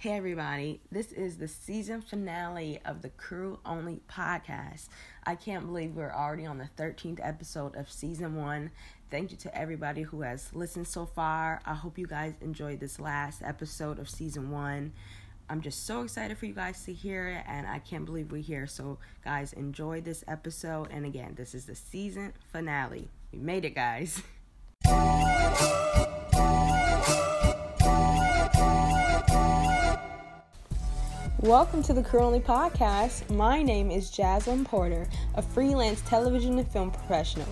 [0.00, 4.88] Hey, everybody, this is the season finale of the Crew Only podcast.
[5.24, 8.70] I can't believe we're already on the 13th episode of season one.
[9.10, 11.60] Thank you to everybody who has listened so far.
[11.66, 14.94] I hope you guys enjoyed this last episode of season one.
[15.50, 18.40] I'm just so excited for you guys to hear it, and I can't believe we're
[18.40, 18.66] here.
[18.66, 20.88] So, guys, enjoy this episode.
[20.90, 23.10] And again, this is the season finale.
[23.32, 24.22] We made it, guys.
[31.44, 33.30] Welcome to the Crew Only Podcast.
[33.30, 37.48] My name is Jasmine Porter, a freelance television and film professional.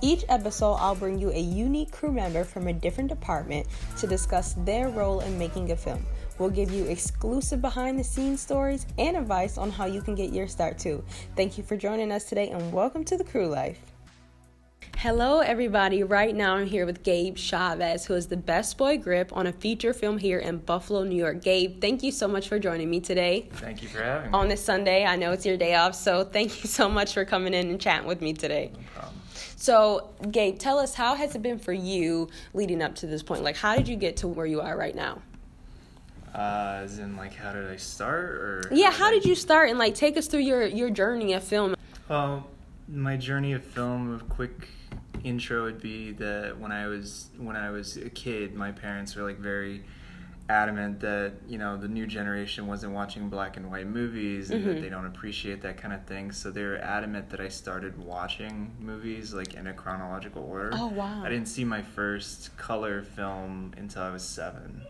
[0.00, 4.54] Each episode, I'll bring you a unique crew member from a different department to discuss
[4.58, 6.06] their role in making a film.
[6.38, 10.32] We'll give you exclusive behind the scenes stories and advice on how you can get
[10.32, 11.02] your start too.
[11.34, 13.93] Thank you for joining us today and welcome to the crew life.
[15.04, 16.02] Hello, everybody.
[16.02, 19.52] Right now, I'm here with Gabe Chavez, who is the best boy grip on a
[19.52, 21.42] feature film here in Buffalo, New York.
[21.42, 23.46] Gabe, thank you so much for joining me today.
[23.52, 24.38] Thank you for having me.
[24.38, 27.26] On this Sunday, I know it's your day off, so thank you so much for
[27.26, 28.70] coming in and chatting with me today.
[28.72, 29.20] No problem.
[29.56, 33.42] So, Gabe, tell us how has it been for you leading up to this point?
[33.42, 35.20] Like, how did you get to where you are right now?
[36.34, 39.78] Uh, as in, like, how did I start, or Yeah, how did you start and
[39.78, 41.74] like take us through your your journey of film?
[42.08, 42.46] Well,
[42.88, 44.14] my journey of film.
[44.14, 44.68] A quick
[45.24, 49.22] intro would be that when I was when I was a kid, my parents were
[49.24, 49.82] like very
[50.50, 54.66] adamant that you know the new generation wasn't watching black and white movies and Mhm.
[54.74, 56.32] that they don't appreciate that kind of thing.
[56.32, 60.70] So they were adamant that I started watching movies like in a chronological order.
[60.74, 61.22] Oh, wow.
[61.24, 64.82] I didn't see my first color film until I was seven.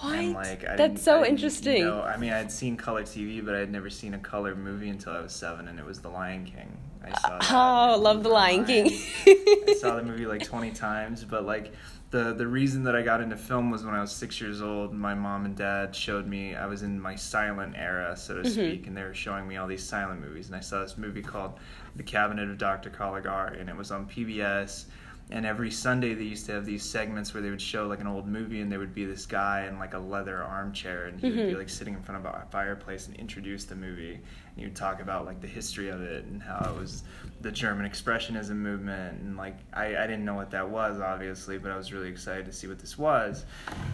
[0.00, 0.14] What?
[0.14, 1.84] And like I That's so interesting.
[1.84, 4.54] know- I mean, I had seen color TV, but I had never seen a color
[4.54, 6.76] movie until I was seven, and it was The Lion King.
[7.04, 7.52] I saw that.
[7.52, 8.86] Oh, love The Lion King.
[9.26, 11.72] I saw the movie like twenty times, but like
[12.10, 14.92] the the reason that I got into film was when I was six years old.
[14.94, 18.42] My mom and dad showed me I was in my silent era, so Mm-hmm.
[18.44, 20.96] to speak, and they were showing me all these silent movies, and I saw this
[20.98, 21.58] movie called
[21.96, 22.90] The Cabinet of Dr.
[22.90, 24.84] Caligari, and it was on PBS.
[25.30, 28.06] And every Sunday they used to have these segments where they would show like an
[28.06, 31.26] old movie, and there would be this guy in like a leather armchair, and he
[31.28, 31.58] would be Mhm.
[31.58, 34.20] like sitting in front of a fireplace and introduce the movie.
[34.64, 37.02] Would talk about like the history of it and how it was
[37.40, 41.70] the German Expressionism movement, and like I, I didn't know what that was obviously, but
[41.70, 43.44] I was really excited to see what this was.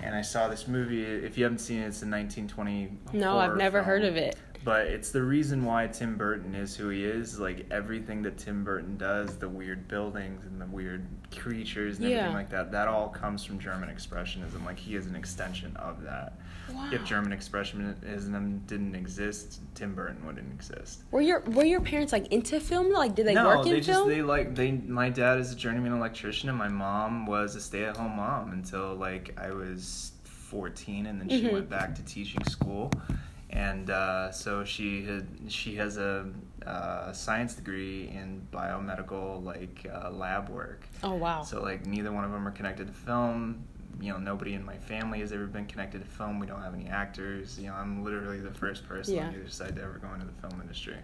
[0.03, 1.05] And I saw this movie.
[1.05, 2.91] If you haven't seen it, it's a 1920.
[3.13, 4.37] no, I've never heard of it.
[4.65, 7.39] but it's the reason why Tim Burton is who he is.
[7.39, 12.17] Like everything that Tim Burton does, the weird buildings and the weird creatures and Yeah.
[12.17, 14.65] everything like that, that all comes from German Expressionism.
[14.65, 16.39] Like he is an extension of that.
[16.73, 16.91] Wow.
[16.93, 21.03] If German Expressionism didn't exist, Tim Burton wouldn't exist.
[21.11, 22.93] Were your were your parents like into film?
[22.93, 24.09] Like, did they no, work in they just film?
[24.09, 24.73] they like they.
[24.73, 29.37] My dad is a journeyman electrician, and my mom was a stay-at-home mom until like
[29.39, 31.53] I was fourteen, and then she Mhm.
[31.53, 32.91] went back to teaching school,
[33.51, 36.27] and uh, so she had she has a
[36.67, 40.87] uh, science degree in biomedical like uh, lab work.
[41.03, 41.43] oh wow.
[41.43, 43.65] So like neither one of them are connected to film.
[44.00, 46.38] You know, nobody in my family has ever been connected to film.
[46.38, 47.59] We don't have any actors.
[47.59, 49.28] You know, I'm literally the first person Yeah.
[49.28, 50.97] on either side to ever go into the film industry.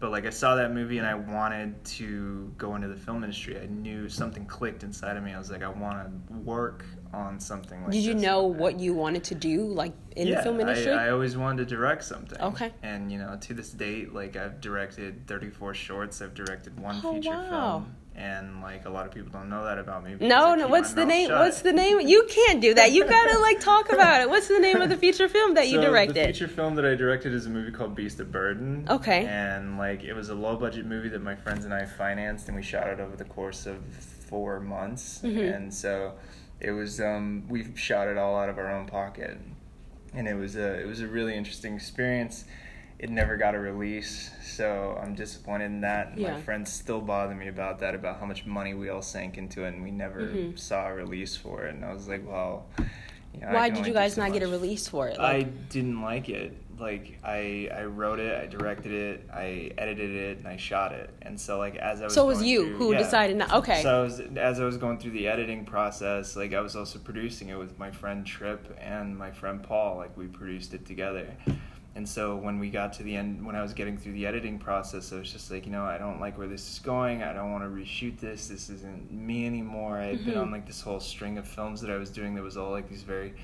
[0.00, 3.58] But like I saw that movie and I wanted to go into the film industry.
[3.58, 5.32] I knew something clicked inside of me.
[5.32, 8.92] I was like, I want to work on something like did you know what you
[8.92, 10.92] wanted to do, like in yeah, the film industry?
[10.92, 12.38] I, I always wanted to direct something.
[12.40, 12.72] Okay.
[12.82, 16.20] And you know, to this date, like I've directed 34 shorts.
[16.20, 17.48] I've directed one Oh, feature wow.
[17.78, 20.16] film, and like a lot of people don't know that about me.
[20.20, 20.68] no, no.
[20.68, 21.28] What's the name?
[21.28, 21.38] shut.
[21.40, 22.00] What's the name?
[22.00, 22.92] You can't do that.
[22.92, 24.28] You gotta like talk about it.
[24.30, 26.26] What's the name of the feature film that you So, The directed?
[26.26, 28.86] feature film that I directed is a movie called Beast of Burden.
[28.88, 29.26] Okay.
[29.26, 32.56] And like it was a low budget movie that my friends and I financed, and
[32.56, 33.78] we shot it over the course of
[34.28, 35.20] four months.
[35.24, 35.54] Mhm.
[35.56, 36.12] And so
[36.60, 39.38] it was um, we shot it all out of our own pocket,
[40.14, 42.44] and it was a it was a really interesting experience.
[42.98, 46.16] It never got a release, so I'm disappointed in that.
[46.16, 46.32] Yeah.
[46.34, 49.64] My friends still bother me about that, about how much money we all sank into
[49.64, 50.58] it, and we never Mhm.
[50.58, 51.74] saw a release for it.
[51.74, 52.66] And I was like, well.
[53.34, 55.18] You know, Why did you guys so not get a release for it?
[55.18, 56.56] I didn't like it.
[56.78, 61.10] Like I, I wrote it, I directed it, I edited it, and I shot it.
[61.22, 62.98] And so like as I was so it was going you through- who yeah.
[62.98, 63.52] decided not.
[63.54, 63.82] Okay.
[63.82, 67.00] So I was, as I was going through the editing process, like I was also
[67.00, 69.96] producing it with my friend Trip and my friend Paul.
[69.96, 71.26] Like we produced it together.
[71.96, 74.58] And so when we got to the end, when I was getting through the editing
[74.58, 77.22] process, I was just like, you know, I don't like where this is going.
[77.22, 78.48] I don't want to reshoot this.
[78.48, 79.98] This isn't me anymore.
[79.98, 80.54] I had been on mm-hmm.
[80.54, 83.04] like this whole string of films that I was doing that was all like these
[83.04, 83.34] very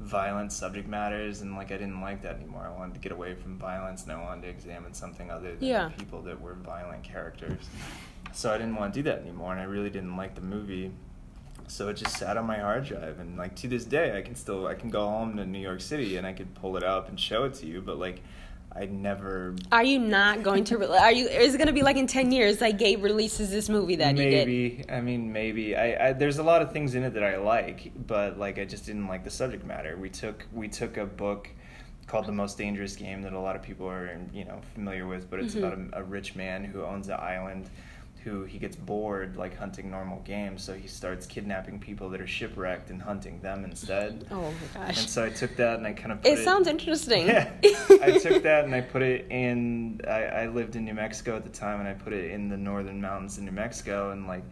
[0.00, 2.66] violent subject matters and like I didn't like that anymore.
[2.66, 5.68] I wanted to get away from violence and I wanted to examine something other than
[5.68, 5.90] Yeah.
[5.90, 7.68] people that were violent characters.
[8.32, 10.90] So I didn't want to do that anymore and I really didn't like the movie.
[11.70, 14.34] So it just sat on my hard drive and like to this day i can
[14.34, 17.08] still i can go home to new york city and i could pull it up
[17.08, 18.22] and show it to you but like
[18.74, 20.78] i never Are you not going to?
[20.78, 21.26] Re- are you?
[21.26, 22.60] Is it going to be like in ten years?
[22.60, 26.62] Like Gabe releases this movie that maybe i mean maybe I, I there's a lot
[26.62, 29.64] of things in it that i like but like i just didn't like the subject
[29.64, 31.48] matter we took we took a book
[32.06, 35.28] called the most dangerous game that a lot of people are you know familiar with
[35.30, 35.58] but it's Mhm.
[35.58, 37.70] about a, a rich man who owns an island
[38.24, 42.26] who he gets bored like hunting normal games so he starts kidnapping people that are
[42.26, 44.42] shipwrecked and hunting them instead Oh
[44.74, 44.98] my gosh!
[45.00, 47.26] and so i took that and i kind of put It sounds interesting.
[47.26, 47.50] yeah.
[48.02, 50.00] I took that and I put it in.
[50.06, 52.56] I, I lived in New Mexico at the time, and I put it in the
[52.56, 54.10] northern mountains in New Mexico.
[54.12, 54.44] And like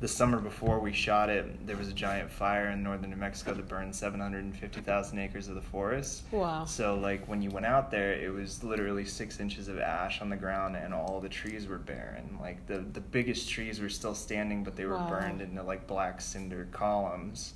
[0.00, 3.52] the summer before we shot it, there was a giant fire in northern New Mexico
[3.52, 6.22] that burned 750,000 acres of the forest.
[6.32, 6.64] Wow.
[6.64, 10.30] So like when you went out there, it was literally six inches of ash on
[10.30, 12.38] the ground, and all the trees were barren.
[12.40, 15.08] Like the the biggest trees were still standing, but they were Wow.
[15.08, 17.54] burned into like black cinder columns.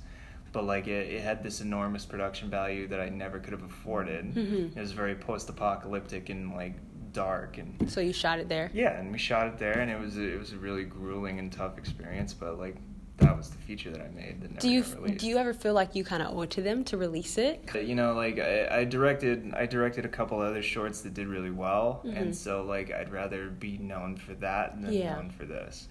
[0.51, 4.33] But like it, it had this enormous production value that I never could have afforded.
[4.35, 4.77] Mhm.
[4.77, 6.75] It was very post-apocalyptic and like
[7.15, 8.69] dark and So you shot it there.
[8.73, 11.51] yeah, and we shot it there, and it was it was a really grueling and
[11.51, 12.33] tough experience.
[12.33, 12.75] But like
[13.17, 14.83] that was the feature that I made that never Do you
[15.17, 17.63] do you ever feel like you kind of owe it to them to release it?
[17.73, 21.49] you know like I, I directed i directed a couple other shorts that did really
[21.49, 22.17] well Mhm.
[22.21, 25.15] and so like i'd rather be known for that than Yeah.
[25.15, 25.87] known for this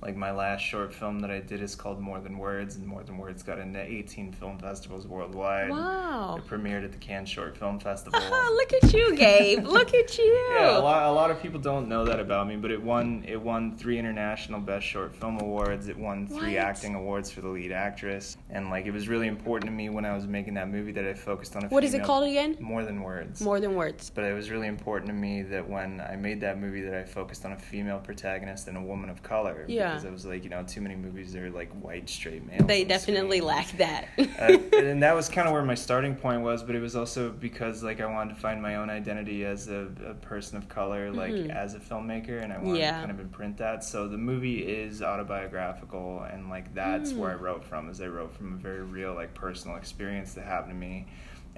[0.00, 3.02] like my last short film that i did is called more than words and more
[3.02, 6.36] than words got into 18 film festivals worldwide Wow.
[6.38, 8.20] it premiered at the cannes short film festival
[8.58, 9.64] Look at you, Gabe.
[9.66, 10.24] Look at you.
[10.58, 13.24] yeah, a lot, a lot of people don't know that about me, but it won
[13.26, 15.88] it won three international best short film awards.
[15.88, 16.64] It won three What?
[16.64, 20.04] acting awards for the lead actress, and like it was really important to me when
[20.04, 21.68] I was making that movie that I focused on a.
[21.68, 22.56] What is it called again?
[22.60, 23.40] More than words.
[23.40, 24.10] More than words.
[24.14, 27.04] But it was really important to me that when I made that movie, that I
[27.04, 29.64] focused on a female protagonist and a woman of color.
[29.66, 29.87] Yeah.
[29.90, 32.66] Because it was like you know too many movies are like white straight males.
[32.66, 33.48] They definitely screen.
[33.48, 34.08] lack that.
[34.18, 37.30] uh, and that was kind of where my starting point was, but it was also
[37.30, 41.10] because like I wanted to find my own identity as a, a person of color,
[41.10, 41.50] like Mhm.
[41.54, 42.92] as a filmmaker, and I wanted Yeah.
[42.92, 43.84] to kind of imprint that.
[43.84, 47.40] So the movie is autobiographical, and like that's where I Mm.
[47.40, 47.88] wrote from.
[47.90, 51.06] Is I wrote from a very real, like personal experience that happened to me,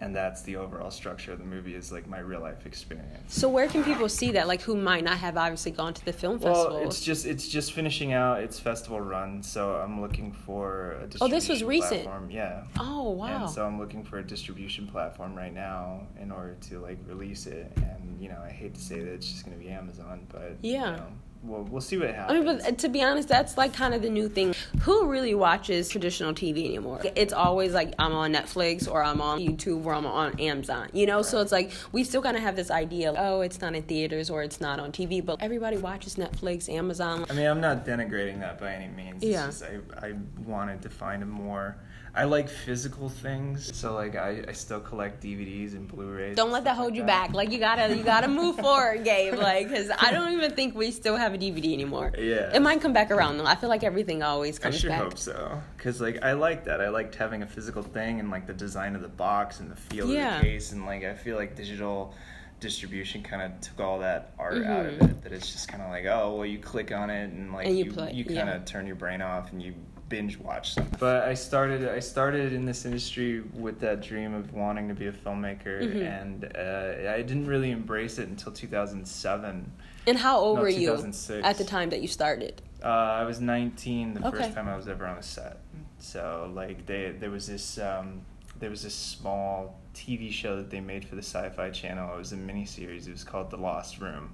[0.01, 3.35] and that's the overall structure of the movie is like my real life experience.
[3.35, 4.49] so where can people see that?
[4.49, 6.87] Like who might not have obviously gone to the film Well, festival?
[6.87, 11.19] it's just it's just finishing out its festival run, so I'm looking for a distribution
[11.23, 12.03] Oh, this was recent.
[12.05, 12.31] platform.
[12.31, 12.65] Yeah.
[12.79, 13.43] oh wow.
[13.43, 17.47] And so I'm looking for a distribution platform right now in order to like release
[17.47, 17.71] it.
[17.77, 20.57] And you know, I hate to say that it's just going to be Amazon, but
[20.63, 20.91] Yeah.
[20.93, 21.07] you know,
[21.43, 22.31] we'll we'll see what happens.
[22.31, 24.55] I mean, but uh, to be honest, that's like kind of the new thing.
[24.83, 27.01] Who really watches traditional TV anymore?
[27.17, 31.07] It's always like I'm on Netflix or I'm on YouTube or I'm on Amazon, you
[31.07, 31.23] know?
[31.23, 34.31] So it's like we still kind of have this idea, oh, it's not in theaters
[34.31, 37.25] or it's not on TV, but everybody watches Netflix, Amazon.
[37.29, 39.23] I mean, I'm not denigrating that by any means.
[39.23, 39.47] It's Yeah.
[39.47, 40.13] just I, I
[40.45, 41.77] wanted to find a more.
[42.15, 46.37] I like physical things, so like I, I still collect DVDs and Blu-rays.
[46.37, 47.33] Don't and let that hold like you back.
[47.33, 49.35] Like you gotta, you gotta move forward, Gabe.
[49.35, 52.13] Like, cause I don't even think we still have a DVD anymore.
[52.19, 52.51] Yeah.
[52.55, 53.47] It might come back around though.
[53.47, 54.83] I feel like everything always comes.
[54.83, 54.93] Back.
[54.93, 55.43] I comes sure back.
[55.45, 56.81] hope so, cause like I like that.
[56.81, 59.77] I liked having a physical thing and like the design of the box and the
[59.77, 60.37] feel Yeah.
[60.37, 62.15] of the case, and like I feel like digital
[62.59, 65.11] distribution kind of took all that art out of Mhm.
[65.11, 65.23] it.
[65.23, 67.79] That it's just kind of like, oh well, you click on it and like And
[67.79, 68.57] you you you kind yeah.
[68.57, 69.75] of turn your brain off and you
[70.11, 70.97] binge watch something.
[71.01, 75.07] But I started I started in this industry with that dream of wanting to be
[75.07, 76.23] a filmmaker, Mhm.
[76.23, 79.73] and uh, I didn't really embrace it until 2007.
[80.07, 81.47] And how old No, were you 2006.
[81.47, 82.61] at the time that you started?
[82.85, 84.39] Uh, I was 19 the Okay.
[84.39, 85.59] first time I was ever on a set.
[85.99, 88.23] So like they there was this um,
[88.59, 92.15] there was this small TV show that they made for the Sci-Fi Channel.
[92.15, 93.07] It was a miniseries.
[93.09, 94.33] It was called The Lost Room.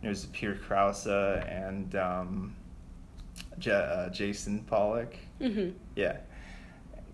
[0.00, 2.54] And it was Peter Krause and um,
[3.58, 5.14] J- uh, Jason Pollock.
[5.40, 6.18] hmm Yeah.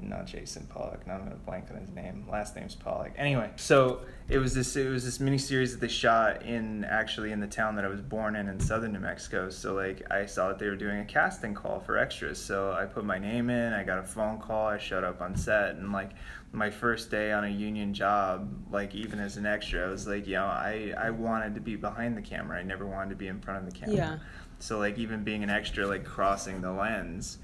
[0.01, 1.05] Not Jason Pollock.
[1.09, 2.25] Now I'm gonna blank on his name.
[2.31, 3.11] Last name's Pollock.
[3.17, 7.41] Anyway, so it was this it was this miniseries that they shot in actually in
[7.41, 9.51] the town that I was born in in southern New Mexico.
[9.51, 12.41] So like I saw that they were doing a casting call for extras.
[12.41, 13.73] So I put my name in.
[13.73, 14.69] I got a phone call.
[14.69, 16.11] I showed up on set and like
[16.53, 20.29] my first day on a union job, like even as an extra, I was like,
[20.29, 22.61] you know, I I wanted to be behind the camera.
[22.61, 23.97] I never wanted to be in front of the camera.
[23.97, 24.19] Yeah.
[24.61, 27.39] So like even being an extra, like crossing the lens,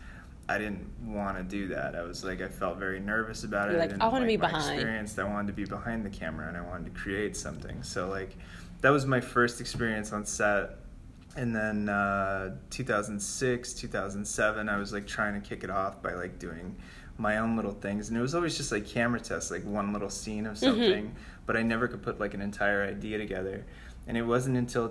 [0.49, 1.95] I didn't want to do that.
[1.97, 3.81] I was like, I felt very nervous about You're it.
[3.81, 4.75] like, didn't I wanna be behind.
[4.75, 5.19] Experienced.
[5.19, 7.83] I wanted to be behind the camera and I wanted to create something.
[7.83, 8.37] So like,
[8.83, 10.77] that was my first experience on set.
[11.37, 16.39] And then uh, 2006, 2007, I was like trying to kick it off by like
[16.39, 16.77] doing
[17.17, 20.11] my own little things, and it was always just like camera tests, like one little
[20.11, 20.51] scene Mm-hmm.
[20.53, 21.15] of something.
[21.47, 23.65] But I never could put like an entire idea together.
[24.07, 24.89] and it wasn't until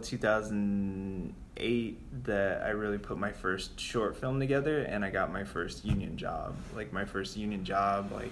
[1.56, 5.86] 2008 that I really put my first short film together, and I got my first
[5.86, 6.56] union job.
[6.76, 8.32] Like my first union job, like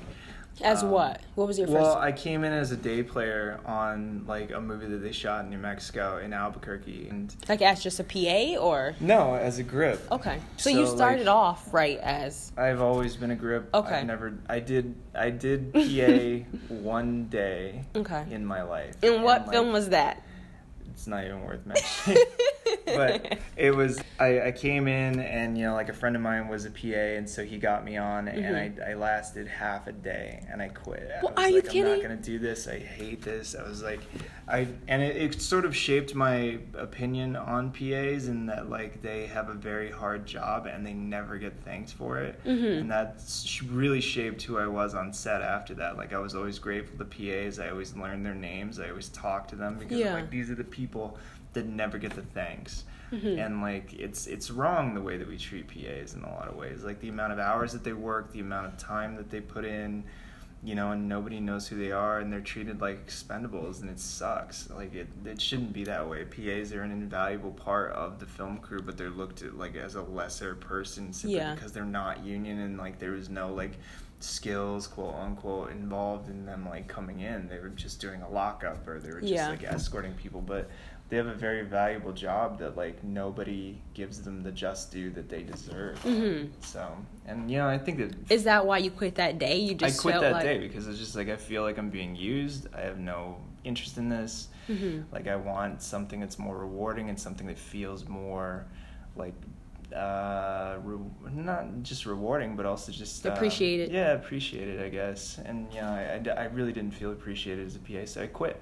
[0.62, 1.22] As um, what?
[1.36, 1.80] What was your first?
[1.80, 5.46] Well, I came in as a day player on like a movie that they shot
[5.46, 8.96] in New Mexico in Albuquerque, and like as just a PA or?
[9.00, 10.06] no, as a grip.
[10.12, 13.70] Okay, so, you started like- off right as I've always been a grip.
[13.74, 13.96] Okay.
[13.96, 14.34] I've never.
[14.50, 14.96] I did.
[15.16, 18.26] I did PA one day okay.
[18.30, 18.96] in my life.
[19.04, 20.24] And what like, film was that?
[20.94, 22.24] It's not even worth mentioning.
[22.96, 26.48] But it was I, I came in and you know like a friend of mine
[26.48, 29.92] was a PA and so he got me on and I, I lasted half a
[29.92, 31.10] day and I quit.
[31.12, 31.26] I Mm-hmm.
[31.26, 31.92] Well, was are you like, I'm kidding?
[31.94, 32.68] not gonna do this.
[32.68, 33.56] I hate this.
[33.56, 34.00] I was like
[34.48, 39.28] I and it, it sort of shaped my opinion on PAs in that like they
[39.28, 42.44] have a very hard job and they never get thanked for it.
[42.46, 42.82] Mhm.
[42.82, 43.22] And that
[43.72, 45.98] really shaped who I was on set after that.
[45.98, 47.60] Like I was always grateful to PAs.
[47.60, 48.80] I always learned their names.
[48.80, 50.14] I always talked to them because Yeah.
[50.14, 51.18] like these are the people
[51.54, 52.84] that never get the thanks.
[53.12, 53.46] Mhm.
[53.46, 56.56] And like it's it's wrong the way that we treat PAs in a lot of
[56.56, 56.84] ways.
[56.84, 59.66] Like the amount of hours that they work, the amount of time that they put
[59.66, 60.06] in,
[60.64, 64.00] you know, and nobody knows who they are and they're treated like expendables and it
[64.00, 64.70] sucks.
[64.70, 66.24] Like it it shouldn't be that way.
[66.24, 69.96] PAs are an invaluable part of the film crew, but they're looked at like as
[69.96, 71.54] a lesser person simply Yeah.
[71.54, 73.78] because they're not union and like there was no like
[74.22, 78.88] skills quote unquote involved in them like coming in they were just doing a lockup
[78.88, 79.50] or they were just Yeah.
[79.50, 80.70] like escorting people but
[81.12, 85.28] they have a very valuable job that like nobody gives them the just due that
[85.28, 86.50] they deserve Mhm.
[86.62, 86.88] so
[87.28, 89.58] and you know i think that Is that why you quit that day?
[89.60, 91.90] You just i quit that like, day because it's just like i feel like i'm
[91.90, 95.04] being used i have no interest in this Mhm.
[95.12, 98.66] like i want something that's more rewarding and something that feels more
[99.18, 99.36] like
[99.94, 100.98] uh re-
[101.34, 103.92] not just rewarding but also just uh, Appreciated.
[103.92, 107.68] yeah appreciated i guess and you know I, I d- I really didn't feel appreciated
[107.68, 108.56] as a pa so i quit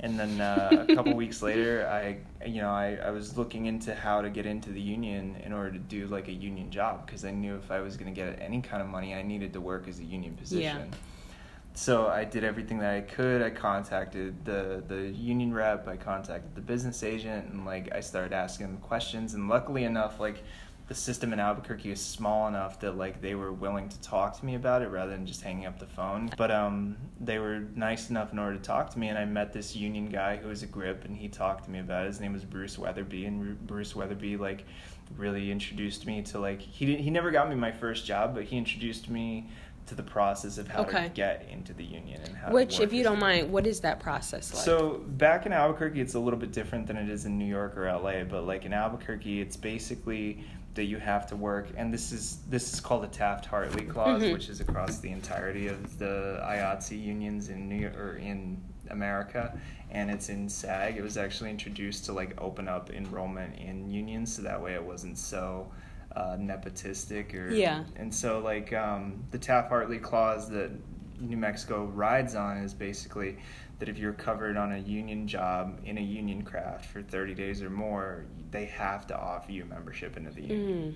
[0.00, 3.94] and then uh, a couple weeks later i you know I, I was looking into
[3.94, 7.24] how to get into the union in order to do like a union job because
[7.24, 9.60] i knew if i was going to get any kind of money i needed to
[9.60, 10.98] work as a union position yeah.
[11.74, 13.40] so I did everything that I could.
[13.40, 15.86] I contacted the the union rep.
[15.86, 19.34] I contacted the business agent, and like I started asking them questions.
[19.34, 20.42] And luckily enough, like
[20.88, 24.44] the system in Albuquerque is small enough that like they were willing to talk to
[24.46, 26.30] me about it rather than just hanging up the phone.
[26.38, 29.52] But um, they were nice enough in order to talk to me, and I met
[29.52, 32.08] this union guy who was a grip, and he talked to me about it.
[32.08, 34.64] His name was Bruce Weatherby, and Ru- Bruce Weatherby like
[35.16, 38.44] really introduced me to like he didn't, he never got me my first job, but
[38.44, 39.46] he introduced me
[39.88, 41.04] to the process of how Okay.
[41.04, 42.50] to get into the union and how.
[42.52, 44.62] Which, if you don't mind, what is that process like?
[44.62, 47.76] So back in Albuquerque, it's a little bit different than it is in New York
[47.76, 48.24] or LA.
[48.24, 50.44] But like in Albuquerque, it's basically
[50.78, 54.32] that you have to work, and this is this is called the Taft-Hartley clause, Mhm.
[54.32, 59.58] which is across the entirety of the IATSE unions in New York or in America,
[59.90, 60.96] and it's in SAG.
[60.96, 64.84] It was actually introduced to like open up enrollment in unions, so that way it
[64.84, 65.70] wasn't so
[66.14, 67.82] uh, nepotistic or Yeah.
[67.96, 70.70] and so like um, the Taft-Hartley clause that
[71.20, 73.36] New Mexico rides on is basically
[73.78, 77.62] that if you're covered on a union job in a union craft for 30 days
[77.62, 80.92] or more, they have to offer you membership into the union.
[80.92, 80.94] Mhm.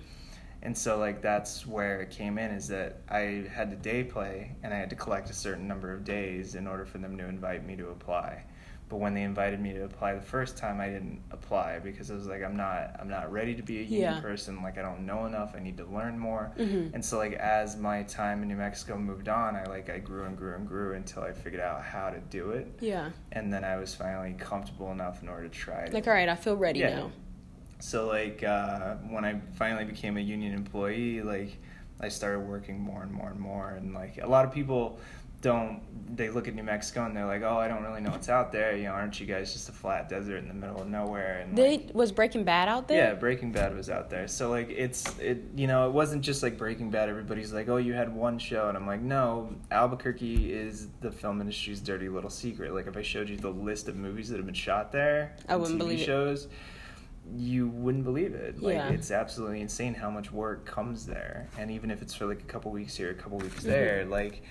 [0.64, 4.52] And so like that's where it came in is that I had to day play
[4.62, 7.26] and I had to collect a certain number of days in order for them to
[7.26, 8.44] invite me to apply.
[8.92, 12.14] But when they invited me to apply the first time, I didn't apply because I
[12.14, 14.20] was like, I'm not, I'm not ready to be a union Yeah.
[14.20, 14.62] person.
[14.62, 15.54] Like I don't know enough.
[15.56, 16.52] I need to learn more.
[16.58, 16.92] Mhm.
[16.92, 20.24] And so like as my time in New Mexico moved on, I like I grew
[20.24, 22.66] and grew and grew until I figured out how to do it.
[22.80, 23.12] Yeah.
[23.32, 25.94] And then I was finally comfortable enough in order to try it.
[25.94, 26.96] Like, all right, I feel ready Yeah.
[26.96, 27.12] now.
[27.78, 31.56] So like uh, when I finally became a union employee, like
[31.98, 34.98] I started working more and more and more, and like a lot of people
[35.42, 35.82] don't.
[36.14, 38.52] They look at New Mexico and they're like, "Oh, I don't really know what's out
[38.52, 38.76] there.
[38.76, 41.56] You know, aren't you guys just a flat desert in the middle of nowhere?" And
[41.58, 42.98] like, They, was Breaking Bad out there?
[42.98, 44.28] yeah, Breaking Bad was out there.
[44.28, 47.08] So like it's it you know, it wasn't just like Breaking Bad.
[47.08, 51.40] Everybody's like, "Oh, you had one show." And I'm like, "No, Albuquerque is the film
[51.40, 52.74] industry's dirty little secret.
[52.74, 55.56] Like if I showed you the list of movies that have been shot there, I
[55.56, 56.04] wouldn't TV believe it.
[56.04, 56.48] shows,
[57.36, 58.60] you wouldn't believe it.
[58.62, 58.90] Like Yeah.
[58.90, 61.48] it's absolutely insane how much work comes there.
[61.58, 63.68] And even if it's for like a couple weeks here, a couple weeks Mhm.
[63.68, 64.42] there, like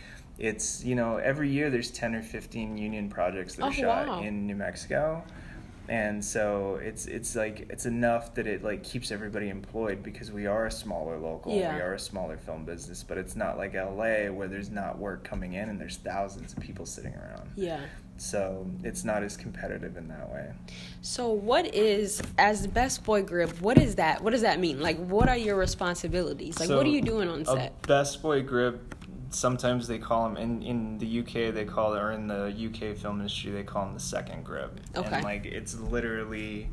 [0.46, 4.08] it's, you know, every year there's 10 or 15 union projects that Oh, are shot
[4.08, 4.22] wow.
[4.22, 5.24] in New Mexico
[5.90, 10.46] and so it's it's like it's enough that it like keeps everybody employed because we
[10.46, 11.74] are a smaller local Yeah.
[11.76, 15.24] we are a smaller film business but it's not like LA where there's not work
[15.24, 17.80] coming in and there's thousands of people sitting around Yeah.
[18.16, 20.52] so it's not as competitive in that way
[21.02, 24.22] So, what is, as the best boy grip, what is that?
[24.24, 24.80] What does that mean?
[24.80, 26.60] Like, what are your responsibilities?
[26.60, 27.82] Like, what are you doing on a set?
[27.88, 28.94] best boy grip
[29.34, 32.96] sometimes they call them in in the UK they call it or in the UK
[32.96, 34.80] film industry they call them the second grip.
[34.96, 35.16] Okay.
[35.16, 36.70] And like it's literally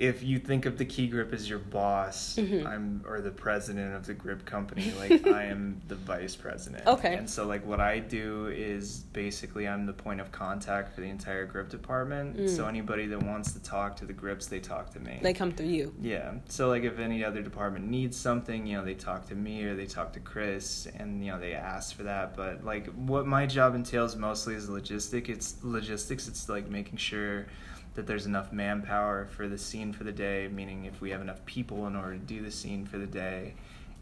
[0.00, 2.66] if you think of the key grip as your boss, Mhm.
[2.66, 6.86] I'm or the president of the grip company, like I am the vice president.
[6.86, 7.14] Okay.
[7.14, 11.06] And so like what I do is basically I'm the point of contact for the
[11.10, 12.38] entire grip department.
[12.38, 12.48] Mm.
[12.48, 15.18] So anybody that wants to talk to the grips, they talk to me.
[15.20, 15.94] They come through you.
[16.00, 16.32] Yeah.
[16.48, 19.74] So like if any other department needs something, you know, they talk to me or
[19.76, 22.34] they talk to Chris and you know, they ask for that.
[22.34, 25.28] But like what my job entails mostly is logistic.
[25.28, 26.26] It's logistics.
[26.26, 27.44] It's like making sure
[28.00, 31.44] that there's enough manpower for the scene for the day, meaning if we have enough
[31.44, 33.52] people in order to do the scene for the day.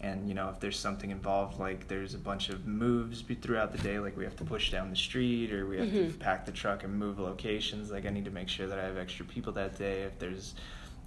[0.00, 3.78] And you know, if there's something involved, like there's a bunch of moves throughout the
[3.78, 6.18] day, like we have to push down the street or we have to Mhm.
[6.20, 7.90] pack the truck and move locations.
[7.90, 10.02] Like I need to make sure that I have extra people that day.
[10.02, 10.54] If there's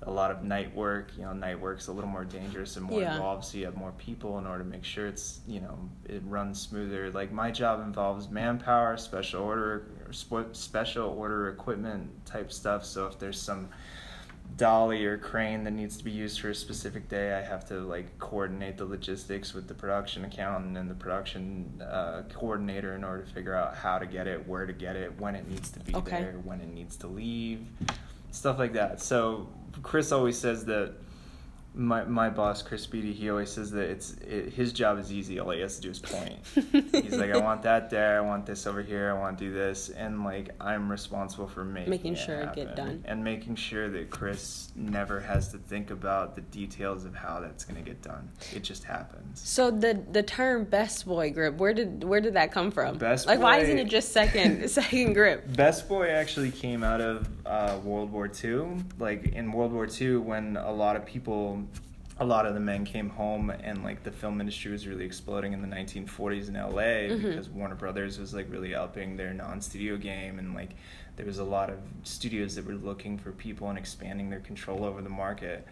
[0.03, 1.11] a lot of night work.
[1.17, 3.13] You know, night work's a little more dangerous and more Yeah.
[3.13, 5.77] involved, so you have more people in order to make sure it's you know
[6.07, 7.11] it runs smoother.
[7.11, 9.85] Like my job involves manpower, special order,
[10.53, 12.83] special order equipment type stuff.
[12.85, 13.69] So if there's some
[14.57, 17.75] dolly or crane that needs to be used for a specific day, I have to
[17.79, 23.23] like coordinate the logistics with the production accountant and the production uh, coordinator in order
[23.23, 25.79] to figure out how to get it, where to get it, when it needs to
[25.79, 26.21] be Okay.
[26.21, 27.65] there, when it needs to leave,
[28.31, 29.01] stuff like that.
[29.01, 29.47] So
[29.83, 30.93] Chris always says that
[31.73, 35.39] my my boss Chris Beatty he always says that it's it, his job is easy
[35.39, 36.37] all he has to do is point
[36.91, 39.53] he's like I want that there I want this over here I want to do
[39.53, 43.03] this and like I'm responsible for making Making sure it get done.
[43.07, 47.63] and making sure that Chris never has to think about the details of how that's
[47.63, 51.73] going to get done it just happens So the the term best boy grip, where
[51.73, 52.97] did where did that come from?
[52.97, 55.55] Best like why isn't it just second second grip?
[55.55, 58.77] Best Boy actually came out of uh, World War II.
[58.99, 61.60] Like in World War II, when a lot of people,
[62.21, 65.53] a lot of the men came home, and like the film industry was really exploding
[65.53, 67.21] in the 1940s in LA Mhm.
[67.23, 70.75] because Warner Brothers was like really upping their non-studio game, and like
[71.15, 74.85] there was a lot of studios that were looking for people and expanding their control
[74.85, 75.67] over the market.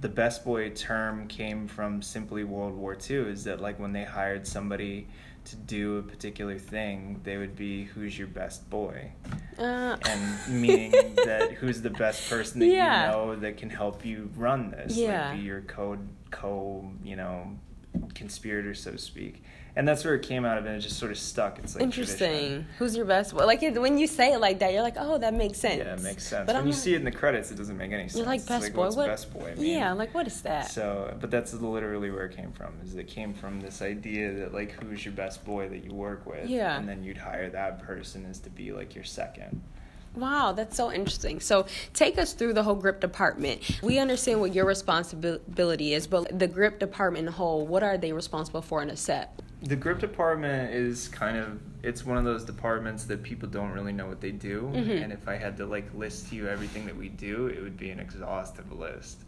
[0.00, 3.28] The best boy term came from simply World War II.
[3.30, 5.06] Is that like when they hired somebody
[5.46, 9.12] to do a particular thing, they would be who's your best boy,
[9.58, 10.90] Uh, and meaning
[11.24, 13.06] that who's the best person that Yeah.
[13.06, 15.28] you know that can help you run this, Yeah.
[15.30, 15.98] like be your co
[16.30, 17.56] co you know
[18.14, 19.42] conspirator so to speak.
[19.76, 21.58] And that's where it came out of, and it just sort of stuck.
[21.58, 22.28] It's like interesting.
[22.30, 22.66] tradition.
[22.78, 23.44] Who's your best boy?
[23.44, 25.78] Like when you say it like that, you're like, oh, that makes sense.
[25.78, 26.46] Yeah, it makes sense.
[26.46, 28.16] But when I'm you like- see it in the credits, it doesn't make any sense.
[28.18, 28.82] You're like best boy.
[28.84, 29.08] What's what?
[29.08, 29.54] best boy?
[29.56, 29.78] mean?
[29.78, 30.70] Yeah, like what is that?
[30.70, 32.74] So, but that's literally where it came from.
[32.84, 36.24] Is it came from this idea that like who's your best boy that you work
[36.24, 36.76] with, Yeah.
[36.78, 39.60] and then you'd hire that person as to be like your second.
[40.14, 41.40] Wow, that's so interesting.
[41.40, 43.80] So, take us through the whole grip department.
[43.82, 48.12] We understand what your responsibility is, but the grip department in whole, what are they
[48.12, 49.40] responsible for in a set?
[49.64, 53.92] The grip department is kind of it's one of those departments that people don't really
[53.92, 54.70] know what they do.
[54.74, 55.02] Mhm.
[55.02, 57.76] And if I had to like list to you everything that we do, it would
[57.76, 59.18] be an exhaustive list.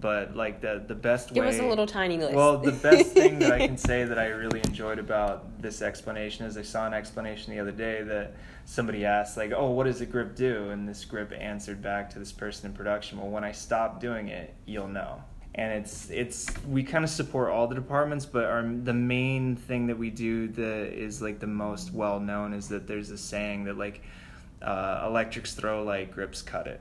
[0.00, 2.34] But like the the best Give way us a little tiny list.
[2.34, 6.46] Well, the best thing that I can say that I really enjoyed about this explanation
[6.46, 10.00] is I saw an explanation the other day that somebody asked like, "Oh, what does
[10.00, 13.44] a grip do?" And this grip answered back to this person in production, "Well, when
[13.44, 15.22] I stop doing it, you'll know."
[15.60, 19.88] And it's it's we kind of support all the departments, but our the main thing
[19.88, 23.64] that we do that is like the most well known is that there's a saying
[23.64, 24.00] that like
[24.62, 26.80] uh, electrics throw like grips cut it.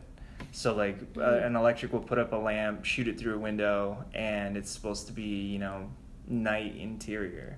[0.54, 1.46] So like uh, Mhm.
[1.48, 5.08] an electric will put up a lamp, shoot it through a window, and it's supposed
[5.08, 5.90] to be you know
[6.30, 7.58] night interior.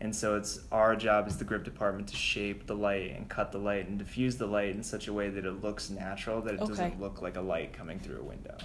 [0.00, 3.52] And so it's our job as the grip department to shape the light and cut
[3.52, 6.54] the light and diffuse the light in such a way that it looks natural, that
[6.54, 6.68] it Okay.
[6.70, 8.56] doesn't look like a light coming through a window.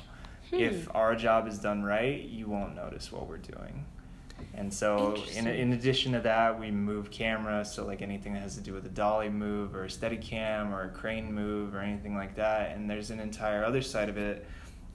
[0.49, 0.55] Hmm.
[0.55, 3.85] If our job is done right, you won't notice what we're doing.
[4.53, 7.71] And so, in, in addition to that, we move cameras.
[7.71, 10.73] So, like anything that has to do with a dolly move or a steady cam
[10.73, 12.75] or a crane move or anything like that.
[12.75, 14.47] And there's an entire other side of it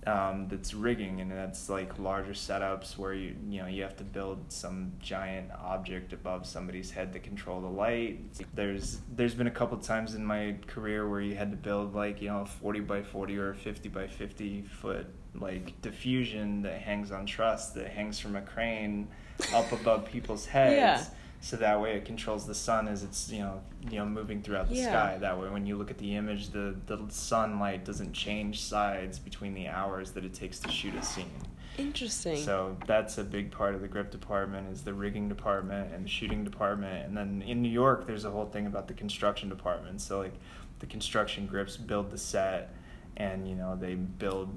[0.06, 4.04] um, that's rigging, and that's like larger setups where you you know you have to
[4.04, 8.18] build some giant object above somebody's head to control the light.
[8.54, 12.20] There's there's been a couple times in my career where you had to build like
[12.20, 16.80] you know a 40 by 40 or a 50 by 50 foot like diffusion that
[16.82, 19.08] hangs on truss that hangs from a crane
[19.54, 20.76] up above people's heads.
[20.76, 21.04] Yeah.
[21.40, 24.68] So that way it controls the sun as it's you know you know moving throughout
[24.68, 24.88] the Yeah.
[24.88, 25.18] sky.
[25.18, 29.54] That way when you look at the image, the the sunlight doesn't change sides between
[29.54, 31.30] the hours that it takes to shoot a scene.
[31.78, 32.36] Interesting.
[32.36, 36.08] So that's a big part of the grip department is the rigging department and the
[36.08, 37.06] shooting department.
[37.06, 40.00] And then in New York, there's a whole thing about the construction department.
[40.02, 40.34] So like
[40.80, 42.74] the construction grips build the set,
[43.16, 44.50] and you know they build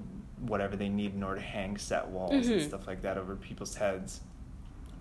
[0.47, 2.67] whatever they need in order to hang set walls and Mhm.
[2.67, 4.21] stuff like that over people's heads.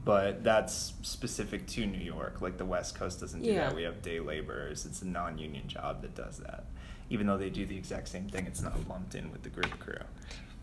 [0.05, 2.43] but that's specific to New York.
[2.43, 3.69] Like the West Coast doesn't do Yeah.
[3.69, 3.75] that.
[3.75, 4.85] We have day laborers.
[4.85, 6.65] It's a non-union job that does that.
[7.09, 9.71] Even though they do the exact same thing, it's not lumped in with the grip
[9.79, 9.97] crew.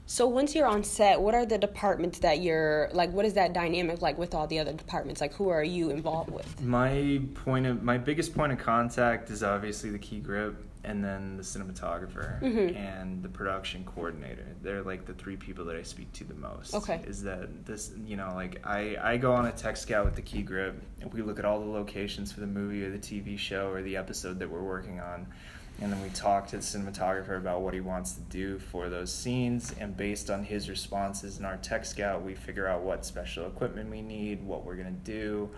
[0.06, 3.12] So once you're on set, what are the departments that you're like?
[3.14, 5.22] What is that dynamic like with all the other departments?
[5.22, 6.62] Like, who are you involved with?
[6.62, 11.38] My point of my biggest point of contact is obviously the key grip and then
[11.38, 12.76] the cinematographer Mhm.
[12.76, 14.46] and the production coordinator.
[14.64, 16.74] They're like the three people that I speak to the most.
[16.74, 17.02] Okay.
[17.08, 20.22] Is that this you know, like I, I go on a tech scout with the
[20.22, 23.38] key grip and we look at all the locations for the movie or the TV
[23.38, 25.28] show or the episode that we're working on.
[25.82, 29.12] And then we talk to the cinematographer about what he wants to do for those
[29.12, 29.74] scenes.
[29.80, 33.90] And based on his responses in our tech scout, we figure out what special equipment
[33.90, 35.50] we need, what we're going to do.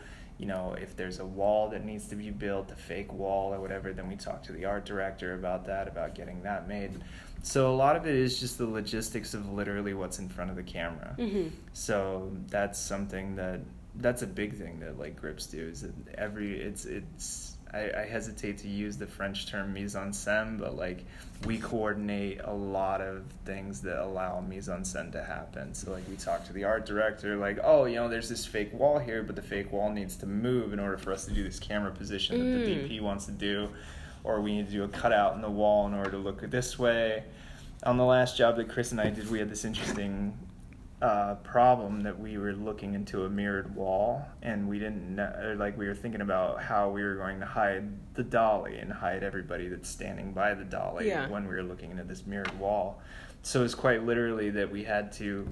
[0.43, 3.61] You know, if there's a wall that needs to be built, a fake wall or
[3.61, 7.01] whatever, then we talk to the art director about that, about getting that made.
[7.43, 10.57] So a lot of it is just the logistics of literally what's in front of
[10.57, 11.15] the camera.
[11.17, 11.47] Mm-hmm.
[11.71, 13.61] So that's something that
[13.95, 18.05] that's a big thing that like grips do is that every it's it's I, I
[18.05, 21.05] hesitate to use the French term mise en scène, but like
[21.45, 25.73] we coordinate a lot of things that allow mise en scène to happen.
[25.73, 28.71] So like we talk to the art director, like oh you know there's this fake
[28.73, 31.43] wall here, but the fake wall needs to move in order for us to do
[31.43, 32.89] this camera position that the Mm.
[32.89, 33.67] DP wants to do,
[34.23, 36.77] or we need to do a cutout in the wall in order to look this
[36.77, 37.23] way.
[37.85, 40.37] On the last job that Chris and I did, we had this interesting
[41.03, 45.55] uh, problem that we were looking into a mirrored wall and we didn't know, or
[45.55, 49.21] like we were thinking about how we were going to hide the dolly and hide
[49.21, 51.27] everybody that's standing by the dolly Yeah.
[51.29, 53.01] when we were looking into this mirrored wall
[53.41, 55.45] so it's quite literally that we had to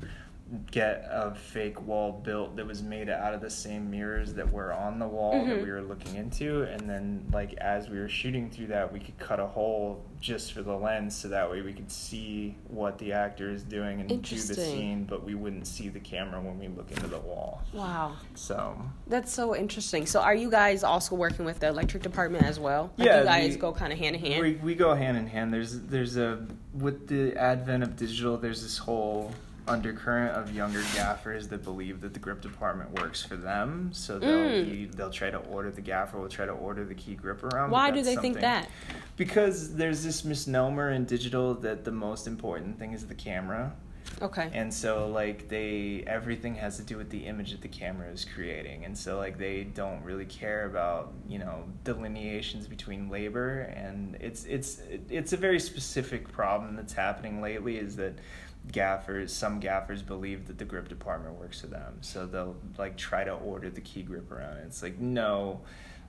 [0.69, 4.73] get a fake wall built that was made out of the same mirrors that were
[4.73, 5.63] on the wall that Mhm.
[5.63, 9.17] we were looking into and then like as we were shooting through that we could
[9.17, 13.13] cut a hole just for the lens so that way we could see what the
[13.13, 16.67] actor is doing and do the scene but we wouldn't see the camera when we
[16.67, 18.75] look into the wall Wow, so
[19.07, 20.05] that's so interesting.
[20.05, 22.91] So, are you guys also working with the electric department as well?
[22.97, 24.41] Like Yeah, you guys the- go kind of hand in hand.
[24.43, 28.61] we, we go hand in hand there's there's a with the advent of digital there's
[28.61, 29.31] this whole
[29.71, 34.29] undercurrent of younger gaffers that believe that the grip department works for them so they'll
[34.49, 34.65] Mm.
[34.69, 37.71] be, they'll try to order the gaffer will try to order the key grip around
[37.71, 38.69] Why do they think that?
[39.17, 43.73] because there's this misnomer in digital that the most important thing is the camera
[44.21, 44.49] Okay.
[44.53, 48.25] and so like they everything has to do with the image that the camera is
[48.25, 54.17] creating and so like they don't really care about you know delineations between labor and
[54.19, 58.13] it's it's it's a very specific problem that's happening lately is that
[58.69, 61.97] gaffers some gaffers believe that the grip department works for them.
[62.01, 64.63] So they'll like try to order the key grip around it.
[64.67, 65.61] It's like no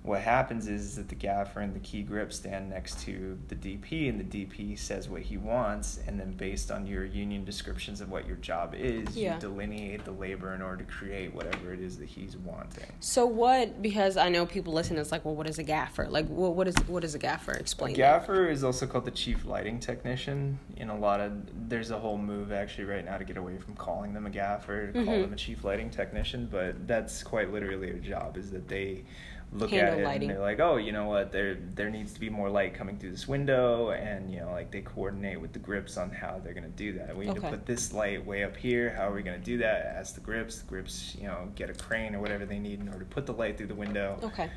[0.02, 4.08] what happens is that the gaffer and the key grip stand next to the DP,
[4.08, 8.10] and the DP says what he wants, and then based on your union descriptions of
[8.10, 9.34] what your job is, Yeah.
[9.34, 12.84] you delineate the labor in order to create whatever it is that he's wanting.
[12.98, 13.80] So what?
[13.80, 14.98] Because I know people listen.
[14.98, 16.08] It's like, well, what is a gaffer?
[16.08, 17.52] Like, what what is what is a gaffer?
[17.52, 17.94] Explain.
[17.94, 20.58] A gaffer is also called the chief lighting technician.
[20.76, 21.32] In a lot of
[21.68, 24.88] there's a whole move actually right now to get away from calling them a gaffer
[24.88, 25.22] to call Mhm.
[25.22, 29.04] them a chief lighting technician, but that's quite literally a job is that they
[29.52, 30.30] look at it lighting.
[30.30, 32.98] and they're like, oh, you know what, there there needs to be more light coming
[32.98, 36.54] through this window, and you know like they coordinate with the grips on how they're
[36.54, 37.16] gonna do that.
[37.16, 37.50] We need Okay.
[37.50, 38.90] to put this light way up here.
[38.96, 39.86] How are we gonna do that?
[39.96, 40.58] Ask the grips.
[40.60, 43.26] The grips, you know, get a crane or whatever they need in order to put
[43.26, 44.18] the light through the window.
[44.22, 44.50] Okay.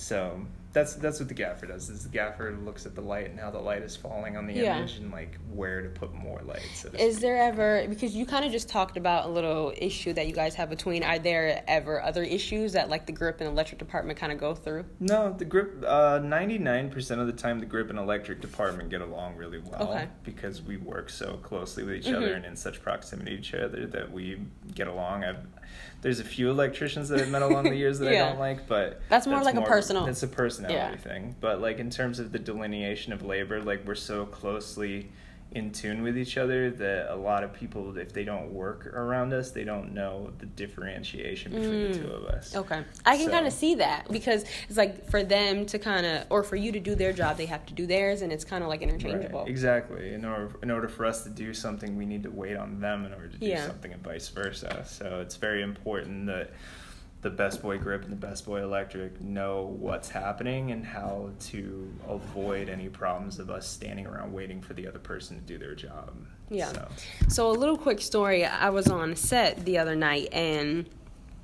[0.00, 0.40] So
[0.72, 1.90] that's that's what the gaffer does.
[1.90, 4.54] Is the gaffer looks at the light and how the light is falling on the
[4.54, 4.78] Yeah.
[4.78, 6.62] image and like where to put more light.
[6.74, 10.26] So Is there ever because you kind of just talked about a little issue that
[10.26, 11.02] you guys have between?
[11.04, 14.54] Are there ever other issues that like the grip and electric department kind of go
[14.54, 14.86] through?
[15.00, 15.84] No, the grip.
[15.86, 19.90] uh, Ninety-nine percent of the time, the grip and electric department get along really well
[19.90, 20.08] Okay.
[20.24, 22.16] because we work so closely with each Mhm.
[22.16, 24.40] other and in such proximity to each other that we
[24.74, 25.24] get along.
[25.24, 25.44] I've,
[26.02, 28.26] there's a few electricians that I've met along the years that Yeah.
[28.26, 30.96] I don't like, but That's more like a personal- It's a personality Yeah.
[30.96, 31.36] thing.
[31.40, 35.10] But like in terms of the delineation of labor, like we're so closely
[35.52, 39.32] in tune with each other that a lot of people, if they don't work around
[39.32, 42.02] us, they don't know the differentiation between the Mm.
[42.02, 42.54] two of us.
[42.54, 42.82] Okay.
[43.04, 46.26] I can So- kind of see that because it's like for them to kind of,
[46.30, 48.62] or for you to do their job, they have to do theirs, and it's kind
[48.62, 49.40] of like interchangeable.
[49.40, 50.14] Right, exactly.
[50.14, 53.04] In order, in order for us to do something, we need to wait on them
[53.04, 53.66] in order to do Yeah.
[53.66, 54.84] something, and vice versa.
[54.86, 56.50] So it's very important that
[57.22, 61.92] the best boy grip and the best boy electric know what's happening and how to
[62.08, 65.74] avoid any problems of us standing around waiting for the other person to do their
[65.74, 66.14] job.
[66.48, 66.72] Yeah.
[66.72, 66.88] So,
[67.28, 68.44] So a little quick story.
[68.44, 70.88] I was on set the other night, and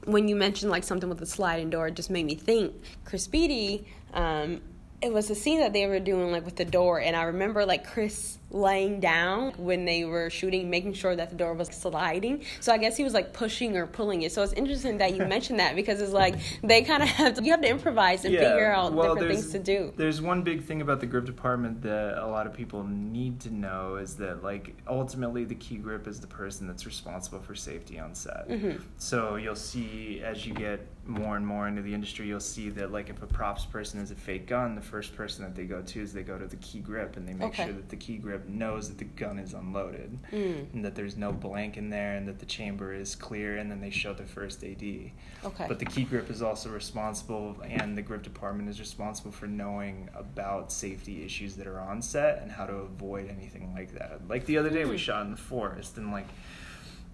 [0.05, 2.75] when you mentioned like something with the sliding door, it just made me think.
[3.05, 4.63] Chris Beatty, um,
[5.03, 7.65] it was a scene that they were doing like with the door and i remember
[7.67, 12.43] like chris laying down when they were shooting making sure that the door was sliding
[12.61, 15.25] so i guess he was like pushing or pulling it so it's interesting that you
[15.27, 18.35] mentioned that because it's like they kind of have to you have to improvise and
[18.35, 21.83] figure out well, different things to do There's one big thing about the grip department
[21.83, 26.07] that a lot of people need to know is that like ultimately the key grip
[26.07, 28.49] is the person that's responsible for safety on set.
[28.49, 28.83] Mm-hmm.
[28.99, 32.91] So you'll see as you get more and more into the industry, you'll see that
[32.93, 35.81] like if a props person is a fake gun, the first person that they go
[35.83, 37.65] to is they go to the key grip and they make Okay.
[37.65, 40.73] sure that the key grip knows that the gun is unloaded Mm.
[40.75, 43.81] and that there's no blank in there and that the chamber is clear and then
[43.81, 45.13] they show the first AD.
[45.45, 49.47] okay But the key grip is also responsible, and the grip department is responsible for
[49.47, 54.27] knowing about safety issues that are on set and how to avoid anything like that.
[54.29, 54.99] Like the other day, we Mhm.
[54.99, 56.27] shot in the forest, and like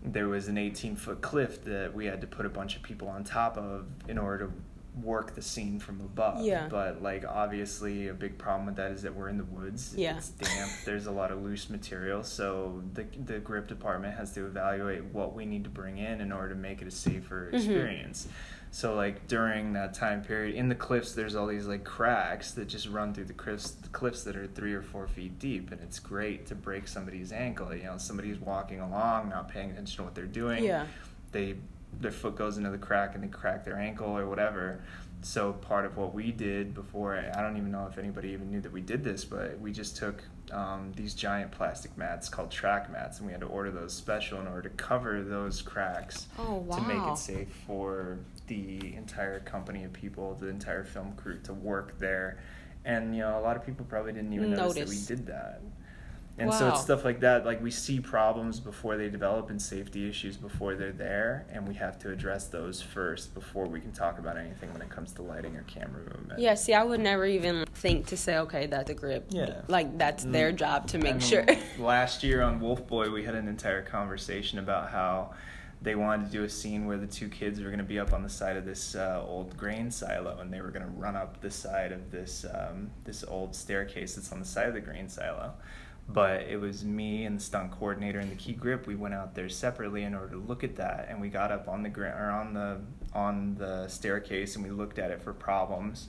[0.04, 3.08] there was an 18 foot cliff that we had to put a bunch of people
[3.08, 4.52] on top of in order to
[5.00, 6.44] work the scene from above.
[6.44, 6.68] Yeah.
[6.68, 9.94] But like obviously, a big problem with that is that we're in the woods.
[9.96, 10.16] Yeah.
[10.18, 10.70] It's damp.
[10.84, 15.34] There's a lot of loose material, so the the grip department has to evaluate what
[15.34, 17.54] we need to bring in in order to make it a safer Mhm.
[17.54, 18.28] experience.
[18.74, 22.68] So like during that time period in the cliffs, there's all these like cracks that
[22.68, 25.80] just run through the cliffs, the cliffs that are three or four feet deep, and
[25.82, 27.74] it's great to break somebody's ankle.
[27.76, 30.64] You know, somebody's walking along, not paying attention to what they're doing.
[30.64, 30.86] yeah
[31.32, 31.56] They
[32.00, 34.82] their foot goes into the crack and they crack their ankle or whatever.
[35.20, 38.62] So part of what we did before, I don't even know if anybody even knew
[38.62, 42.90] that we did this, but we just took um, these giant plastic mats called track
[42.90, 46.56] mats, and we had to order those special in order to cover those cracks oh
[46.56, 48.18] wow to make it safe for
[48.52, 52.38] the entire company of people, the entire film crew to work there.
[52.84, 55.60] And you know, a lot of people probably didn't even notice, that we did that.
[56.38, 57.44] And so it's stuff like that.
[57.44, 61.74] Like we see problems before they develop and safety issues before they're there, and we
[61.74, 65.22] have to address those first before we can talk about anything when it comes to
[65.22, 66.40] lighting or camera movement.
[66.40, 69.26] Yeah, see, I would never even think to say, okay, that's a grip.
[69.28, 69.60] Yeah.
[69.68, 70.32] Like, that's Mm.
[70.32, 71.46] their job to I make mean, sure.
[71.78, 75.34] last year on Wolf Boy, we had an entire conversation about how
[75.82, 78.12] they wanted to do a scene where the two kids were going to be up
[78.12, 81.16] on the side of this uh, old grain silo, and they were going to run
[81.16, 84.80] up the side of this um, this old staircase that's on the side of the
[84.80, 85.52] grain silo.
[86.08, 88.86] But it was me and the stunt coordinator and the key grip.
[88.86, 91.68] We went out there separately in order to look at that, and we got up
[91.68, 92.80] on the gra- or on the
[93.14, 96.08] on the staircase and we looked at it for problems,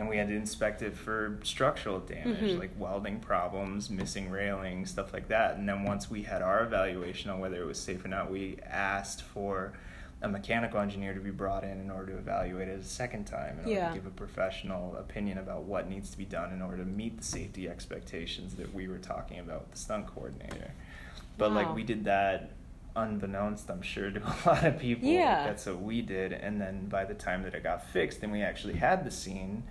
[0.00, 2.58] and we had to inspect it for structural damage, Mhm.
[2.58, 5.56] like welding problems, missing railings, stuff like that.
[5.56, 8.56] And then once we had our evaluation on whether it was safe or not, we
[8.66, 9.74] asked for
[10.22, 13.58] a mechanical engineer to be brought in in order to evaluate it a second time
[13.60, 13.92] and Yeah.
[13.92, 17.24] give a professional opinion about what needs to be done in order to meet the
[17.24, 20.70] safety expectations that we were talking about with the stunt coordinator.
[21.36, 22.52] But like we did that
[22.96, 25.08] unbeknownst, I'm sure, to a lot of people.
[25.08, 25.44] Yeah.
[25.44, 26.32] That's what we did.
[26.32, 29.62] And then by the time that it got fixed and we actually had the scene,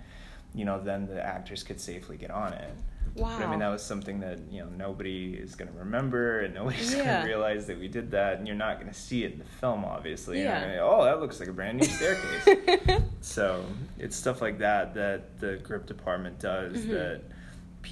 [0.54, 2.70] you know, then the actors could safely get on it.
[3.16, 3.36] wow.
[3.38, 6.54] But I mean, that was something that, you know, nobody is going to remember and
[6.60, 8.38] nobody's going to realize that we did that.
[8.38, 10.42] And you're not going to see it in the film, obviously.
[10.42, 10.78] Yeah.
[10.82, 13.02] oh, that looks like a brand new staircase.
[13.20, 13.64] so
[13.98, 16.90] it's stuff like that that the grip department does Mhm.
[16.90, 17.22] that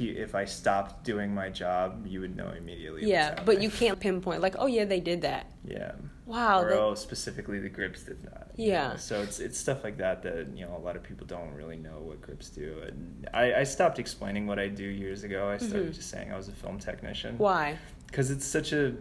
[0.00, 3.08] if I stopped doing my job, you would know immediately.
[3.08, 5.50] yeah, but you can't pinpoint, like, oh, yeah, they did that.
[5.64, 5.92] Yeah.
[6.28, 6.62] Wow.
[6.62, 8.50] or that- oh, specifically the grips did that.
[8.56, 8.88] you Yeah.
[8.90, 8.96] know?
[8.96, 11.76] So it's it's stuff like that that you know a lot of people don't really
[11.76, 12.82] know what grips do.
[12.86, 15.48] And I, I stopped explaining what I do years ago.
[15.48, 15.94] I started Mhm.
[15.94, 17.38] just saying I was a film technician.
[17.38, 17.78] Why?
[18.06, 18.94] Because it's such a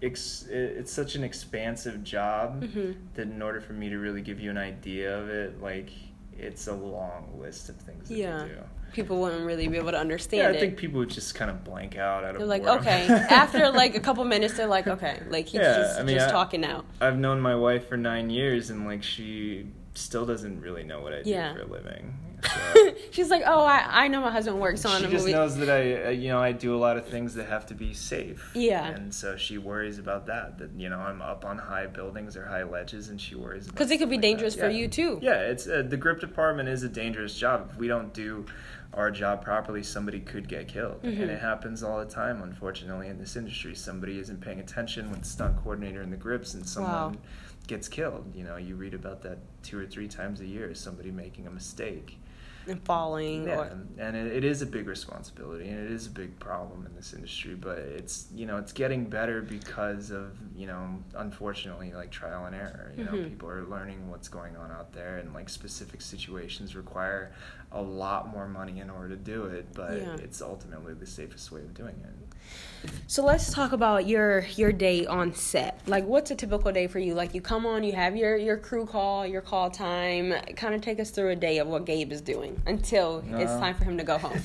[0.00, 4.48] it's such an expansive job hmm that in order for me to really give you
[4.50, 5.90] an idea of it, like
[6.38, 8.42] it's a long list of things that Yeah.
[8.44, 8.58] we do.
[8.92, 10.60] People wouldn't really be able to understand Yeah, I it.
[10.60, 12.82] think people would just kind of blank out out of they're like, boredom.
[12.86, 13.06] okay.
[13.30, 16.28] After like a couple minutes, they're like, okay, like he's Yeah, just, I mean, just
[16.28, 16.84] I- talking now.
[17.00, 21.12] I've known my wife for nine years, and like she still doesn't really know what
[21.12, 21.54] I do Yeah.
[21.54, 22.14] for a living.
[22.44, 22.94] So.
[23.10, 25.32] She's like, oh, I, I know my husband works on she a just movie.
[25.36, 27.74] knows that I, uh, you know, I do a lot of things that have to
[27.74, 28.52] be safe.
[28.54, 28.86] Yeah.
[28.86, 30.56] And so she worries about that.
[30.58, 33.66] That you know, I'm up on high buildings or high ledges, and she worries.
[33.66, 34.28] Because it could be like that.
[34.28, 34.76] dangerous for Yeah.
[34.78, 35.18] you too.
[35.20, 37.70] Yeah, it's uh, the grip department is a dangerous job.
[37.72, 38.46] If we don't do
[38.94, 41.20] our job properly, somebody could get killed, Mhm.
[41.22, 42.42] and it happens all the time.
[42.42, 46.54] Unfortunately, in this industry, somebody isn't paying attention with the stunt coordinator and the grips,
[46.54, 47.18] and someone Wow.
[47.66, 48.32] gets killed.
[48.34, 50.74] You know, you read about that two or three times a year.
[50.74, 52.18] Somebody making a mistake.
[52.66, 53.44] And falling.
[53.46, 56.84] Yeah, Or, and it, it is a big responsibility, and it is a big problem
[56.84, 57.54] in this industry.
[57.54, 62.54] But it's you know it's getting better because of you know unfortunately like trial and
[62.54, 62.92] error.
[62.94, 63.28] You know Mhm.
[63.30, 67.32] people are learning what's going on out there, and like specific situations require
[67.72, 70.16] a lot more money in order to do it, but Yeah.
[70.16, 72.90] it's ultimately the safest way of doing it.
[73.08, 75.80] So let's talk about your your day on set.
[75.86, 77.12] Like, what's a typical day for you?
[77.14, 80.32] Like, you come on, you have your your crew call, your call time.
[80.56, 83.60] Kind of take us through a day of what Gabe is doing until it's Uh,
[83.60, 84.40] time for him to go home.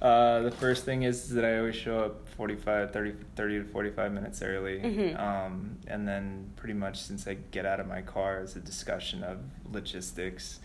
[0.00, 4.12] Uh, the first thing is that I always show up 45, 30, 30 to 45
[4.12, 4.78] minutes early.
[4.78, 5.18] Mhm.
[5.18, 9.24] Um, and then pretty much since I get out of my car is a discussion
[9.24, 9.38] of
[9.72, 10.60] logistics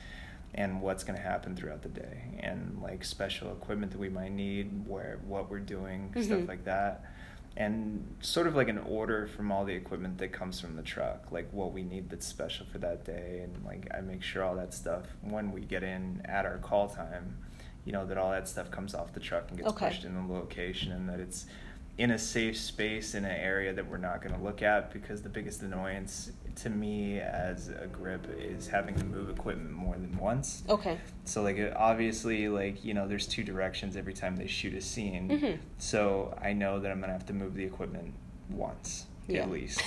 [0.56, 4.32] and what's going to happen throughout the day and like special equipment that we might
[4.32, 6.24] need, where what we're doing, Mhm.
[6.26, 7.04] stuff like that.
[7.56, 11.32] And sort of like an order from all the equipment that comes from the truck,
[11.32, 13.42] like what we need that's special for that day.
[13.44, 16.88] And like I make sure all that stuff when we get in at our call
[16.90, 17.38] time
[17.86, 19.88] you know that all that stuff comes off the truck and gets Okay.
[19.90, 21.46] pushed in the location and that it's
[21.98, 25.22] in a safe space in an area that we're not going to look at because
[25.22, 30.16] the biggest annoyance to me as a grip is having to move equipment more than
[30.18, 30.98] once okay.
[31.26, 34.82] so like it- obviously like you know there's two directions every time they shoot a
[34.82, 35.58] scene Mhm.
[35.78, 38.14] so i know that i'm to have to move the equipment
[38.50, 39.44] once Yeah.
[39.44, 39.82] at least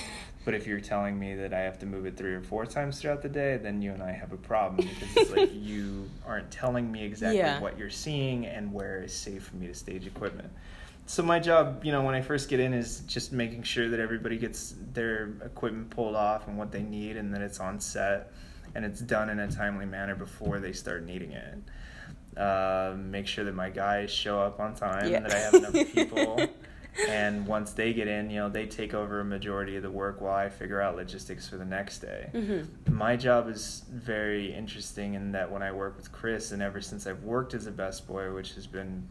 [0.44, 3.00] but if you're telling me that i have to move it three or four times
[3.00, 6.50] throughout the day then you and i have a problem because it's like you aren't
[6.50, 7.60] telling me exactly Yeah.
[7.60, 10.50] what you're seeing and where is safe for me to stage equipment
[11.06, 14.00] so my job you know when i first get in is just making sure that
[14.00, 18.32] everybody gets their equipment pulled off and what they need and that it's on set
[18.74, 21.58] and it's done in a timely manner before they start needing it
[22.38, 25.20] uh, make sure that my guys show up on time Yeah.
[25.20, 26.46] that i have enough people
[27.08, 30.20] and once they get in you know they take over a majority of the work
[30.20, 32.66] while i figure out logistics for the next day Mhm.
[32.90, 37.06] my job is very interesting in that when I work with Chris, and ever since
[37.06, 39.06] I've worked as a best boy, which has been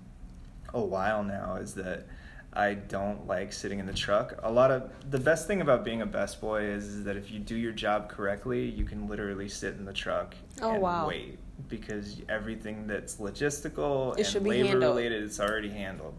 [0.75, 2.05] a while now, is that
[2.53, 4.39] I don't like sitting in the truck.
[4.43, 7.31] A lot of the best thing about being a best boy is, is that if
[7.31, 11.07] you do your job correctly, you can literally sit in the truck Oh, and wow.
[11.07, 14.95] wait because everything that's logistical It and labor handled.
[14.97, 16.15] related it's already handled.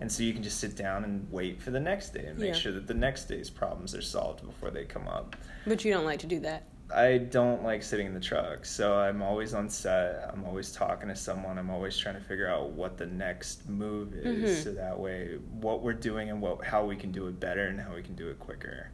[0.00, 2.48] And so you can just sit down and wait for the next day and make
[2.48, 2.58] Yeah.
[2.60, 5.36] sure that the next day's problems are solved before they come up.
[5.66, 6.64] But you don't like to do that.
[6.94, 10.30] I don't like sitting in the truck, so I'm always on set.
[10.32, 11.58] I'm always talking to someone.
[11.58, 14.64] I'm always trying to figure out what the next move is, Mhm.
[14.64, 17.80] so that way what we're doing and what how we can do it better and
[17.80, 18.90] how we can do it quicker.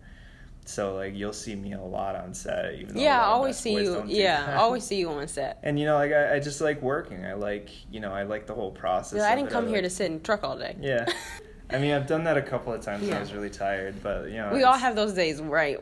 [0.66, 3.72] So like you'll see me a lot on set, even though Yeah, I always see
[3.74, 4.04] you.
[4.06, 4.56] Yeah, I that.
[4.58, 5.58] always see you on set.
[5.64, 7.24] And you know, like I, I just like working.
[7.26, 9.18] I like you know I like the whole process.
[9.18, 9.52] Yeah, I didn't it.
[9.52, 10.76] come here like- to sit in the truck all day.
[10.80, 11.06] Yeah,
[11.70, 13.16] I mean I've done that a couple of times when Yeah.
[13.18, 15.80] I was really tired, but you know we all have those days, right?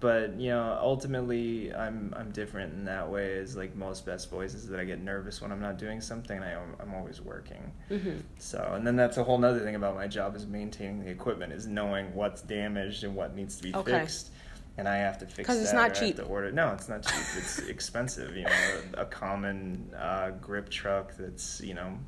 [0.00, 4.54] But you know ultimately i'm i'm different in that way as like most best boys
[4.54, 7.70] is that i get nervous when i'm not doing something and I, i'm always working
[7.88, 11.10] hmm so and then that's a whole nother thing about my job is maintaining the
[11.10, 14.00] equipment is knowing what's damaged and what needs to be Okay.
[14.00, 14.30] fixed
[14.78, 16.16] and i have to fix 'Cause it's that, not or I have cheap.
[16.16, 18.52] to order no it's not cheap it's expensive you know
[18.96, 21.98] a, a common uh, grip truck that's you know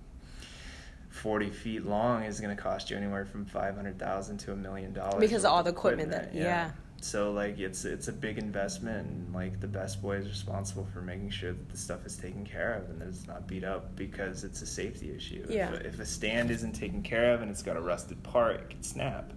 [1.10, 5.20] 40 feet long is going to cost you anywhere from 500000 to a million dollars
[5.20, 6.70] Because of all the equipment that- yeah.
[7.04, 11.00] So like it's it's a big investment and like the best boy is responsible for
[11.02, 13.94] making sure that the stuff is taken care of and that it's not beat up
[13.96, 15.72] because it's a safety issue Yeah.
[15.74, 18.70] if, if a stand isn't taken care of and it's got a rusted part it
[18.70, 19.32] could snap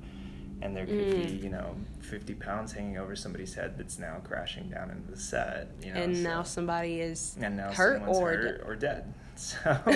[0.61, 1.43] and there could be Mm.
[1.43, 5.69] you know 50 pounds hanging over somebody's head that's now crashing down into the set
[5.83, 9.57] you know and so- now somebody is and now hurt or hurt or dead so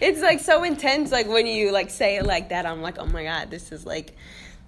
[0.00, 1.12] it's like so intense.
[1.12, 3.84] Like when you like say it like that, I'm like, oh my god, this is
[3.84, 4.16] like.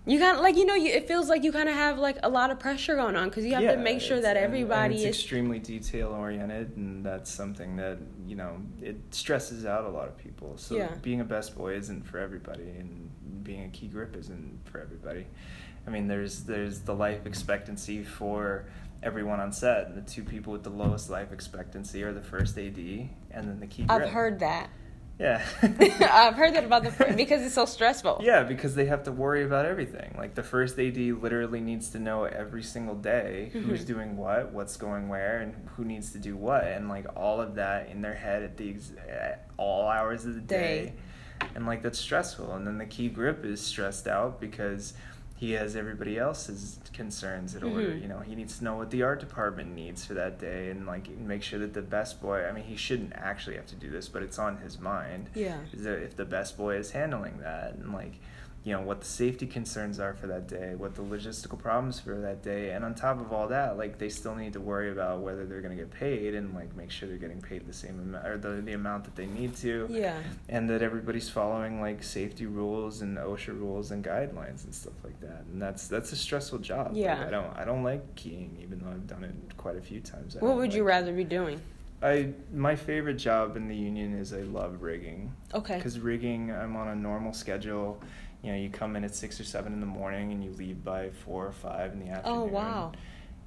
[0.05, 2.29] You got like you know you, it feels like you kind of have like a
[2.29, 5.09] lot of pressure going on because you have to make sure that everybody it's is
[5.11, 10.19] extremely detail oriented, and that's something that you know it stresses out a lot of
[10.19, 10.57] people.
[10.57, 10.95] So Yeah.
[11.03, 13.11] being a best boy isn't for everybody, and
[13.45, 15.27] being a key grip isn't for everybody.
[15.87, 18.67] I mean, there's there's the life expectancy for
[19.03, 22.79] everyone on set, the two people with the lowest life expectancy are the first AD
[22.79, 23.11] and
[23.49, 24.03] then the key grip.
[24.03, 24.71] I've heard that.
[25.23, 25.45] Yeah.
[25.63, 28.21] I've heard that about the because it's so stressful.
[28.25, 30.15] Yeah, because they have to worry about everything.
[30.19, 33.87] Like the first AD literally needs to know every single day who's Mhm.
[33.87, 37.55] doing what, what's going where, and who needs to do what, and like all of
[37.55, 40.95] that in their head at the ex- at all hours of the day.
[41.55, 42.53] And like that's stressful.
[42.55, 44.95] And then the key grip is stressed out because
[45.43, 47.89] he has everybody else's concerns in order.
[47.91, 48.03] Mhm.
[48.03, 50.87] You know, he needs to know what the art department needs for that day, and
[50.87, 52.47] like make sure that the best boy.
[52.47, 55.59] I mean, he shouldn't actually have to do this, but it's on his mind Yeah.
[55.73, 58.21] is that if the best boy is handling that and like
[58.65, 62.21] you know what the safety concerns are for that day what the logistical problems for
[62.21, 65.19] that day and on top of all that like they still need to worry about
[65.21, 67.99] whether they're going to get paid and like make sure they're getting paid the same
[67.99, 70.17] amount or the, the amount that they need to Yeah.
[70.49, 75.19] and that everybody's following like safety rules and OSHA rules and guidelines and stuff like
[75.21, 77.25] that and that's that's a stressful job Like, Yeah.
[77.27, 80.37] I don't I don't like keying even though I've done it quite a few times
[80.37, 81.61] I What would you rather be doing?
[82.01, 85.33] I my favorite job in the union is I love rigging.
[85.55, 85.77] Okay.
[85.77, 88.01] Because rigging, I'm on a normal schedule.
[88.43, 90.85] You know, you come in at six or seven in the morning and you leave
[90.85, 92.41] by four or five in the oh, afternoon.
[92.41, 92.93] Oh wow.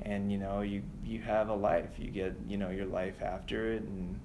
[0.01, 1.89] And you know, you you have a life.
[1.97, 4.19] You get you know your life after it and.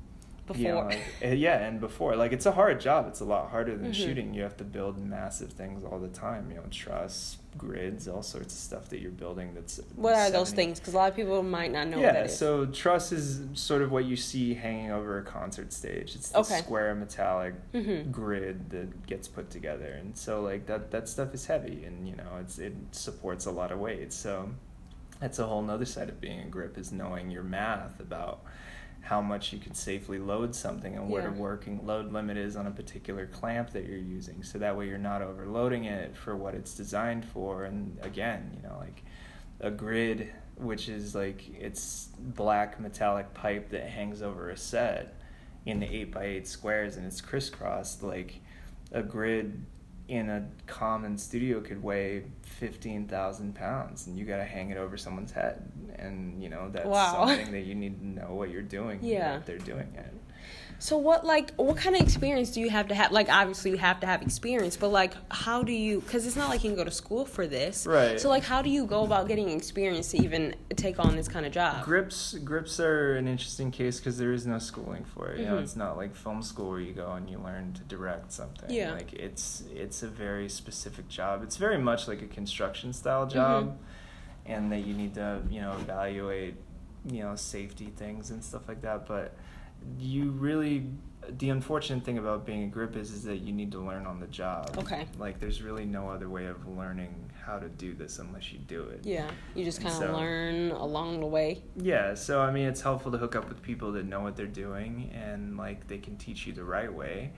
[0.53, 0.63] Before.
[0.63, 0.81] You know,
[1.23, 3.07] like, yeah, and before, like it's a hard job.
[3.07, 3.95] It's a lot harder than Mhm.
[3.95, 4.35] shooting.
[4.35, 6.51] You have to build massive things all the time.
[6.51, 9.53] You know, truss, grids, all sorts of stuff that you're building.
[9.55, 10.81] That's What are those things?
[10.81, 12.37] Because a lot of people might not know yeah, what that is.
[12.37, 16.17] so truss is sort of what you see hanging over a concert stage.
[16.17, 16.59] It's the Okay.
[16.59, 18.11] square metallic Mhm.
[18.11, 22.17] grid that gets put together, and so like that that stuff is heavy, and you
[22.17, 24.13] know it's it supports a lot of weight.
[24.13, 24.49] So
[25.21, 28.41] that's a whole nother side of being a grip is knowing your math about
[29.01, 31.31] how much you can safely load something and what Yeah.
[31.31, 34.87] a working load limit is on a particular clamp that you're using so that way
[34.89, 39.03] you're not overloading it for what it's designed for and again you know like
[39.61, 45.15] a grid which is like it's black metallic pipe that hangs over a set
[45.67, 48.41] in the 8 by 8 squares and it's crisscrossed like
[48.93, 49.65] a grid
[50.09, 52.25] in a common studio could weigh
[52.61, 55.63] 15,000 pounds and you got to hang it over someone's head
[55.99, 57.27] and you know that's Wow.
[57.27, 59.41] something that you need to know what you're doing and Yeah.
[59.47, 60.15] they're doing it
[60.81, 63.13] So what like what kind of experience do you have to have?
[63.13, 66.01] Like obviously you have to have experience, but like how do you?
[66.01, 67.87] Because it's not like you can go to school for this.
[67.87, 68.19] Right.
[68.19, 71.45] So like how do you go about getting experience to even take on this kind
[71.45, 71.85] of job?
[71.85, 75.57] grips grips are an interesting case because there is no schooling for it you know
[75.57, 75.63] Mhm.
[75.63, 78.93] it's not like film school where you go and you learn to direct something Yeah.
[78.93, 83.35] like it's it's a very specific job it's very much like a construction style Mm-hmm.
[83.35, 83.79] job
[84.47, 86.55] and that you need to you know evaluate
[87.05, 89.35] you know safety things and stuff like that but
[89.99, 90.87] you really
[91.39, 94.19] the unfortunate thing about being a grip is is that you need to learn on
[94.19, 95.07] the job Okay.
[95.19, 97.15] like there's really no other way of learning
[97.45, 100.71] how to do this unless you do it Yeah, you just kind of So- learn
[100.73, 101.63] along the way.
[101.77, 104.47] yeah, so I mean, it's helpful to hook up with people that know what they're
[104.47, 107.33] doing and like they can teach you the right way,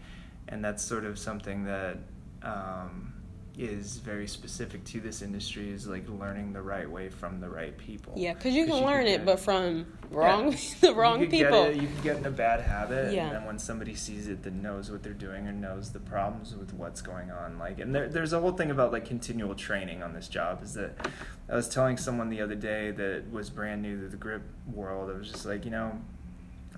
[0.49, 1.99] and that's sort of something that
[2.43, 3.13] um,
[3.59, 7.77] is very specific to this industry is like learning the right way from the right
[7.77, 8.15] people.
[8.17, 11.65] Yeah, because you can learn could it, but from wrong the wrong could people.
[11.65, 13.27] It, you can get in a bad habit, Yeah.
[13.27, 16.55] and then when somebody sees it that knows what they're doing or knows the problems
[16.57, 20.03] with what's going on, like, and there, there's a whole thing about like continual training
[20.03, 20.63] on this job.
[20.63, 21.07] Is that
[21.49, 24.43] I was telling someone the other day that was brand new to the grip
[24.73, 25.11] world.
[25.11, 26.01] I was just like, you know,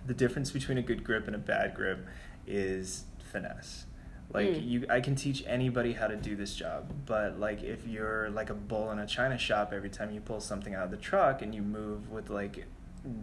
[0.06, 2.04] the difference between a good grip and a bad grip
[2.46, 3.86] is finesse.
[4.32, 4.66] Like Mm.
[4.68, 8.50] you, I can teach anybody how to do this job, but like if you're like
[8.50, 11.40] a bull in a china shop, every time you pull something out of the truck
[11.42, 12.66] and you move with like,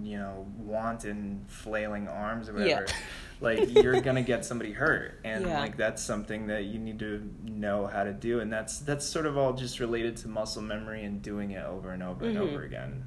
[0.03, 2.79] you know, wanton flailing arms or Yeah.
[2.81, 2.85] whatever,
[3.41, 5.59] like you're gonna get somebody hurt, and Yeah.
[5.59, 9.25] like that's something that you need to know how to do, and that's that's sort
[9.25, 12.41] of all just related to muscle memory and doing it over and over and Mhm.
[12.41, 13.03] over again.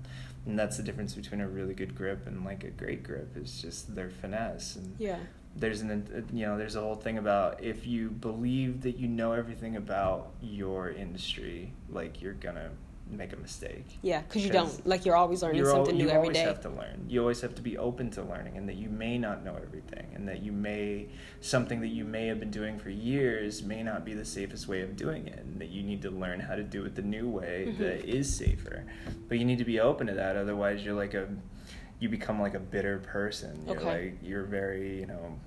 [0.46, 3.62] And that's the difference between a really good grip and like a great grip is
[3.62, 5.20] just their finesse and yeah.
[5.56, 9.32] There's an you know there's a whole thing about if you believe that you know
[9.32, 12.70] everything about your industry like you're gonna
[13.10, 13.98] make a mistake.
[14.00, 16.62] Yeah, because you don't like you're always learning you're something you new every always have
[16.62, 17.04] to learn.
[17.08, 20.06] You always have to be open to learning and that you may not know everything
[20.14, 21.08] and that you may
[21.40, 24.80] something that you may have been doing for years may not be the safest way
[24.80, 27.28] of doing it and that you need to learn how to do it the new
[27.28, 27.78] way Mhm.
[27.78, 28.84] that is safer.
[29.28, 31.28] But you need to be open to that otherwise you're like a
[32.00, 33.84] you become like a bitter person you're Okay.
[33.84, 35.38] like you're very you know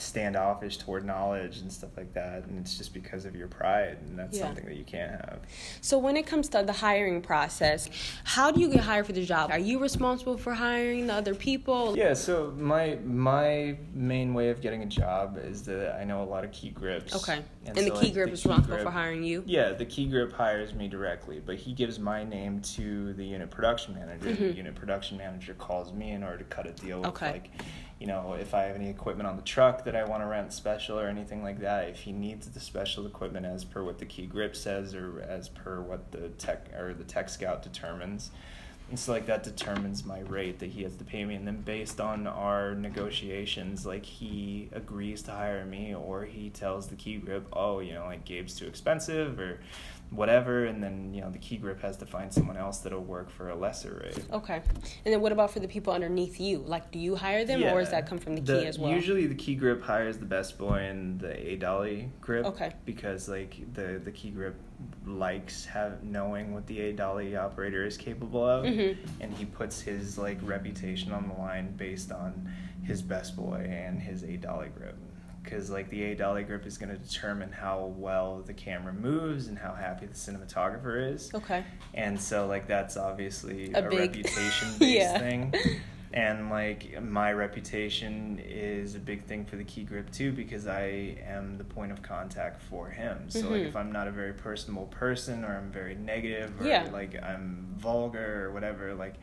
[0.00, 4.18] standoffish toward knowledge and stuff like that and it's just because of your pride and
[4.18, 4.44] that's Yeah.
[4.46, 5.40] something that you can't have
[5.80, 7.88] So when it comes to the hiring process,
[8.24, 9.50] how do you get hired for the job?
[9.50, 11.96] Are you responsible for hiring the other people?
[11.96, 16.24] Yeah, so my my main way of getting a job is that I know a
[16.34, 17.14] lot of key grips.
[17.16, 17.42] Okay.
[17.66, 19.42] And, so, the key like, grip the is key responsible grip- for hiring you?
[19.46, 23.50] Yeah, the key grip hires me directly, but he gives my name to the unit
[23.50, 24.32] production manager.
[24.32, 24.56] The Mhm.
[24.56, 27.30] unit production manager calls me in order to cut a deal with Okay.
[27.32, 27.50] like,
[27.98, 30.52] you know, if I have any equipment on the truck that I want to rent
[30.52, 31.88] special or anything like that.
[31.88, 35.48] If he needs the special equipment as per what the key grip says or as
[35.48, 38.30] per what the tech or the tech scout determines.
[38.88, 41.60] And so like that determines my rate that he has to pay me and then
[41.60, 47.18] based on our negotiations like he agrees to hire me or he tells the key
[47.18, 49.60] grip oh you know like gabe's too expensive or
[50.10, 53.30] whatever and then you know the key grip has to find someone else that'll work
[53.30, 54.62] for a lesser rate Okay.
[55.04, 56.58] And then what about for the people underneath you?
[56.58, 58.90] Like, do you hire them or does that come from the key as well?
[58.90, 62.46] Usually, the key grip hires the best boy in the A dolly grip.
[62.46, 62.72] Okay.
[62.84, 64.54] Because like the the key grip
[65.06, 68.96] likes have knowing what the A dolly operator is capable of, Mhm.
[69.20, 72.48] and he puts his like reputation on the line based on
[72.82, 74.96] his best boy and his A dolly grip.
[75.48, 79.46] Because like the A dolly grip is going to determine how well the camera moves
[79.46, 81.32] and how happy the cinematographer is.
[81.34, 81.64] Okay.
[81.94, 85.18] And so like that's obviously A a, big- reputation based Yeah.
[85.18, 85.54] thing.
[86.12, 91.16] and like my reputation is a big thing for the key grip too because I
[91.26, 93.28] am the point of contact for him.
[93.30, 93.68] So like Mhm.
[93.68, 96.88] if I'm not a very personable person or I'm very negative or Yeah.
[96.92, 99.14] like I'm vulgar or whatever, like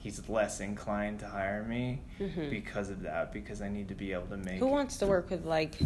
[0.00, 2.50] he's less inclined to hire me Mhm.
[2.50, 5.30] because of that because I need to be able to make Who wants to work
[5.30, 5.78] with like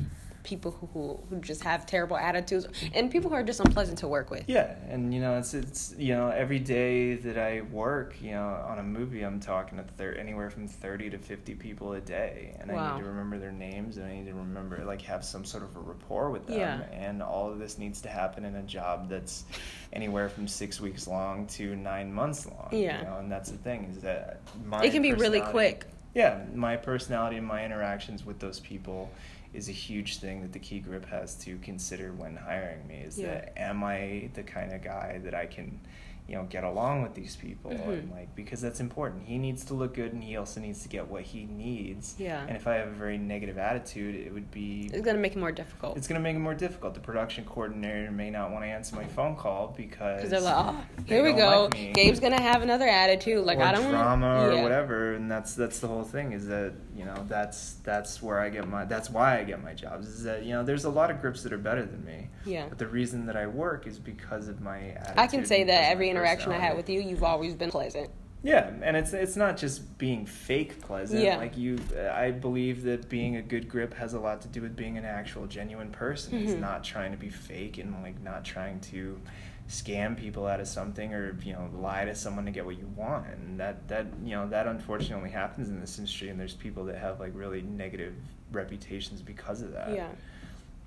[0.45, 4.31] people who, who just have terrible attitudes and people who are just unpleasant to work
[4.31, 4.45] with?
[4.47, 8.47] Yeah, and you know it's it's you know every day that I work, you know,
[8.69, 12.57] on a movie, I'm talking to thir- anywhere from thirty to fifty people a day,
[12.61, 15.45] and I need to remember their names, and I need to remember like have some
[15.45, 16.81] sort of a rapport with them, Yeah.
[16.93, 19.45] and all of this needs to happen in a job that's
[19.93, 22.69] anywhere from six weeks long to nine months long.
[22.71, 22.99] Yeah.
[23.01, 25.87] you know, and that's the thing is that my It can be really quick.
[26.15, 29.11] yeah, my personality and my interactions with those people
[29.55, 32.97] is a huge thing that the key grip has to consider when hiring me.
[32.97, 33.27] Is Yeah.
[33.29, 35.81] that am I the kind of guy that I can,
[36.27, 38.12] you know, get along with these people and Mhm.
[38.14, 39.25] like because that's important.
[39.25, 42.14] He needs to look good and he also needs to get what he needs.
[42.18, 42.41] Yeah.
[42.47, 45.39] And if I have a very negative attitude, it would be It's gonna make it
[45.39, 45.99] more difficult.
[45.99, 46.95] it's going to make it more difficult.
[46.95, 50.77] The production coordinator may not want to answer my phone call because they're like, oh,
[51.07, 51.64] they here we go.
[51.70, 53.45] like Gabe's gonna have another attitude.
[53.45, 54.62] Like or I don't drama wanna, or yeah.
[54.62, 58.49] whatever and that's that's the whole thing is that you know that's that's where i
[58.49, 61.11] get my that's why i get my jobs is that you know there's a lot
[61.11, 62.66] of grips that are better than me Yeah.
[62.68, 65.91] but the reason that i work is because of my attitude I can say that
[65.91, 68.11] every interaction I had with you, you've always been pleasant.
[68.43, 71.37] yeah and it's it's not just being fake pleasant Yeah.
[71.39, 71.79] like you
[72.12, 75.05] i believe that being a good grip has a lot to do with being an
[75.07, 76.61] actual genuine person it's Mhm.
[76.61, 79.19] not trying to be fake and like not trying to
[79.67, 82.87] scam people out of something or you know lie to someone to get what you
[82.95, 86.85] want and that that you know that unfortunately happens in this industry and there's people
[86.85, 88.12] that have like really negative
[88.53, 90.09] reputations because of that Yeah.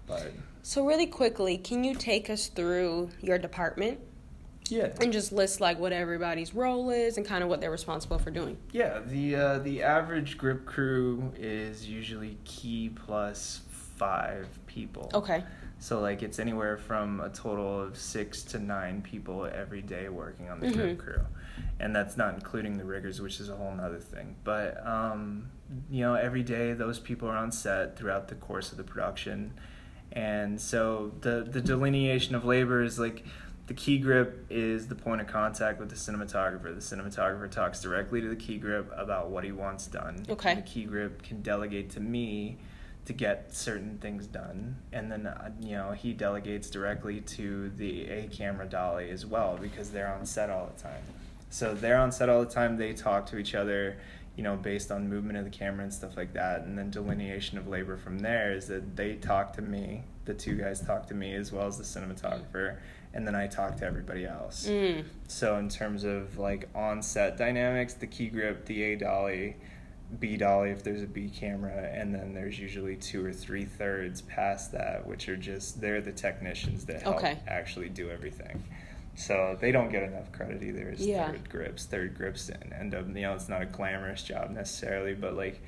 [0.06, 3.98] but So really quickly, can you take us through your department
[4.72, 8.20] yeah and just list like what everybody's role is and kind of what they're responsible
[8.20, 8.58] for doing?
[8.72, 15.10] Yeah, the uh, the average grip crew is usually key plus five people.
[15.14, 15.44] Okay.
[15.80, 20.50] So like it's anywhere from a total of six to nine people every day working
[20.50, 21.04] on the grip Mhm.
[21.04, 21.22] crew,
[21.80, 24.36] and that's not including the riggers, which is a whole nother thing.
[24.44, 25.50] But um,
[25.90, 29.54] you know, every day those people are on set throughout the course of the production,
[30.12, 33.24] and so the the delineation of labor is like.
[33.68, 36.74] The key grip is the point of contact with the cinematographer.
[36.74, 40.26] The cinematographer talks directly to the key grip about what he wants done.
[40.30, 40.56] Okay.
[40.56, 42.58] The key grip can delegate to me
[43.08, 48.06] to get certain things done and then uh, you know he delegates directly to the
[48.10, 51.02] a camera dolly as well because they're on set all the time
[51.50, 53.96] so they're on set all the time they talk to each other
[54.36, 57.58] you know based on movement of the camera and stuff like that and then delineation
[57.58, 61.14] of labor from there is that they talk to me the two guys talk to
[61.14, 62.76] me as well as the cinematographer
[63.18, 65.04] and then i talk to everybody else Mm.
[65.28, 69.56] so in terms of like on set dynamics, the key grip, the A dolly,
[70.20, 74.22] B dolly if there's a B camera, and then there's usually two or three thirds
[74.22, 77.38] past that, which are just they're the technicians that help Okay.
[77.48, 78.64] actually do everything.
[79.16, 81.32] So they don't get enough credit either as Yeah.
[81.32, 81.86] third grips.
[81.86, 85.62] Third grips and end up you know it's not a glamorous job necessarily, but like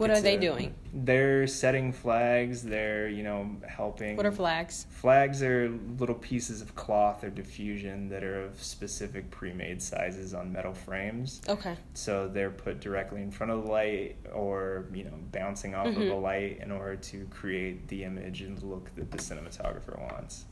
[0.00, 0.74] What are they a- doing?
[0.94, 2.62] They're setting flags.
[2.62, 4.16] They're you know helping.
[4.16, 4.86] What are flags?
[4.90, 10.52] Flags are little pieces of cloth or diffusion that are of specific pre-made sizes on
[10.52, 11.42] metal frames.
[11.48, 11.76] Okay.
[11.94, 15.94] So they're put directly in front of the light or, you know, bouncing off of
[15.94, 16.10] Mhm.
[16.10, 20.46] a light in order to create the image and look that the cinematographer wants.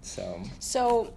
[0.00, 1.14] So, So,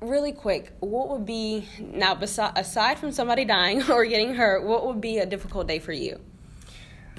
[0.00, 4.86] really quick, what would be now besi- aside from somebody dying or getting hurt, what
[4.86, 6.18] would be a difficult day for you?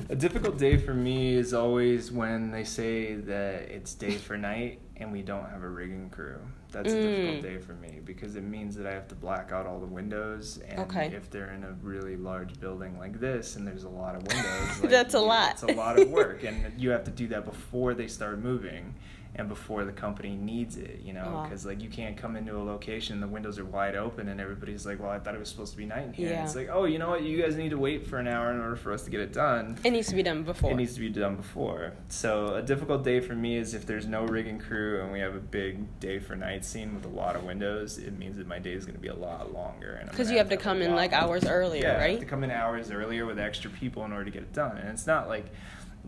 [0.09, 4.79] A difficult day for me is always when they say that it's day for night
[4.97, 6.37] and we don't have a rigging crew.
[6.71, 7.41] That's a difficult Mm.
[7.41, 10.59] day for me because it means that I have to black out all the windows.
[10.69, 11.07] And Okay.
[11.15, 14.79] if they're in a really large building like this and there's a lot of windows,
[14.81, 15.51] like, That's a lot.
[15.51, 18.93] It's a lot of work, and you have to do that before they start moving.
[19.37, 21.43] And before the company needs it, you know, uh-huh.
[21.43, 24.85] because like you can't come into a location, the windows are wide open, and everybody's
[24.85, 26.43] like, "Well, I thought it was supposed to be night in here." And Yeah.
[26.45, 27.23] It's like, "Oh, you know what?
[27.23, 29.33] You guys need to wait for an hour in order for us to get it
[29.33, 30.71] done." It needs to be done before.
[30.71, 31.93] It needs to be done before.
[32.07, 35.35] So a difficult day for me is if there's no rigging crew and we have
[35.35, 37.97] a big day for night scene with a lot of windows.
[37.97, 39.97] It means that my day is going to be a lot longer.
[39.99, 42.19] and Because you have to come in like hours earlier, yeah, have right?
[42.19, 44.77] to come in hours earlier with extra people in order to get it done.
[44.77, 45.45] And it's not like,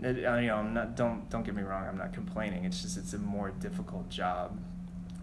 [0.04, 0.96] uh, you know, I'm not.
[0.96, 1.86] Don't don't get me wrong.
[1.88, 2.66] I'm not complaining.
[2.66, 4.58] It's just it's a more difficult job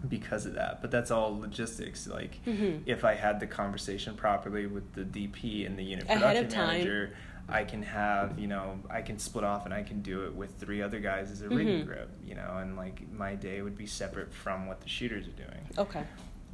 [0.07, 0.81] because of that.
[0.81, 2.07] But that's all logistics.
[2.07, 2.81] Like Mhm.
[2.85, 7.15] if I had the conversation properly with the DP and the unit production manager,
[7.49, 10.55] I can have you know I can split off and I can do it with
[10.59, 11.85] three other guys as a rigging Mhm.
[11.87, 12.09] grip.
[12.23, 15.67] You know, and like my day would be separate from what the shooters are doing.
[15.77, 16.03] Okay.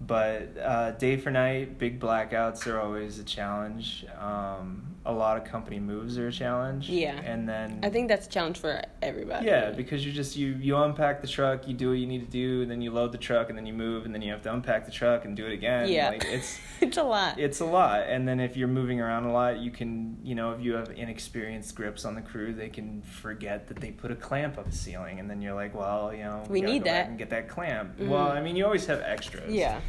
[0.08, 4.06] But uh, day for night, big blackouts are always a challenge.
[4.20, 6.88] Um, a lot of company moves are a challenge.
[6.90, 7.20] Yeah.
[7.22, 9.48] And then I think that's a challenge for everybody.
[9.48, 12.30] yeah, because you just you you unpack the truck, you do what you need to
[12.32, 14.42] do, and then you load the truck, and then you move, and then you have
[14.44, 15.90] to unpack the truck and do it again.
[15.90, 16.10] Yeah.
[16.10, 17.40] like it's it's a lot.
[17.40, 18.02] it's a lot.
[18.08, 20.90] And then if you're moving around a lot, you can you know if you have
[20.92, 24.76] inexperienced grips on the crew, they can forget that they put a clamp up the
[24.76, 27.08] ceiling, and then you're like, well, you know, We gotta need that.
[27.08, 27.98] and get that clamp.
[28.00, 28.08] Mhm.
[28.10, 29.52] Well, I mean, you always have extras.
[29.52, 29.80] yeah.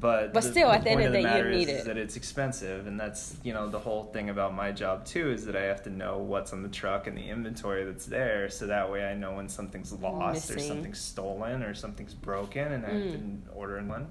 [0.00, 1.78] But But still, at the end of the day, you need is, it.
[1.80, 5.32] is that it's expensive, and that's you know the whole thing about my job too
[5.32, 8.48] is that I have to know what's on the truck and the inventory that's there,
[8.48, 12.86] so that way I know when something's lost or something's stolen or something's broken, and
[12.86, 13.38] I have to Mm.
[13.56, 14.06] order one.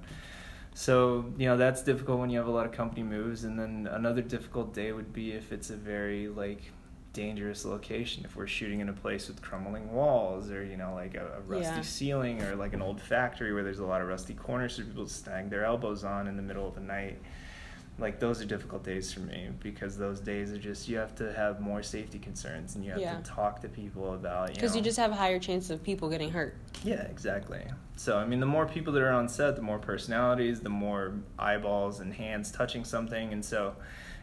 [0.74, 3.88] So you know that's difficult when you have a lot of company moves, and then
[3.89, 6.72] another difficult day would be if it's a very like
[7.22, 11.15] dangerous location if we're shooting in a place with crumbling walls or you know like
[11.15, 11.82] a, a rusty Yeah.
[11.82, 15.07] ceiling or like an old factory where there's a lot of rusty corners for people
[15.07, 17.18] to snag their elbows on in the middle of the night
[17.97, 21.34] like those are difficult days for me because those days are just you have to
[21.34, 23.18] have more safety concerns and you have Yeah.
[23.18, 25.82] to talk to people about you Because you know- just have a higher chance of
[25.82, 26.55] people getting hurt.
[26.84, 27.63] yeah, exactly.
[27.95, 31.15] So, I mean, the more people that are on set, the more personalities, the more
[31.39, 33.74] eyeballs and hands touching something, and so,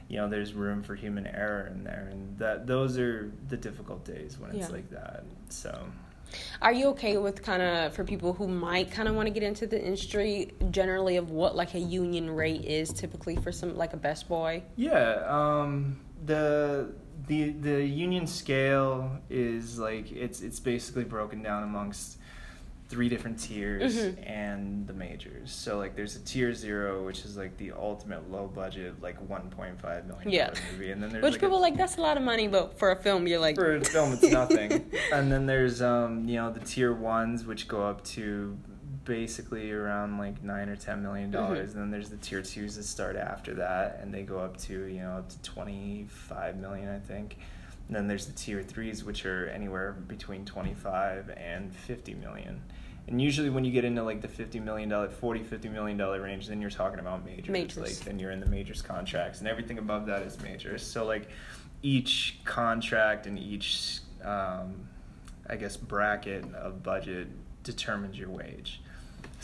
[0.08, 4.04] you know, there's room for human error in there, and that those are the difficult
[4.04, 4.74] days when it's Yeah.
[4.74, 5.24] like that.
[5.48, 5.86] So,
[6.60, 9.42] Are you okay with kind of for people who might kind of want to get
[9.44, 13.92] into the industry generally of what like a union rate is typically for some like
[13.92, 14.62] a best boy?
[14.76, 16.92] yeah, um, the
[17.28, 22.18] the the union scale is like it's it's basically broken down amongst
[22.94, 24.30] three different tiers Mhm.
[24.30, 25.50] and the majors.
[25.50, 30.06] So like there's a tier zero, which is like the ultimate low budget, like 1.5
[30.06, 30.54] million Yeah.
[30.70, 32.78] movie, and then there's Which like people a, like that's a lot of money, but
[32.78, 34.88] for a film you're like for a film it's nothing.
[35.12, 38.56] and then there's um you know the tier ones, which go up to
[39.04, 41.72] basically around like nine or ten million dollars, Mhm.
[41.74, 44.84] and then there's the tier twos that start after that, and they go up to
[44.84, 47.38] you know up to 25 million, I think.
[47.86, 52.62] And then there's the tier threes, which are anywhere between 25 and 50 million.
[53.06, 56.22] And usually, when you get into like the 50 million dollar, 40, 50 million dollar
[56.22, 57.50] range, then you're talking about majors.
[57.50, 57.76] Majors.
[57.76, 60.82] Like then you're in the majors contracts, and everything above that is majors.
[60.82, 61.28] So like
[61.82, 64.88] each contract and each, um,
[65.46, 67.28] I guess, bracket of budget
[67.62, 68.80] determines your wage.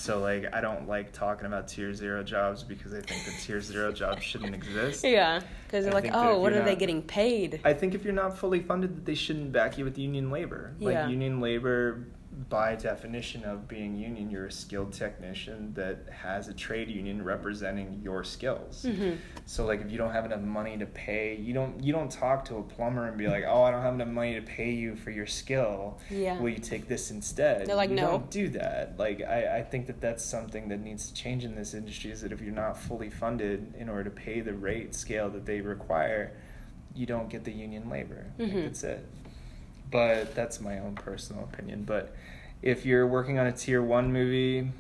[0.01, 3.61] So like I don't like talking about tier zero jobs because I think that tier
[3.61, 5.05] zero jobs shouldn't exist.
[5.05, 7.61] yeah, because they're I like, oh, what are they getting paid?
[7.65, 10.73] I think if you're not fully funded, that they shouldn't back you with union labor.
[10.81, 11.09] Like Yeah.
[11.09, 12.07] union labor,
[12.49, 18.01] by definition of being union, you're a skilled technician that has a trade union representing
[18.05, 18.85] your skills.
[18.89, 19.15] hmm
[19.47, 22.45] So like if you don't have enough money to pay, you don't you don't talk
[22.47, 24.95] to a plumber and be like, oh, I don't have enough money to pay you
[24.95, 25.99] for your skill.
[26.09, 26.39] Yeah.
[26.41, 27.67] Will you take this instead?
[27.67, 28.95] They're like, you "No." Don't do that.
[28.97, 32.13] Like I, I think that that's something that needs to change in this industry.
[32.13, 35.47] Is that if you're not fully funded in order to pay the rate scale that
[35.47, 36.33] they require,
[36.95, 38.27] you don't get the union labor.
[38.37, 38.63] Think Mhm.
[38.65, 39.05] that's it.
[39.91, 41.85] But that's my own personal opinion.
[41.85, 42.15] But
[42.63, 44.71] if you're working on a tier one movie,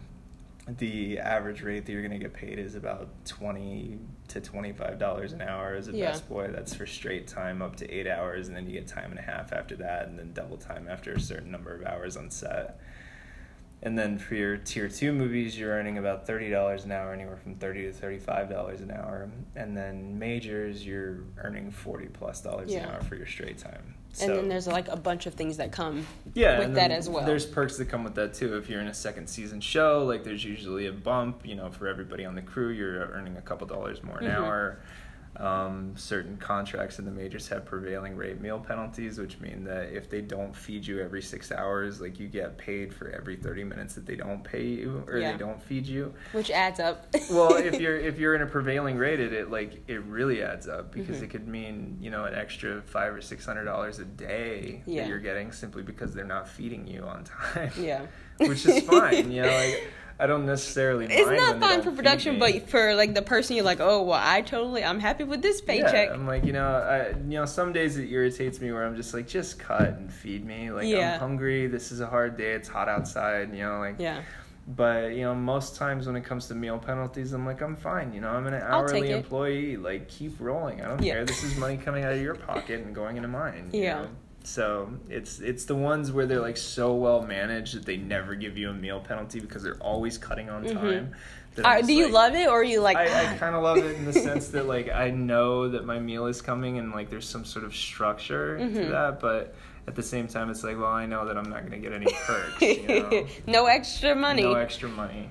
[0.78, 3.98] the average rate that you're going to get paid is about 20
[4.28, 6.10] to 25 dollars an hour as a Yeah.
[6.10, 9.10] best boy that's for straight time up to eight hours and then you get time
[9.10, 12.16] and a half after that and then double time after a certain number of hours
[12.16, 12.78] on set
[13.82, 17.56] and then for your tier two movies you're earning about $30 an hour anywhere from
[17.56, 22.84] 30 to 35 dollars an hour and then majors you're earning 40 plus dollars Yeah.
[22.84, 25.72] an hour for your straight time and then there's like a bunch of things that
[25.72, 27.24] come yeah, with that as well.
[27.24, 28.56] There's perks that come with that too.
[28.56, 31.46] If you're in a second season show, like there's usually a bump.
[31.46, 34.34] You know, for everybody on the crew, you're earning a couple dollars more an Mhm.
[34.34, 34.78] hour.
[35.36, 40.10] Um, certain contracts in the majors have prevailing rate meal penalties, which mean that if
[40.10, 43.94] they don't feed you every six hours, like you get paid for every thirty minutes
[43.94, 45.32] that they don't pay you or Yeah.
[45.32, 46.12] they don't feed you.
[46.32, 47.06] which adds up.
[47.30, 50.66] well, if you're if you're in a prevailing rate, it, it like it really adds
[50.68, 51.22] up because Mhm.
[51.22, 55.02] it could mean you know an extra five or six hundred dollars a day Yeah.
[55.02, 57.70] that you're getting simply because they're not feeding you on time.
[57.78, 58.06] yeah.
[58.38, 59.30] which is fine.
[59.30, 59.88] You know, like
[60.20, 61.06] I don't necessarily.
[61.10, 64.42] It's not fine for production, but for like the person, you're like, oh well, I
[64.42, 66.08] totally, I'm happy with this paycheck.
[66.08, 68.96] Yeah, I'm like, you know, I, you know, some days it irritates me where I'm
[68.96, 70.70] just like, just cut and feed me.
[70.70, 71.14] Like Yeah.
[71.14, 71.66] I'm hungry.
[71.68, 72.52] This is a hard day.
[72.52, 73.54] It's hot outside.
[73.54, 73.96] You know, like.
[73.98, 74.22] yeah.
[74.68, 78.12] But you know, most times when it comes to meal penalties, I'm like, I'm fine.
[78.12, 79.76] You know, I'm an hourly employee.
[79.78, 80.82] Like, keep rolling.
[80.82, 81.14] I don't Yeah.
[81.14, 81.24] care.
[81.24, 83.70] This is money coming out of your pocket and going into mine.
[83.72, 84.02] you Yeah.
[84.02, 84.08] know?
[84.42, 88.56] So it's it's the ones where they're like so well managed that they never give
[88.56, 90.74] you a meal penalty because they're always cutting on Mhm.
[90.74, 91.12] time.
[91.58, 92.96] Uh, just do you like- love it or are you like?
[92.96, 95.98] I, I kind of love it in the sense that like I know that my
[95.98, 98.90] meal is coming and like there's some sort of structure to Mhm.
[98.90, 99.54] that, but
[99.86, 102.06] at the same time it's like well I know that I'm not gonna get any
[102.26, 103.26] perks, you know?
[103.46, 104.42] no extra money.
[104.42, 105.28] no extra money.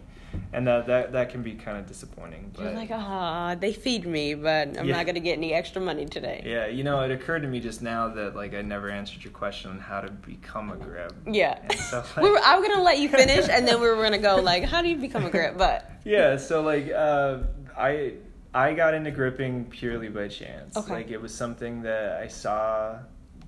[0.53, 2.51] And that that that can be kind of disappointing.
[2.55, 4.97] But You're like, ah, they feed me, but I'm Yeah.
[4.97, 6.41] not gonna get any extra money today.
[6.45, 9.33] yeah, you know, it occurred to me just now that like I never answered your
[9.33, 11.13] question on how to become a grip.
[11.25, 11.59] Yeah.
[11.89, 14.37] So, we were, I was gonna let you finish, and then we were gonna go
[14.37, 15.57] like, how do you become a grip?
[15.57, 17.39] But yeah so like uh,
[17.77, 18.13] i
[18.53, 20.93] i got into gripping purely by chance Okay.
[20.93, 22.97] like it was something that i saw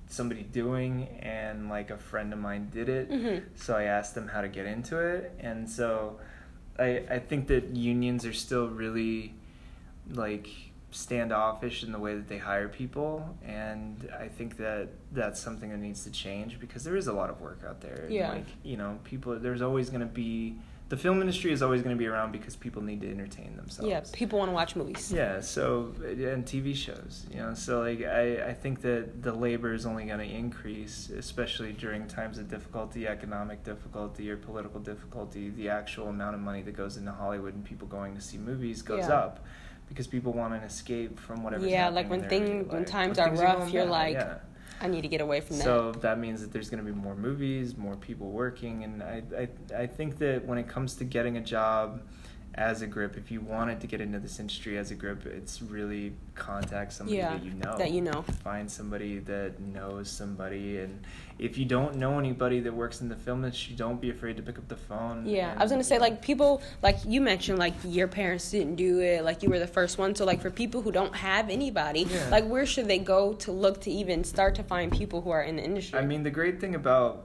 [0.06, 3.42] somebody doing and like a friend of mine did it Mhm.
[3.54, 6.20] so i asked them how to get into it and so
[6.78, 9.34] i i think that unions are still really
[10.10, 10.48] like
[10.90, 15.78] standoffish in the way that they hire people and i think that that's something that
[15.78, 18.30] needs to change because there is a lot of work out there Yeah.
[18.32, 20.54] like you know people there's always going to be
[20.92, 23.88] the film industry is always going to be around because people need to entertain themselves
[23.88, 25.10] yeah, people want to watch movies.
[25.10, 29.72] yeah so and tv shows you know so like i i think that the labor
[29.72, 35.48] is only going to increase especially during times of difficulty economic difficulty or political difficulty
[35.48, 38.82] the actual amount of money that goes into hollywood and people going to see movies
[38.82, 39.14] goes Yeah.
[39.24, 39.46] up
[39.88, 43.70] because people want an escape from whatever Yeah, like when thing- when times are rough,
[43.72, 44.38] you're like, yeah.
[44.80, 45.64] I need to get away from that.
[45.64, 49.22] So that means that there's going to be more movies, more people working, and I,
[49.36, 49.48] I
[49.82, 52.02] I think that when it comes to getting a job
[52.54, 55.62] as a grip, if you wanted to get into this industry as a grip, it's
[55.62, 57.78] really contact somebody Yeah, that you know.
[57.78, 58.22] that you know.
[58.44, 61.02] Find somebody that knows somebody, and
[61.38, 64.42] if you don't know anybody that works in the film industry, don't be afraid to
[64.42, 65.24] pick up the phone.
[65.26, 69.00] Yeah, I was gonna say like people like you mentioned like your parents didn't do
[69.00, 72.06] it like you were the first one so like for people who don't have anybody
[72.08, 72.28] Yeah.
[72.30, 75.42] like where should they go to look to even start to find people who are
[75.42, 75.98] in the industry?
[75.98, 77.24] I mean, the great thing about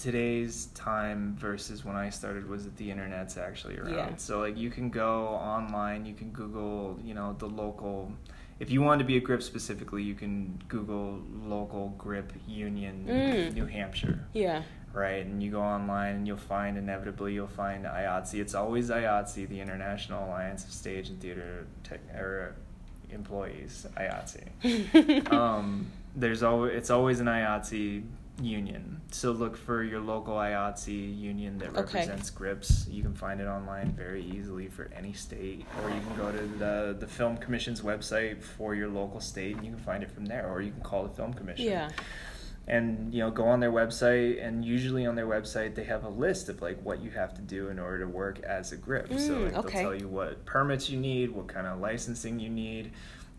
[0.00, 3.94] today's time versus when I started was that the internet's actually around.
[3.94, 4.16] Yeah.
[4.16, 8.12] So like you can go online, you can Google, you know, the local.
[8.58, 13.54] If you want to be a grip specifically, you can Google local grip union, Mm.
[13.54, 15.24] New Hampshire, yeah, right?
[15.24, 18.34] And you go online and you'll find inevitably you'll find IATSE.
[18.40, 22.54] It's always IATSE, the International Alliance of Stage and Theater Tech or
[23.10, 28.02] Employees, IATSE um, there's always it's always an IATSE
[28.44, 29.00] union.
[29.12, 31.80] So look for your local IATSE union that Okay.
[31.80, 32.86] represents grips.
[32.88, 36.46] You can find it online very easily for any state, or you can go to
[36.58, 40.26] the the film commission's website for your local state, and you can find it from
[40.26, 40.48] there.
[40.50, 41.90] Or you can call the film commission yeah,
[42.68, 46.08] and you know go on their website and usually on their website they have a
[46.08, 49.08] list of like what you have to do in order to work as a grip
[49.08, 49.78] so Mm, like, okay.
[49.82, 52.92] they'll tell you what permits you need what kind of licensing you need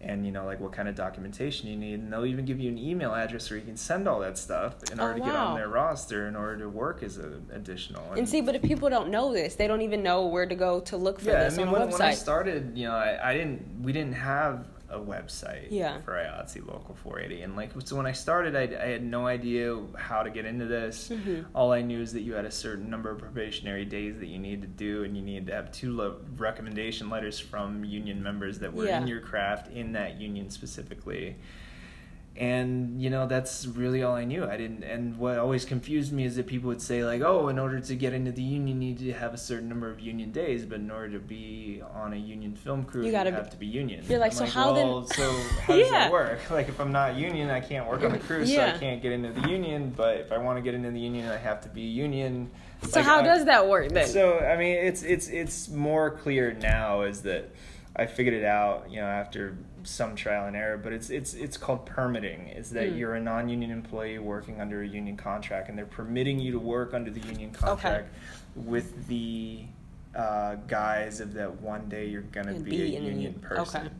[0.03, 2.69] and you know like what kind of documentation you need and they'll even give you
[2.69, 5.35] an email address where you can send all that stuff in Oh, order to get
[5.35, 8.89] on their roster in order to work as an additional and see, but if people
[8.89, 11.55] don't know this, they don't even know where to go to look for yeah, this
[11.55, 14.65] I mean, on when, when I started, you know, I, I didn't, we didn't have
[14.91, 16.01] a website Yeah.
[16.01, 17.41] for IATSE Local 480.
[17.43, 20.65] And like, so when I started, I, I had no idea how to get into
[20.65, 21.09] this.
[21.09, 21.45] Mhm.
[21.55, 24.37] All I knew is that you had a certain number of probationary days that you
[24.37, 28.59] need to do, and you needed to have two lo- recommendation letters from union members
[28.59, 29.01] that were Yeah.
[29.01, 31.37] in your craft in that union specifically
[32.37, 34.45] and you know that's really all I knew.
[34.45, 34.83] I didn't.
[34.83, 37.95] And what always confused me is that people would say like, "Oh, in order to
[37.95, 40.79] get into the union, you need to have a certain number of union days, but
[40.79, 43.57] in order to be on a union film crew, You you, gotta be- have to
[43.57, 45.29] be union." You're like, I'm so how then- So
[45.63, 45.91] how does Yeah.
[45.91, 46.39] that work?
[46.49, 49.11] Like, if I'm not union, I can't work on the crew, so I can't get
[49.11, 49.93] into the union.
[49.95, 52.49] But if I want to get into the union, I have to be union.
[52.83, 54.07] so Like, how I- does that work then?
[54.07, 57.49] so I mean, it's it's it's more clear now is that
[57.95, 60.77] I figured it out, you know, after some trial and error.
[60.77, 62.47] But it's it's it's called permitting.
[62.49, 62.97] Is that Hmm.
[62.97, 66.93] you're a non-union employee working under a union contract, and they're permitting you to work
[66.93, 68.09] under the union contract
[68.55, 69.65] with the
[70.15, 73.33] uh, guise of that one day you're gonna be, be a union union.
[73.35, 73.85] person.
[73.87, 73.95] Okay.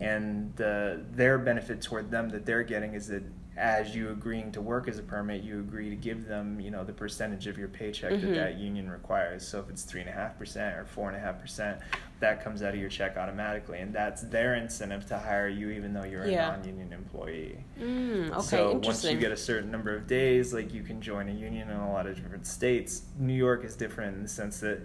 [0.00, 3.22] And the their benefit toward them that they're getting is that
[3.56, 6.84] as you agreeing to work as a permit, you agree to give them, you know,
[6.84, 8.20] the percentage of your paycheck Mhm.
[8.20, 9.48] that that union requires.
[9.48, 11.80] So if it's three and a half percent or four and a half percent,
[12.20, 15.92] that comes out of your check automatically, and that's their incentive to hire you, even
[15.92, 16.48] though you're Yeah.
[16.54, 17.58] a non-union employee.
[17.78, 21.28] Mm, okay, so once you get a certain number of days, like you can join
[21.28, 23.02] a union in a lot of different states.
[23.18, 24.80] New York is different in the sense that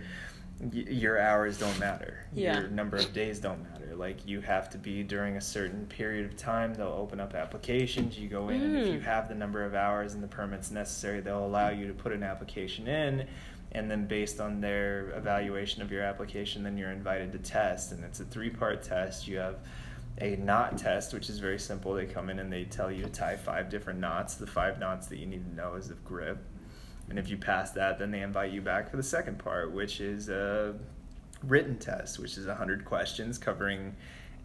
[0.60, 2.26] y- your hours don't matter.
[2.34, 2.60] Yeah.
[2.60, 3.96] Your number of days don't matter.
[3.96, 6.74] Like you have to be during a certain period of time.
[6.74, 8.20] They'll open up applications.
[8.20, 8.94] You go in, and if Mm.
[8.94, 12.12] you have the number of hours and the permits necessary, they'll allow you to put
[12.12, 13.28] an application in.
[13.74, 17.92] And then, based on their evaluation of your application, then you're invited to test.
[17.92, 19.28] And it's a three part test.
[19.28, 19.60] You have
[20.20, 21.94] a knot test, which is very simple.
[21.94, 24.36] They come in and they tell you to tie five different knots.
[24.36, 26.38] The five knots that you need to know is of grip.
[27.10, 30.00] And if you pass that, then they invite you back for the second part, which
[30.00, 30.76] is a
[31.44, 33.96] written test, which is 100 questions covering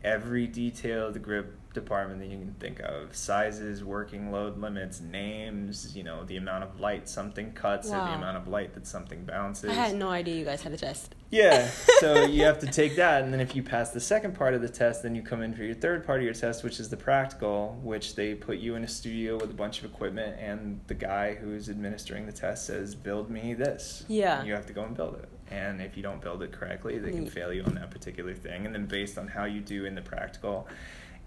[0.03, 3.14] every detail of the grip department that you can think of.
[3.14, 8.14] Sizes working load limits names you know the amount of light something cuts or the
[8.14, 9.70] amount of light that something bounces.
[9.70, 11.14] I had no idea you guys had a test.
[11.31, 11.68] yeah
[12.01, 14.62] so you have to take that and then if you pass the second part of
[14.62, 16.89] the test then you come in for your third part of your test which is
[16.89, 20.81] the practical which they put you in a studio with a bunch of equipment and
[20.87, 24.05] the guy who's administering the test says build me this.
[24.09, 24.43] Yeah.
[24.45, 25.29] you have to go and build it.
[25.51, 28.64] And if you don't build it correctly they can fail you on that particular thing.
[28.66, 30.68] And then based on how you do in the practical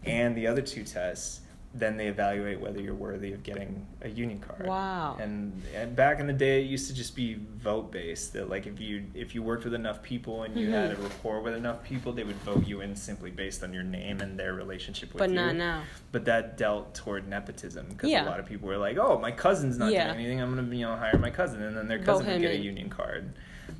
[0.05, 1.41] and the other two tests
[1.71, 5.17] then they evaluate whether you're worthy of getting a union card Wow.
[5.21, 8.65] and, and back in the day it used to just be vote based that like
[8.65, 11.03] if you if you worked with enough people and you had a Mhm.
[11.03, 14.39] rapport with enough people they would vote you in simply based on your name and
[14.39, 15.83] their relationship with But you But not now.
[16.11, 18.25] but that dealt toward nepotism because Yeah.
[18.25, 20.05] a lot of people were like, "Oh, my cousin's not Yeah.
[20.07, 20.41] doing anything.
[20.41, 22.51] I'm gonna you know hire my cousin," and then their Vote cousin would him get
[22.51, 23.33] a union card.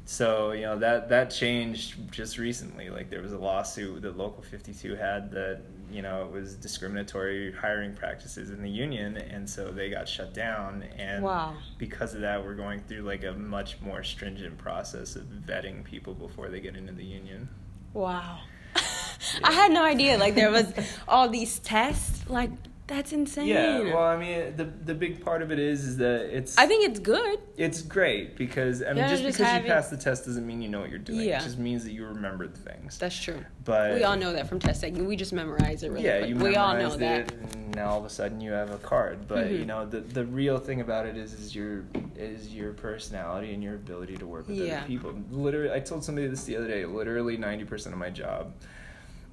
[0.06, 2.92] So you know that that changed just recently.
[2.92, 5.62] Like there was a lawsuit that Local 52 had that
[5.92, 10.34] you know it was discriminatory hiring practices in the union, and so they got shut
[10.34, 10.84] down.
[10.98, 11.56] And Wow.
[11.78, 16.14] because of that, we're going through like a much more stringent process of vetting people
[16.14, 17.50] before they get into the union.
[17.94, 18.40] Wow.
[19.44, 20.18] I had no idea.
[20.18, 20.72] Like there was
[21.08, 22.30] all these tests.
[22.30, 22.52] Like
[22.90, 23.48] that's insane.
[23.48, 26.66] Yeah, well, I mean, the the big part of it is is that it's I
[26.66, 27.40] think it's good.
[27.56, 30.62] It's great because I mean, Yeah, just, just because you pass the test doesn't mean
[30.62, 31.22] you know what you're doing.
[31.22, 31.40] Yeah.
[31.40, 32.98] It just means that you remembered things.
[32.98, 33.46] That's true.
[33.64, 35.08] but we all know that from test taking.
[35.08, 36.30] We just memorize it really yeah, quick.
[36.30, 37.32] you we all know memorized that.
[37.54, 39.28] and now all of a sudden you have a card.
[39.28, 39.60] But Mhm.
[39.60, 41.84] you know, the the real thing about it is is your
[42.18, 44.80] is your personality and your ability to work with Yeah.
[44.80, 45.14] other people.
[45.30, 46.86] Literally, I told somebody this the other day.
[46.86, 48.52] Literally, ninety percent of my job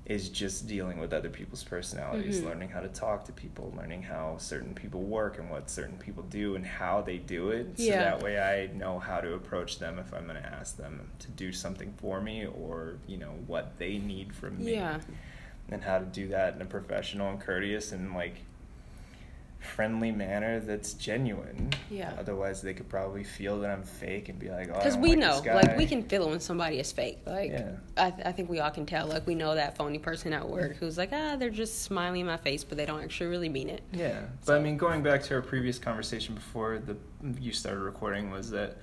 [0.07, 2.45] is just dealing with other people's personalities, Mhm.
[2.47, 6.23] learning how to talk to people, learning how certain people work and what certain people
[6.23, 7.77] do and how they do it.
[7.77, 7.99] So Yeah.
[8.05, 11.31] that way I know how to approach them if I'm going to ask them to
[11.33, 14.75] do something for me or, you know, what they need from me.
[14.75, 15.01] Yeah.
[15.69, 18.37] And how to do that in a professional and courteous and like
[19.67, 21.71] friendly manner that's genuine.
[21.91, 22.13] Yeah.
[22.19, 25.19] Otherwise, they could probably feel that I'm fake and be like, "Oh, Because we like
[25.19, 27.19] know, this guy." like we can feel it when somebody is fake.
[27.27, 27.73] Like Yeah.
[27.97, 29.07] I, I think we all can tell.
[29.07, 32.27] Like we know that phony person at work who's like, ah, they're just smiling in
[32.27, 33.83] my face, but they don't actually really mean it.
[33.93, 36.97] Yeah, but I mean, going back to our previous conversation before the
[37.41, 38.77] you started recording was that,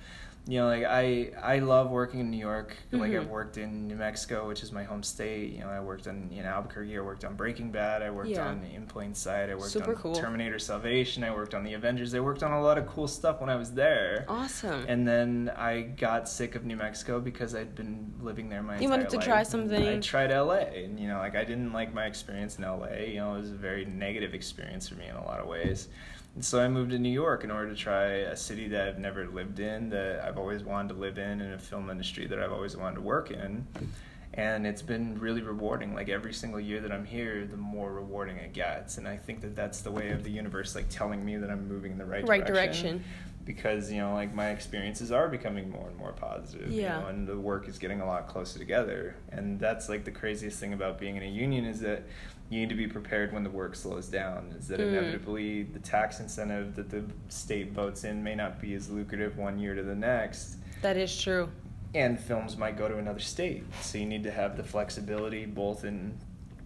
[0.46, 2.76] you know, like I I love working in New York.
[2.92, 3.20] Like Mhm.
[3.22, 5.52] I've worked in New Mexico, which is my home state.
[5.52, 6.98] You know, I worked on in Albuquerque.
[6.98, 8.02] I worked on Breaking Bad.
[8.02, 8.48] I worked Yeah.
[8.48, 9.48] on In Plain Sight.
[9.48, 10.14] I worked Super on cool.
[10.14, 11.24] Terminator Salvation.
[11.24, 12.14] I worked on the Avengers.
[12.14, 14.26] I worked on a lot of cool stuff when I was there.
[14.28, 14.84] Awesome.
[14.86, 18.82] And then I got sick of New Mexico because I'd been living there my You
[18.82, 19.24] entire wanted to life.
[19.24, 22.58] try And something- I tried LA, and you know, like I didn't like my experience
[22.58, 23.06] in LA.
[23.06, 25.88] You know, it was a very negative experience for me in a lot of ways.
[26.34, 28.98] And so I moved to New York in order to try a city that I've
[28.98, 32.40] never lived in, that I've always wanted to live in, and a film industry that
[32.40, 33.66] I've always wanted to work in.
[34.36, 35.94] And it's been really rewarding.
[35.94, 38.98] Like every single year that I'm here, the more rewarding it gets.
[38.98, 41.68] And I think that that's the way of the universe, like telling me that I'm
[41.68, 43.04] moving in the right, Right direction.
[43.44, 46.96] because you know like my experiences are becoming more and more positive Yeah.
[46.96, 50.10] you know, and the work is getting a lot closer together and that's like the
[50.10, 52.04] craziest thing about being in a union is that
[52.50, 54.54] you need to be prepared when the work slows down.
[54.58, 54.88] Is that Mm.
[54.88, 59.58] inevitably the tax incentive that the state votes in may not be as lucrative one
[59.58, 60.56] year to the next.
[60.82, 61.48] That is true.
[61.96, 63.62] and films might go to another state.
[63.80, 66.18] So you need to have the flexibility both in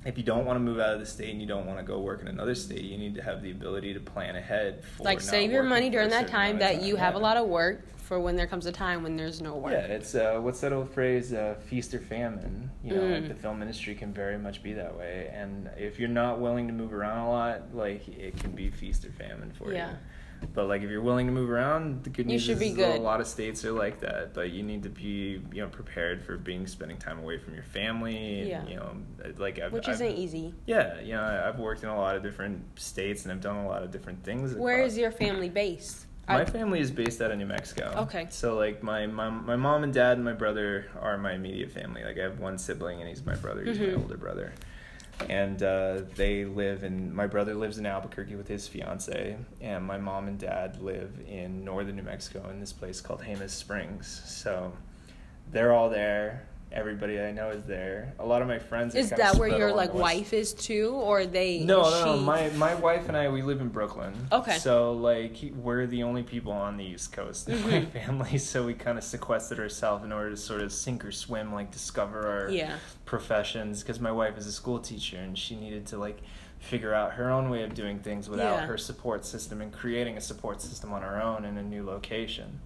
[0.07, 1.85] if you don't want to move out of the state and you don't want to
[1.85, 5.03] go work in another state you need to have the ability to plan ahead for
[5.03, 8.19] Like save your money during that time that you have a lot of work for
[8.19, 9.73] when there comes a time when there's no work.
[9.73, 11.33] Yeah, it's uh, what's that old phrase?
[11.33, 12.71] Uh, feast or famine.
[12.83, 13.29] You know, like Mm.
[13.29, 16.73] the film industry can very much be that way, and if you're not willing to
[16.73, 19.91] move around a lot, like it can be feast or famine for Yeah.
[19.91, 19.97] you.
[20.55, 22.71] But like if you're willing to move around, the good You news should is be
[22.71, 22.97] good.
[22.97, 24.35] a lot of states are like that.
[24.35, 27.65] But you need to be you know prepared for being spending time away from your
[27.65, 28.41] family.
[28.43, 28.67] And, Yeah.
[28.69, 28.97] You know,
[29.37, 30.55] like I've, Which I've- isn't easy.
[30.65, 33.67] Yeah, you know, I've worked in a lot of different states and I've done a
[33.67, 34.55] lot of different things.
[34.55, 36.07] Where is your family based?
[36.29, 37.93] My I- family is based out of New Mexico.
[38.05, 38.27] Okay.
[38.31, 42.05] So like my mom, my mom and dad and my brother are my immediate family.
[42.05, 43.65] Like I have one sibling and he's my brother.
[43.65, 43.95] He's Mhm.
[43.97, 44.53] my older brother,
[45.29, 47.15] and uh, they live in.
[47.15, 51.65] My brother lives in Albuquerque with his fiance, and my mom and dad live in
[51.65, 54.23] northern New Mexico in this place called Jemez Springs.
[54.27, 54.73] So
[55.51, 56.48] they're all there.
[56.71, 58.13] Everybody I know is there.
[58.19, 58.95] A lot of my friends.
[58.95, 61.61] Is that where your like wife is too, or they?
[61.61, 62.21] no, no, no.
[62.21, 64.13] My my wife and I we live in Brooklyn.
[64.31, 64.59] Okay.
[64.59, 67.91] So like we're the only people on the East Coast in my Mhm.
[67.93, 71.55] family, so we kind of sequestered ourselves in order to sort of sink or swim,
[71.55, 72.75] like discover our Yeah.
[73.07, 73.83] professions.
[73.83, 76.19] Because my wife is a school teacher and she needed to like
[76.59, 78.67] figure out her own way of doing things without Yeah.
[78.67, 82.61] her support system and creating a support system on her own in a new location.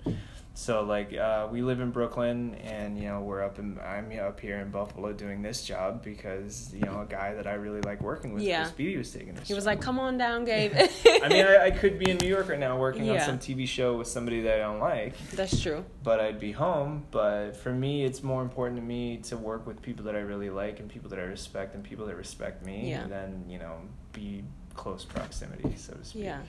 [0.54, 4.38] So like uh, we live in Brooklyn, and you know we're up in I'm up
[4.38, 8.02] here in Buffalo doing this job because you know a guy that I really like
[8.02, 8.64] working with, Yeah.
[8.66, 9.48] Speedy, was taking this.
[9.48, 9.68] He was job.
[9.70, 12.58] like, "Come on down, Gabe." I mean, I, I could be in New York right
[12.58, 15.84] now working on some TV show with somebody that I don't like, That's true.
[16.02, 17.06] but I'd be home.
[17.10, 20.50] But for me, it's more important to me to work with people that I really
[20.50, 23.06] like and people that I respect and people that respect me Yeah.
[23.06, 23.76] than you know
[24.12, 24.44] be
[24.74, 26.24] close proximity, so to speak.
[26.24, 26.40] Yeah.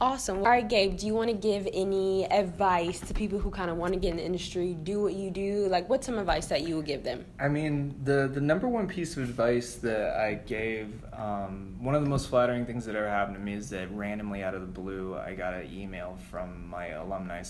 [0.00, 0.38] Awesome.
[0.38, 3.76] All right, Gabe, do you want to give any advice to people who kind of
[3.76, 5.66] want to get in the industry, do what you do?
[5.68, 7.24] Like, what's some advice that you would give them?
[7.38, 12.02] I mean, the the number one piece of advice that I gave, um, one of
[12.02, 14.66] the most flattering things that ever happened to me is that randomly out of the
[14.66, 17.42] blue, I got an email from my alumni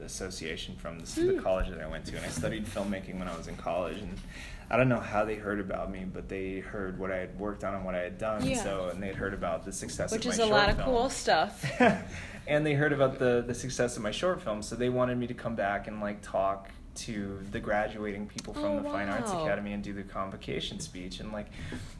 [0.00, 1.38] association from the, the Hmm.
[1.38, 4.18] college that I went to, and I studied filmmaking when I was in college, and
[4.68, 7.62] I don't know how they heard about me, but they heard what I had worked
[7.62, 8.62] on and what I had done, Yeah.
[8.62, 10.88] so and they had heard about the success Which of is a lot of film.
[10.88, 11.64] cool stuff.
[12.46, 15.26] and they heard about the the success of my short film, so they wanted me
[15.26, 19.30] to come back and like talk to the graduating people from Oh, the Fine Arts.
[19.30, 21.46] Academy and do the convocation speech, and like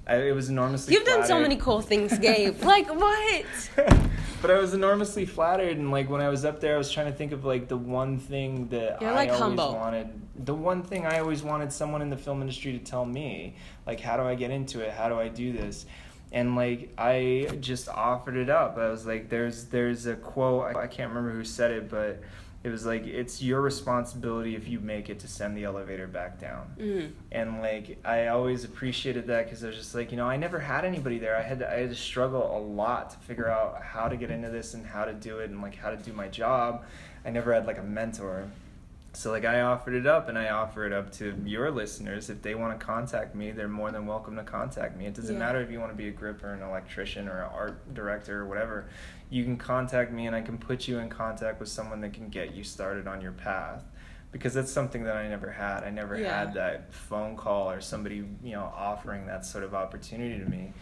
[0.06, 0.94] I, it was enormously.
[0.94, 2.62] You've done so many cool things, Gabe.
[2.62, 3.44] like, what?
[4.42, 7.06] but I was enormously flattered, and like when I was up there, I was trying
[7.06, 9.74] to think of like the one thing that You're, I like, always humble.
[9.74, 10.08] wanted.
[10.44, 13.56] The one thing I always wanted someone in the film industry to tell me,
[13.86, 14.92] like, how do I get into it?
[14.92, 15.86] How do I do this?
[16.32, 18.76] And like I just offered it up.
[18.78, 20.76] I was like, "There's there's a quote.
[20.76, 22.20] I, can't remember who said it, but
[22.64, 26.40] it was like it's your responsibility if you make it to send the elevator back
[26.40, 27.12] down." Mm.
[27.30, 30.58] and like I always appreciated that because I was just like you know I never
[30.58, 33.80] had anybody there I had to, I had to struggle a lot to figure out
[33.82, 36.12] how to get into this and how to do it and like how to do
[36.12, 36.84] my job
[37.24, 38.48] I never had like a mentor
[39.16, 42.42] so like I offered it up and I offer it up to your listeners if
[42.42, 45.38] they want to contact me they're more than welcome to contact me it doesn't Yeah.
[45.46, 48.46] matter if you want to be a gripper an electrician or an art director or
[48.46, 48.86] whatever
[49.30, 52.28] you can contact me and I can put you in contact with someone that can
[52.28, 53.82] get you started on your path
[54.32, 55.82] because that's something that I never had.
[55.82, 56.40] I never Yeah.
[56.40, 60.72] had that phone call or somebody, you know, offering that sort of opportunity to me.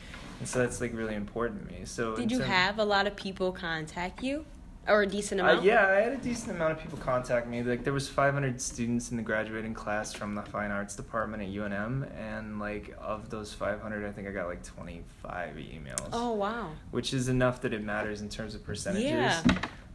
[0.40, 1.84] And so that's like really important to me.
[1.84, 4.44] So Did you term- have a lot of people contact you?
[4.86, 5.64] Or a decent uh, amount?
[5.64, 7.62] yeah, I had a decent amount of people contact me.
[7.62, 11.48] Like there was 500 students in the graduating class from the fine arts department at
[11.48, 16.08] UNM, and like of those 500, I think I got like 25 emails.
[16.12, 16.70] Oh, wow.
[16.90, 19.10] which is enough that it matters in terms of percentages.
[19.10, 19.42] Yeah.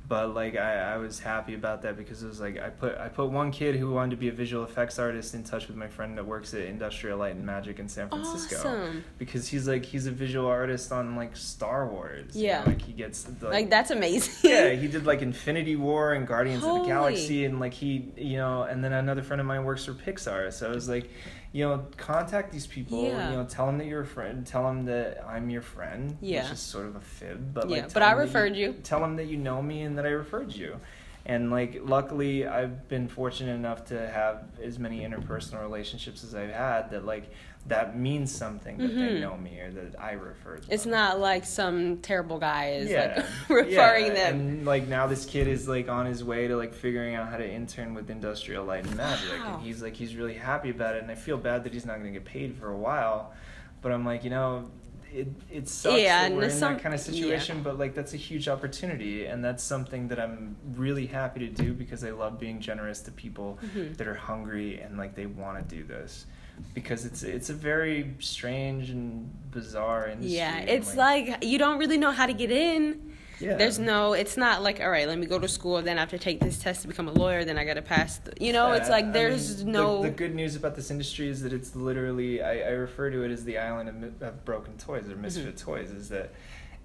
[0.09, 3.09] But like I, I was happy about that because it was like I put I
[3.09, 5.87] put one kid who wanted to be a visual effects artist in touch with my
[5.87, 8.55] friend that works at Industrial Light and Magic in San Francisco.
[8.57, 9.03] Awesome.
[9.19, 12.35] Because he's like he's a visual artist on like Star Wars.
[12.35, 12.61] you Yeah.
[12.61, 14.33] know, like he gets the, Like, that's amazing.
[14.49, 18.37] yeah, he did like Infinity War and Guardians of the Galaxy, and like he, you
[18.37, 20.51] know, and then another friend of mine works for Pixar.
[20.51, 21.07] So I was like,
[21.51, 23.03] you know, contact these people.
[23.03, 23.31] Yeah.
[23.31, 24.45] You know, tell them that you're a friend.
[24.45, 26.17] Tell them that I'm your friend.
[26.21, 26.43] Yeah.
[26.43, 28.73] which is sort of a fib, but Yeah, tell but I referred you.
[28.83, 30.79] Tell them that you know me and that I referred you.
[31.25, 36.51] And like, luckily, I've been fortunate enough to have as many interpersonal relationships as I've
[36.51, 37.31] had that like
[37.67, 39.21] that means something that they Mhm.
[39.21, 40.65] know me or that I referred.
[40.69, 40.91] It's them.
[40.93, 43.23] not like some terrible guy is Yeah.
[43.49, 44.13] like referring yeah.
[44.31, 44.39] them.
[44.39, 47.37] And like now this kid is like on his way to like figuring out how
[47.37, 49.29] to intern with Industrial Light and Magic.
[49.43, 49.55] Wow.
[49.55, 51.97] And he's like he's really happy about it and I feel bad that he's not
[51.97, 53.33] gonna get paid for a while.
[53.81, 54.71] But I'm like, you know,
[55.13, 57.11] it it sucks Yeah, that we're in some- that kind of yeah.
[57.11, 61.49] situation, but like that's a huge opportunity and that's something that I'm really happy to
[61.49, 63.95] do because I love being generous to people Mhm.
[63.97, 66.25] that are hungry and like they want to do this.
[66.73, 70.37] Because it's it's a very strange and bizarre industry.
[70.37, 73.13] Yeah, it's like you don't really know how to get in.
[73.39, 73.55] yeah.
[73.55, 76.09] There's no, it's not like, all right, let me go to school, then I have
[76.09, 78.17] to take this test to become a lawyer, then I got to pass.
[78.17, 80.01] The, you know, it's like I there's mean, no.
[80.01, 83.23] The, the good news about this industry is that it's literally I, I refer to
[83.23, 85.71] it as the island of, of broken toys or misfit Mm-hmm.
[85.71, 85.89] toys.
[85.91, 86.33] Is that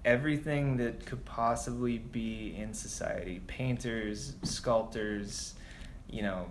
[0.05, 3.41] everything that could possibly be in society?
[3.47, 5.55] Painters, sculptors,
[6.09, 6.47] you know,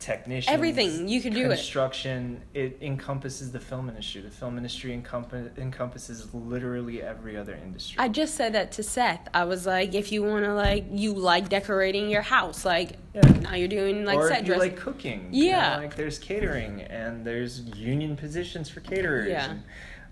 [0.00, 0.52] technicians.
[0.52, 1.06] Everything.
[1.08, 1.56] You can do it.
[1.56, 2.42] Construction.
[2.54, 4.22] It encompasses the film industry.
[4.22, 7.96] The film industry encompass, encompasses literally every other industry.
[7.98, 9.28] I just said that to Seth.
[9.32, 13.20] I was like, if you want to, like, you like decorating your house, like, Yeah.
[13.40, 14.70] now you're doing, like, or set you dressing.
[14.70, 15.28] like cooking.
[15.32, 15.76] you know, Yeah.
[15.76, 19.28] like there's catering and there's union positions for caterers.
[19.28, 19.50] Yeah.
[19.50, 19.62] And,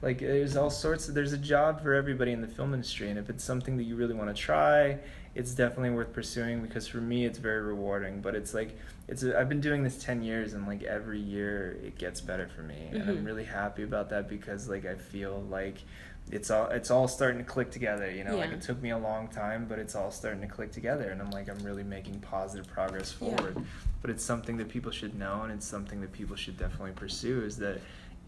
[0.01, 3.19] like there's all sorts of there's a job for everybody in the film industry and
[3.19, 4.97] if it's something that you really want to try
[5.39, 8.77] it's definitely worth pursuing because for me it's very rewarding but it's like
[9.07, 12.49] it's a, i've been doing this 10 years and like every year it gets better
[12.55, 13.25] for me and i'm Mhm.
[13.25, 15.77] really happy about that because like i feel like
[16.33, 18.99] it's all it's all starting to click together you know like it took me a
[18.99, 22.19] long time but it's all starting to click together and i'm like i'm really making
[22.19, 23.37] positive progress Yeah.
[23.37, 23.57] forward
[24.03, 27.43] but it's something that people should know and it's something that people should definitely pursue
[27.45, 27.79] is that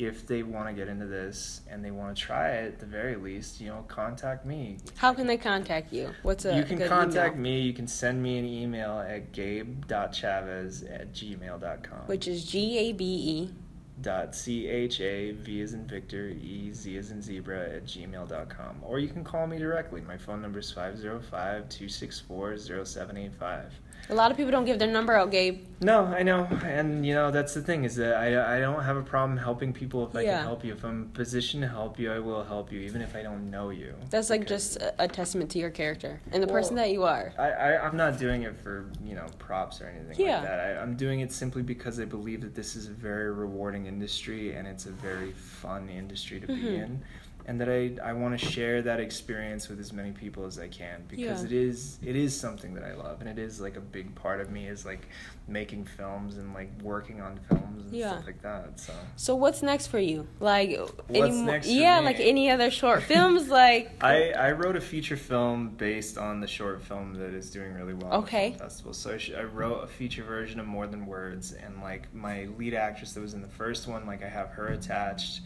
[0.01, 2.87] if they want to get into this and they want to try it at the
[2.87, 4.79] very least, you know, contact me.
[4.97, 6.11] How can they contact you?
[6.23, 7.43] What's a you can contact email?
[7.43, 7.61] me.
[7.61, 12.07] You can send me an email at gabe.chavez at gmail.com.
[12.07, 13.53] Which is G A B E.
[14.01, 18.77] dot c h a v as in Victor e z as in zebra at gmail.com
[18.83, 20.01] or you can call me directly.
[20.01, 23.65] My phone number is 505-264-0785.
[24.09, 25.67] A lot of people don't give their number out, Gabe.
[25.83, 28.97] No, I know, and you know that's the thing is that I I don't have
[28.97, 30.37] a problem helping people if I Yeah.
[30.39, 30.73] can help you.
[30.73, 33.71] If I'm positioned to help you, I will help you, even if I don't know
[33.71, 33.95] you.
[34.11, 37.33] That's like just a, a testament to your character and the person that you are.
[37.39, 40.39] I, I I'm not doing it for you know props or anything Yeah.
[40.41, 40.61] like that.
[40.61, 44.55] I, I'm doing it simply because I believe that this is a very rewarding industry
[44.57, 46.83] and it's a very fun industry to be Mhm.
[46.85, 47.03] in,
[47.51, 50.69] and that I I want to share that experience with as many people as I
[50.69, 51.47] can because Yeah.
[51.47, 54.41] it is it is something that I love and it is like a big part
[54.41, 55.09] of me is like
[55.49, 58.13] making films and like working on films and Yeah.
[58.13, 58.79] stuff like that.
[58.79, 58.93] So.
[59.17, 60.29] So what's next for you?
[60.39, 60.69] Like
[61.09, 62.07] any What's mo- next for Yeah, me?
[62.07, 66.47] like any other short films like I, I wrote a feature film based on the
[66.47, 68.47] short film that is doing really well Okay.
[68.49, 68.93] at the film festival.
[68.93, 72.45] So I, sh- I wrote a feature version of More Than Words, and like my
[72.57, 75.41] lead actress that was in the first one, like I have her attached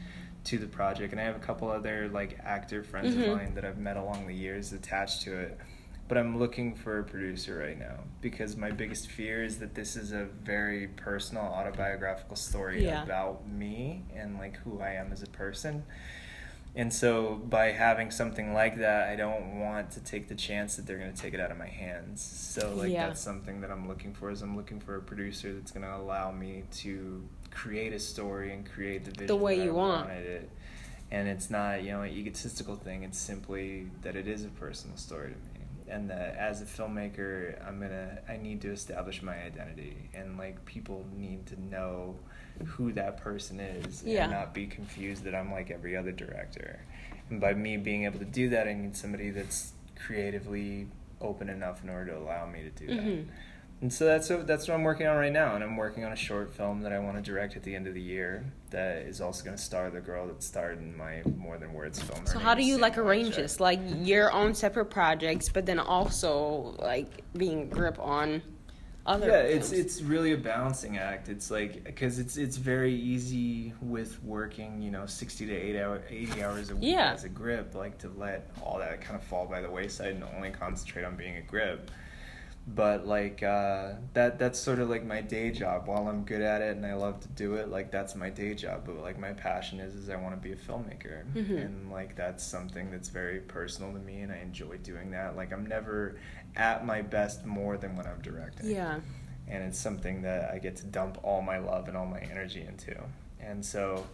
[0.45, 3.28] to the project, and I have a couple other like actor friends Mhm.
[3.30, 5.59] of mine that I've met along the years attached to it.
[6.07, 9.97] But I'm looking for a producer right now because my biggest fear is that this
[9.97, 13.03] is a very personal autobiographical story Yeah.
[13.03, 15.84] about me and like who I am as a person.
[16.76, 20.86] And so by having something like that, I don't want to take the chance that
[20.86, 22.20] they're going to take it out of my hands.
[22.20, 23.07] So like Yeah.
[23.07, 25.95] that's something that I'm looking for is I'm looking for a producer that's going to
[25.97, 29.75] allow me to create a story and create the vision the way that I you
[29.75, 30.07] want.
[30.09, 30.51] wanted it.
[31.11, 33.03] And it's not, you know, an egotistical thing.
[33.05, 35.67] It's simply that it is a personal story to me.
[35.87, 40.65] And that as a filmmaker, I'm gonna, I need to establish my identity, and like
[40.65, 42.17] people need to know
[42.65, 44.25] who that person is, Yeah.
[44.25, 46.81] and not be confused that I'm like every other director.
[47.31, 50.87] And by me being able to do that, I need somebody that's creatively
[51.21, 53.05] open enough in order to allow me to do that.
[53.05, 53.31] Mm-hmm.
[53.85, 56.12] And so that's what, that's what I'm working on right now, and I'm working on
[56.12, 58.43] a short film that I want to direct at the end of the year.
[58.70, 62.01] That is also going to star the girl that starred in my More Than Words
[62.01, 62.24] film.
[62.24, 63.61] So how do you like arrange this?
[63.61, 68.41] Like your own separate projects, but then also like being a grip on
[69.05, 69.26] other.
[69.28, 74.18] yeah it's it's really a balancing act it's like because it's it's very easy with
[74.24, 77.12] working you know 60 to 8 hour 80 hours a week Yeah.
[77.12, 80.24] as a grip like to let all that kind of fall by the wayside and
[80.35, 81.91] only concentrate on being a grip
[82.67, 86.62] but like uh, that that's sort of like my day job while i'm good at
[86.62, 89.33] it and i love to do it like that's my day job but like my
[89.35, 91.62] passion is is i want to be a filmmaker Mhm.
[91.65, 95.53] and like that's something that's very personal to me and i enjoy doing that like
[95.53, 96.17] i'm never
[96.57, 99.01] at my best more than when i'm directing yeah.
[99.47, 102.62] and it's something that I get to dump all my love and all my energy
[102.62, 102.97] into.
[103.41, 104.07] And so,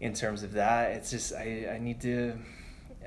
[0.00, 2.38] in terms of that, it's just I I need to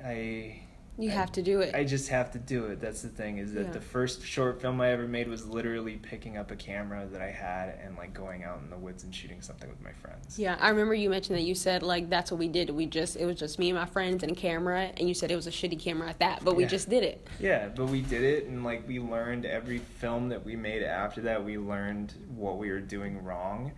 [0.05, 0.62] I
[1.02, 1.74] You I- have to do it.
[1.74, 2.80] I just have to do it.
[2.80, 3.72] That's the thing is that Yeah.
[3.72, 7.32] the first short film I ever made was literally picking up a camera that I
[7.32, 10.38] had and like going out in the woods and shooting something with my friends.
[10.38, 12.70] yeah, I remember you mentioned that you said like that's what we did.
[12.70, 15.32] We just it was just me and my friends and a camera, and you said
[15.32, 16.70] it was a shitty camera at that, but we Yeah.
[16.70, 17.28] just did it.
[17.39, 21.22] Yeah, but we did it, and like we learned every film that we made after
[21.22, 23.72] that, we learned what we were doing wrong,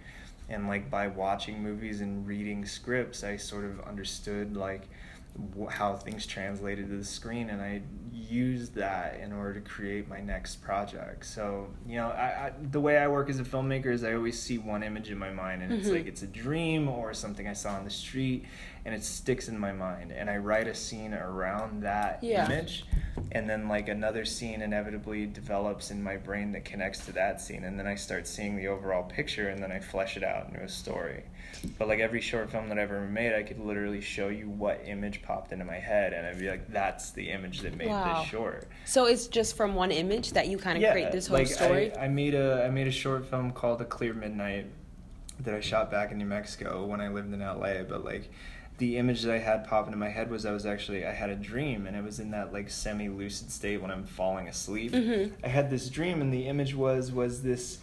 [0.49, 4.89] and like by watching movies and reading scripts, I sort of understood like
[5.69, 7.81] how things translated to the screen, and I
[8.13, 11.25] used that in order to create my next project.
[11.25, 14.39] So you know, I, I the way I work as a filmmaker is I always
[14.39, 15.93] see one image in my mind, and it's Mhm.
[15.93, 18.45] like it's a dream or something I saw on the street,
[18.85, 22.45] and it sticks in my mind, and I write a scene around that Yeah.
[22.45, 22.85] image
[23.31, 27.63] and then like another scene inevitably develops in my brain that connects to that scene
[27.63, 30.59] and then i start seeing the overall picture and then i flesh it out into
[30.59, 31.23] a story
[31.77, 34.81] but like every short film that i've ever made i could literally show you what
[34.85, 38.19] image popped into my head and i'd be like that's the image that made Wow.
[38.21, 41.37] this short So it's just from one image that you kind of create this whole
[41.37, 41.95] like story.
[41.97, 44.65] I, I made a I made a short film called A Clear Midnight
[45.39, 47.83] that I shot back in New Mexico when I lived in LA.
[47.87, 48.29] But like
[48.77, 51.29] the image that I had pop into my head was I was actually I had
[51.29, 54.91] a dream and it was in that like semi lucid state when I'm falling asleep.
[54.93, 55.31] Mhm.
[55.43, 57.79] I had this dream and the image was was this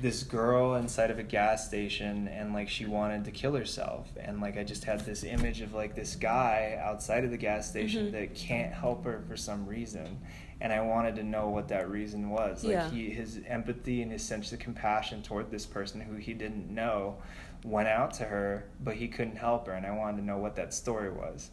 [0.00, 4.10] this girl inside of a gas station and like she wanted to kill herself.
[4.20, 7.68] And like I just had this image of like this guy outside of the gas
[7.70, 8.12] station Mhm.
[8.12, 10.18] that can't help her for some reason.
[10.60, 12.64] And I wanted to know what that reason was.
[12.64, 12.90] Like Yeah.
[12.90, 17.16] he his empathy and his sense of compassion toward this person who he didn't know
[17.64, 19.74] went out to her but he couldn't help her.
[19.74, 21.50] And I wanted to know what that story was.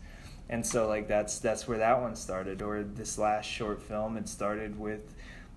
[0.50, 2.64] And so like that's that's where that one started.
[2.64, 5.14] Or this last short film it started with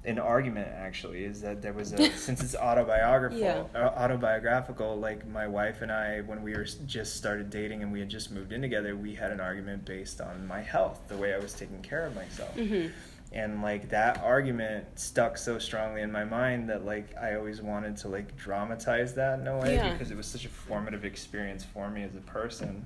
[0.06, 3.64] an argument actually is that there was a since it's autobiographical Yeah.
[3.74, 8.01] uh, autobiographical like my wife and I when we were just started dating and we
[8.01, 11.35] had just moved in together we had an argument based on my health the way
[11.35, 12.90] I was taking care of myself Mhm.
[13.32, 17.97] and like that argument stuck so strongly in my mind that like I always wanted
[17.98, 19.93] to like dramatize that in a way Yeah.
[19.93, 22.85] because it was such a formative experience for me as a person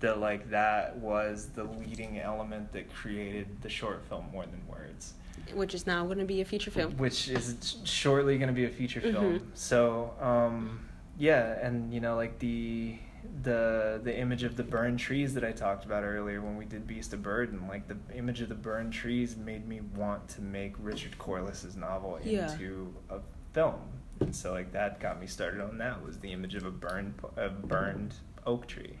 [0.00, 5.14] that like that was the leading element that created the short film more than words
[5.54, 6.96] Which is now going to be a feature film.
[6.96, 9.40] which is shortly going to be a feature film.
[9.40, 9.42] Mhm.
[9.54, 10.80] So, um,
[11.18, 12.96] yeah, and you know, like the
[13.42, 16.86] the the image of the burned trees that I talked about earlier when we did
[16.86, 20.74] Beast of Burden, like the image of the burned trees made me want to make
[20.78, 22.52] Richard Corliss's novel Yeah.
[22.52, 23.20] into a
[23.52, 23.80] film.
[24.20, 27.14] And so, like that got me started on that was the image of a burned
[27.36, 28.14] a burned
[28.46, 28.98] oak tree.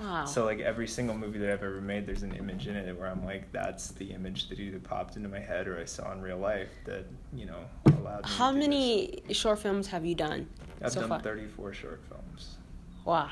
[0.00, 0.24] Wow.
[0.24, 3.08] So like every single movie that I've ever made, there's an image in it where
[3.08, 6.20] I'm like, that's the image that either popped into my head or I saw in
[6.20, 8.30] real life that you know allowed me.
[8.30, 10.48] How to do many short films have you done
[10.82, 11.20] I've so done far?
[11.20, 12.56] 34 short films.
[13.04, 13.30] Wow.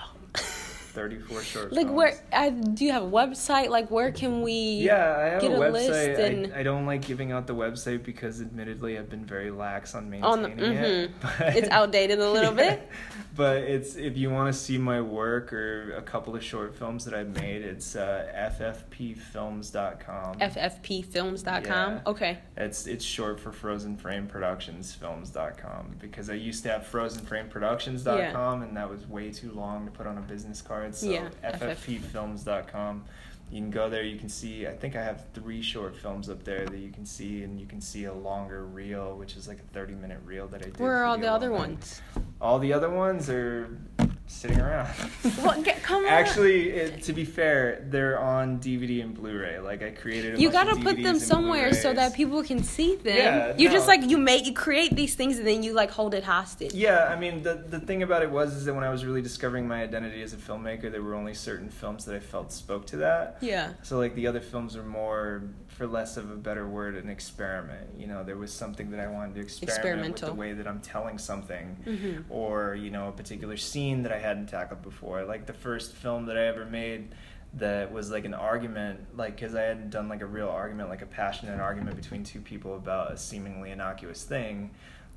[0.96, 1.72] 34 short.
[1.72, 1.96] like films.
[1.96, 2.14] where?
[2.32, 3.68] I, do you have a website?
[3.68, 4.52] Like where can we?
[4.80, 6.24] Yeah, I have get a a list website.
[6.24, 9.94] and- I, I don't like giving out the website because, admittedly, I've been very lax
[9.94, 11.10] on On maintaining the- it.
[11.20, 11.54] mhm.
[11.54, 12.70] It's outdated a little Yeah.
[12.76, 12.90] bit.
[13.36, 17.04] But it's if you want to see my work or a couple of short films
[17.04, 20.38] that I've made, it's uh, ffpfilms.com.
[20.38, 21.92] FFPfilms.com.
[21.92, 22.00] Yeah.
[22.06, 22.38] Okay.
[22.56, 27.48] It's it's short for Frozen Frame Productions Films.com because I used to have Frozen Frame
[27.48, 30.85] Productions.com and that was way too long to put on a business card.
[30.92, 33.04] So Yeah, FFPfilms.com.
[33.50, 34.02] You can go there.
[34.02, 34.66] You can see.
[34.66, 37.66] I think I have three short films up there that you can see, and you
[37.66, 40.80] can see a longer reel, which is like a thirty-minute reel that I did.
[40.80, 42.02] Where are all the other ones?
[42.40, 43.78] All the other ones are
[44.26, 44.88] sitting around.
[45.40, 45.64] What?
[45.64, 46.10] Get, come on.
[46.10, 49.58] Actually, it, to be fair, they're on DVD and Blu-ray.
[49.60, 50.36] Like I created.
[50.36, 51.96] A you gotta put them somewhere so Blu-rays.
[51.96, 53.16] that people can see them.
[53.16, 56.14] Yeah, you just like you make you create these things and then you like hold
[56.14, 56.74] it hostage.
[56.74, 59.22] Yeah, I mean the the thing about it was is that when I was really
[59.22, 62.86] discovering my identity as a filmmaker, there were only certain films that I felt spoke
[62.86, 63.38] to that.
[63.40, 63.72] Yeah.
[63.82, 65.42] So like the other films are more,
[65.76, 67.86] for less of a better word, an experiment.
[67.98, 70.80] You know, there was something that I wanted to experiment with the way that I'm
[70.80, 72.24] telling something, Mhm.
[72.30, 75.24] or you know, a particular scene that I hadn't tackled before.
[75.24, 77.14] Like the first film that I ever made
[77.54, 81.02] that was like an argument, like because I hadn't done like a real argument, like
[81.02, 84.70] a passionate argument between two people about a seemingly innocuous thing.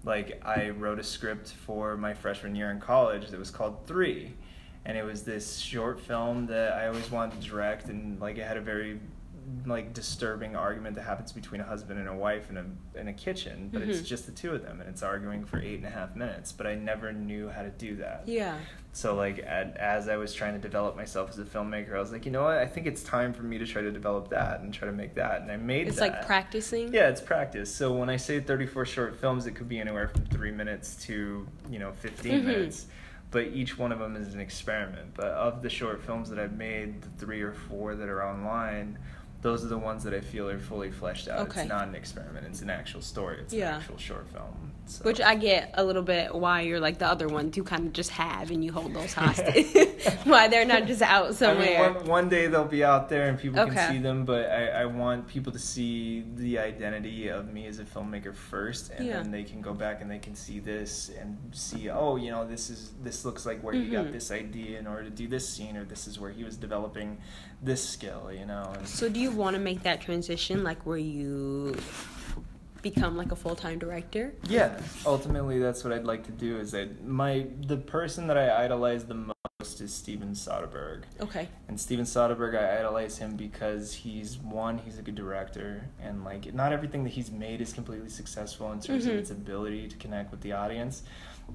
[0.03, 4.33] Like I wrote a script for my freshman year in college that was called Three
[4.85, 8.45] and it was this short film that I always wanted to direct, and like it
[8.47, 8.99] had a very
[9.65, 12.65] like disturbing argument that happens between a husband and a wife in a
[12.99, 14.05] in a kitchen, but it's Mhm.
[14.05, 16.51] just the two of them, and it's arguing for eight and a half minutes.
[16.51, 18.23] But I never knew how to do that.
[18.27, 18.57] Yeah.
[18.91, 22.11] So like at, as I was trying to develop myself as a filmmaker, I was
[22.11, 22.57] like, you know what?
[22.57, 25.15] I think it's time for me to try to develop that and try to make
[25.15, 26.13] that, and I made It's that.
[26.13, 26.93] like practicing.
[26.93, 27.73] Yeah, it's practice.
[27.73, 31.47] So when I say 34 short films, it could be anywhere from three minutes to,
[31.69, 32.45] you know, 15 Mhm.
[32.45, 32.87] minutes.
[33.31, 35.13] But each one of them is an experiment.
[35.13, 38.97] But of the short films that I've made, the three or four that are online,
[39.41, 41.47] those are the ones that I feel are fully fleshed out.
[41.47, 41.61] Okay.
[41.61, 42.45] It's not an experiment.
[42.47, 43.37] It's an actual story.
[43.39, 43.75] It's Yeah.
[43.75, 44.71] an actual short film.
[44.89, 45.03] So.
[45.05, 47.93] Which I get a little bit why you're like the other ones you kind of
[47.93, 49.67] just have and you hold those hostage.
[50.23, 51.93] why they're not just out I mean, somewhere.
[51.93, 53.75] one, one day they'll be out there and people Okay.
[53.75, 57.77] can see them, but I, I want people to see the identity of me as
[57.79, 59.21] a filmmaker first, and Yeah.
[59.21, 62.47] then they can go back and they can see this and see, oh, you know,
[62.47, 64.11] this is this looks like where he got Mhm.
[64.11, 67.19] this idea in order to do this scene, or this is where he was developing
[67.61, 68.73] this skill, you know.
[68.75, 71.75] And So do you want to make that transition like where you
[72.81, 74.33] become like a full-time director?
[74.47, 76.57] Yeah, ultimately that's what I'd like to do.
[76.57, 81.03] Is that my the person that I idolize the most is Steven Soderbergh.
[81.21, 81.47] Okay.
[81.67, 86.53] And Steven Soderbergh, I idolize him because he's one, he's a good director, and like
[86.53, 89.09] not everything that he's made is completely successful in terms Mhm.
[89.11, 91.03] of its ability to connect with the audience.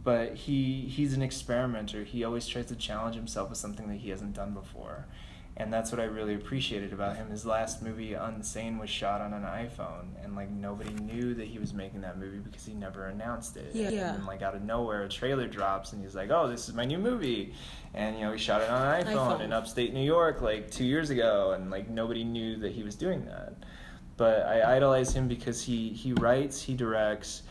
[0.02, 2.02] But he he's an experimenter.
[2.04, 5.06] He always tries to challenge himself with something that he hasn't done before.
[5.56, 7.30] And that's what I really appreciated about him.
[7.30, 11.60] His last movie, Unsane, was shot on an iPhone, and like nobody knew that he
[11.60, 13.70] was making that movie because he never announced it.
[13.72, 13.86] Yeah.
[13.86, 16.74] And then, like out of nowhere, a trailer drops, and he's like, "Oh, this is
[16.74, 17.54] my new movie,"
[17.94, 19.40] and you know he shot it on an iPhone, iPhone.
[19.42, 22.96] in upstate New York like two years ago, and like nobody knew that he was
[22.96, 23.54] doing that.
[24.16, 27.42] But I idolize him because he he writes, he directs,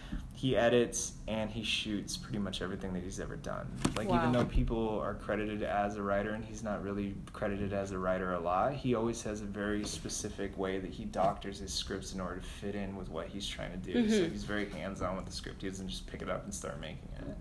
[0.43, 3.65] he edits, and he shoots pretty much everything that he's ever done.
[3.95, 4.17] Like Wow.
[4.17, 7.97] even though people are credited as a writer and he's not really credited as a
[7.97, 12.13] writer a lot, he always has a very specific way that he doctors his scripts
[12.13, 14.09] in order to fit in with what he's trying to do.
[14.09, 14.31] So Mhm.
[14.31, 15.61] he's very hands on with the script.
[15.61, 17.37] He doesn't just pick it up and start making it.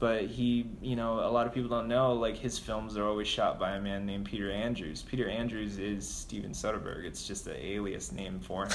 [0.00, 3.28] But he, you know, a lot of people don't know, like, his films are always
[3.28, 5.02] shot by a man named Peter Andrews.
[5.02, 7.04] Peter Andrews is Steven Soderbergh.
[7.04, 8.72] It's just an alias name for him.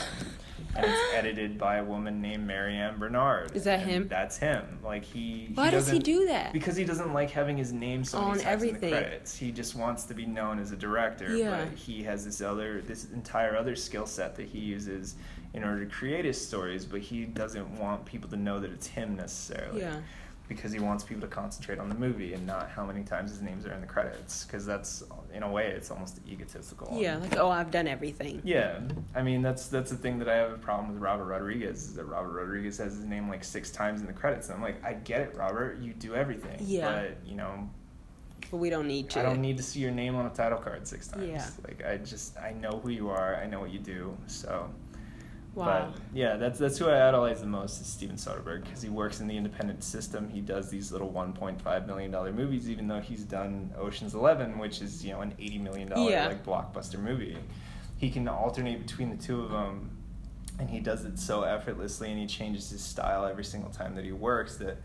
[0.76, 3.56] and it's edited by a woman named Mary Ann Bernard.
[3.56, 4.08] Is that him?
[4.08, 4.78] That's him.
[4.84, 5.50] Like, he.
[5.56, 6.54] Why does he do that?
[6.54, 8.82] Because he doesn't like having his name so On everything.
[8.82, 9.36] the credits.
[9.36, 11.36] He just wants to be known as a director.
[11.36, 11.66] Yeah.
[11.66, 15.16] But he has this other, this entire other skill set that he uses
[15.56, 16.86] in order to create his stories.
[16.86, 19.82] But he doesn't want people to know that it's him necessarily.
[19.82, 20.02] Yeah.
[20.48, 23.42] Because he wants people to concentrate on the movie and not how many times his
[23.42, 24.46] names are in the credits.
[24.46, 25.04] Because that's,
[25.34, 26.88] in a way, it's almost egotistical.
[26.96, 28.42] Yeah, like oh, I've done everything.
[28.44, 28.80] Yeah,
[29.16, 31.96] I mean that's that's the thing that I have a problem with Robert Rodriguez is
[31.96, 34.84] that Robert Rodriguez has his name like six times in the credits, and I'm like,
[34.86, 36.60] I get it, Robert, you do everything.
[36.62, 36.92] Yeah.
[37.02, 37.68] But you know,
[38.52, 39.20] But we don't need to.
[39.20, 41.28] I don't need to see your name on a title card six times.
[41.28, 41.48] Yeah.
[41.68, 44.70] Like I just I know who you are, I know what you do, so.
[45.56, 45.92] Wow.
[45.94, 49.22] But yeah, that's that's who I idolize the most is Steven Soderbergh because he works
[49.22, 50.30] in the independent system.
[50.30, 54.82] He does these little 1.5 million dollar movies, even though he's done Ocean's Eleven, which
[54.82, 56.28] is you know an 80 million dollar Yeah.
[56.28, 57.38] like blockbuster movie.
[57.98, 59.90] He can alternate between the two of them,
[60.60, 64.04] and he does it so effortlessly, and he changes his style every single time that
[64.04, 64.58] he works.
[64.58, 64.78] That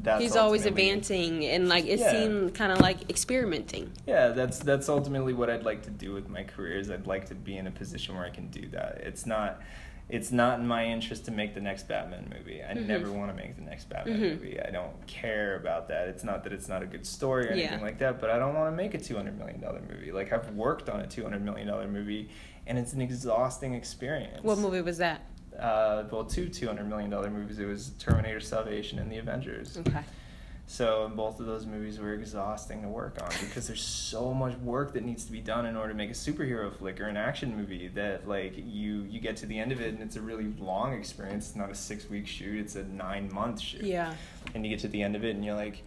[0.00, 2.12] that's He's always advancing and like it Yeah.
[2.12, 3.90] seemed kind of like experimenting.
[4.06, 6.78] Yeah, that's that's ultimately what I'd like to do with my career.
[6.78, 8.98] Is I'd like to be in a position where I can do that.
[9.02, 9.60] It's not,
[10.08, 12.62] it's not in my interest to make the next Batman movie.
[12.62, 12.86] I Mhm.
[12.86, 14.20] never want to make the next Batman Mhm.
[14.40, 14.58] movie.
[14.60, 16.08] I don't care about that.
[16.08, 17.84] It's not that it's not a good story or anything Yeah.
[17.84, 18.18] like that.
[18.20, 20.10] But I don't want to make a two hundred million dollar movie.
[20.10, 22.30] Like I've worked on a two hundred million dollar movie,
[22.66, 24.42] and it's an exhausting experience.
[24.42, 25.20] What movie was that?
[25.58, 27.58] Uh, well, two two hundred million dollar movies.
[27.58, 29.76] It was Terminator Salvation and The Avengers.
[29.76, 30.00] Okay.
[30.70, 34.54] So and both of those movies were exhausting to work on because there's so much
[34.58, 37.16] work that needs to be done in order to make a superhero flick or an
[37.16, 40.20] action movie that like you you get to the end of it and it's a
[40.20, 41.46] really long experience.
[41.48, 43.80] It's not a six week shoot; it's a nine month shoot.
[43.82, 44.12] Yeah.
[44.54, 45.82] And you get to the end of it and you're like,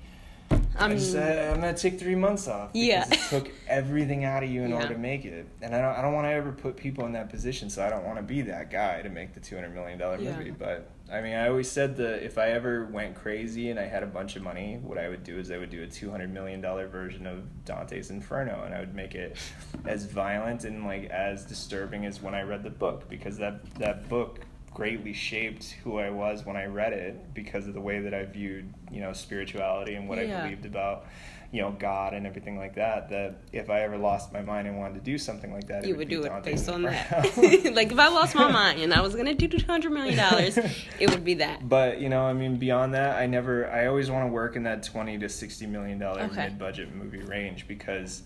[0.49, 1.19] I I mean, just, uh,
[1.53, 2.73] I'm gonna take three months off.
[2.73, 3.05] Because Yeah.
[3.07, 4.77] it took everything out of you in Yeah.
[4.77, 7.11] order to make it, and I don't, I don't want to ever put people in
[7.13, 7.69] that position.
[7.69, 10.17] So I don't want to be that guy to make the two hundred million dollar
[10.17, 10.35] Yeah.
[10.37, 10.49] movie.
[10.51, 14.01] But I mean, I always said that if I ever went crazy and I had
[14.01, 16.33] a bunch of money, what I would do is I would do a two hundred
[16.33, 19.35] million dollar version of Dante's Inferno, and I would make it
[19.85, 24.07] as violent and like as disturbing as when I read the book, because that that
[24.07, 24.39] book
[24.73, 28.23] greatly shaped who I was when I read it because of the way that I
[28.23, 31.07] viewed, you know, spirituality and what I believed about,
[31.51, 33.09] you know, God and everything like that.
[33.09, 35.93] That if I ever lost my mind and wanted to do something like that, you
[35.93, 37.11] it would be do it based on that.
[37.73, 40.57] like if I lost my mind and I was gonna do two hundred million dollars,
[40.57, 41.67] it would be that.
[41.67, 43.69] But you know, I mean, beyond that, I never.
[43.69, 46.43] I always want to work in that twenty to sixty million dollar Okay.
[46.43, 48.23] mid-budget movie range because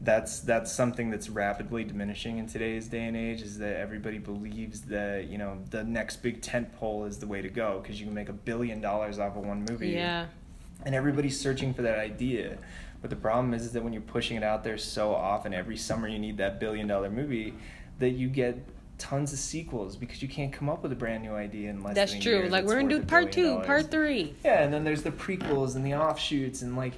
[0.00, 3.42] that's that's something that's rapidly diminishing in today's day and age.
[3.42, 7.42] Is that everybody believes that you know the next big tent pole is the way
[7.42, 9.90] to go because you can make a billion dollars off of one movie.
[9.90, 10.26] Yeah.
[10.84, 12.58] And everybody's searching for that idea.
[13.00, 15.76] But the problem is, is that when you're pushing it out there so often, every
[15.76, 17.54] summer you need that billion dollar movie,
[17.98, 18.58] that you get
[18.98, 22.16] tons of sequels because you can't come up with a brand new idea unless That's
[22.18, 22.42] true.
[22.42, 23.66] Like that's we're gonna do part two dollars.
[23.66, 24.34] part three.
[24.44, 26.92] Yeah, and then there's the prequels and the offshoots and like,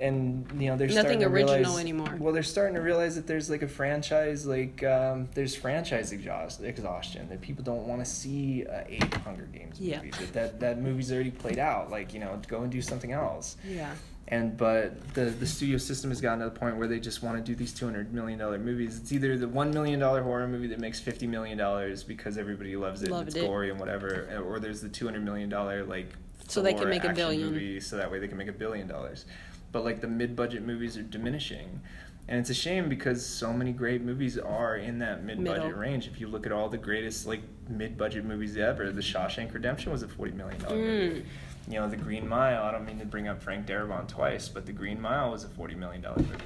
[0.00, 2.16] and you know they're Nothing starting original realize, anymore.
[2.18, 6.62] Well, they're starting to realize that there's like a franchise, like um, there's franchise exhaust,
[6.62, 7.28] exhaustion.
[7.28, 10.00] That people don't want to see a eight Hunger Games Yeah.
[10.18, 11.90] That, that that movie's already played out.
[11.90, 13.56] Like you know, go and do something else.
[13.68, 13.92] Yeah.
[14.28, 17.36] And but the the studio system has gotten to the point where they just want
[17.36, 18.98] to do these two hundred million dollar movies.
[18.98, 22.74] It's either the one million dollar horror movie that makes fifty million dollars because everybody
[22.74, 23.46] loves it, and Loved it's it.
[23.46, 26.08] gory and whatever, or there's the two hundred million dollar like
[26.48, 27.50] So they can make a billion.
[27.50, 29.26] movie, so that way they can make a billion dollars.
[29.74, 31.80] But like the mid budget movies are diminishing.
[32.28, 35.78] And it's a shame because so many great movies are in that mid budget Middle.
[35.80, 36.06] range.
[36.06, 39.90] If you look at all the greatest like mid budget movies ever, The Shawshank Redemption
[39.90, 41.72] was a forty million dollar movie Mm.
[41.72, 42.62] you know, The Green Mile.
[42.62, 45.48] I don't mean to bring up Frank Darabont twice, but The Green Mile was a
[45.48, 46.36] forty million dollar movie,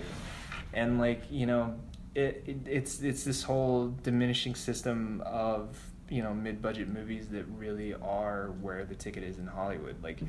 [0.72, 1.74] and like you know,
[2.14, 5.78] it, it it's it's this whole diminishing system of
[6.08, 10.02] you know mid budget movies that really are where the ticket is in Hollywood.
[10.02, 10.20] Like,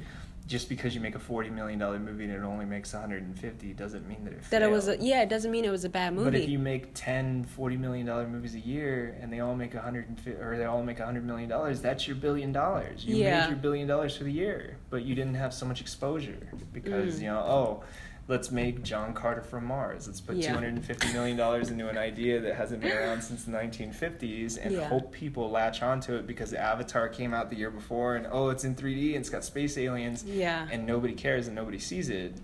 [0.50, 3.22] just because you make a forty million dollar movie and it only makes one hundred
[3.22, 5.70] and fifty doesn't mean that it That it was a, yeah, it doesn't mean it
[5.70, 6.32] was a bad movie.
[6.32, 9.76] But if you make 10, 40 million dollar movies a year and they all make
[9.76, 12.52] a hundred and fifty or they all make a hundred million dollars, that's your billion
[12.52, 13.06] dollars.
[13.06, 13.42] You Yeah.
[13.42, 17.20] made your billion dollars for the year, but you didn't have so much exposure because
[17.20, 17.22] Mm.
[17.22, 17.84] you know, oh,
[18.30, 20.08] let's make John Carter from Mars.
[20.08, 20.48] Let's put Yeah.
[20.50, 23.52] two hundred and fifty million dollars into an idea that hasn't been around since the
[23.52, 24.88] nineteen fifties and Yeah.
[24.88, 28.64] hope people latch onto it because Avatar came out the year before and oh, it's
[28.64, 32.10] in three D and it's got space aliens yeah, and nobody cares and nobody sees
[32.10, 32.36] it.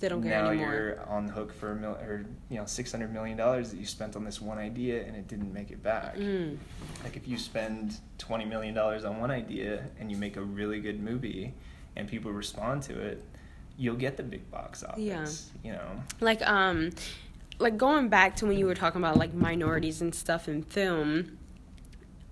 [0.00, 0.72] they don't care now anymore.
[0.72, 3.78] you're on the hook for a mil- or you know six hundred million dollars that
[3.78, 6.16] you spent on this one idea and it didn't make it back.
[6.16, 6.56] Mm.
[7.04, 10.80] Like if you spend twenty million dollars on one idea and you make a really
[10.80, 11.52] good movie
[11.96, 13.22] and people respond to it,
[13.82, 15.00] you'll get the big box office.
[15.02, 15.26] Yeah.
[15.64, 16.02] You know.
[16.20, 16.90] like um
[17.58, 21.38] like going back to when you were talking about like minorities and stuff in film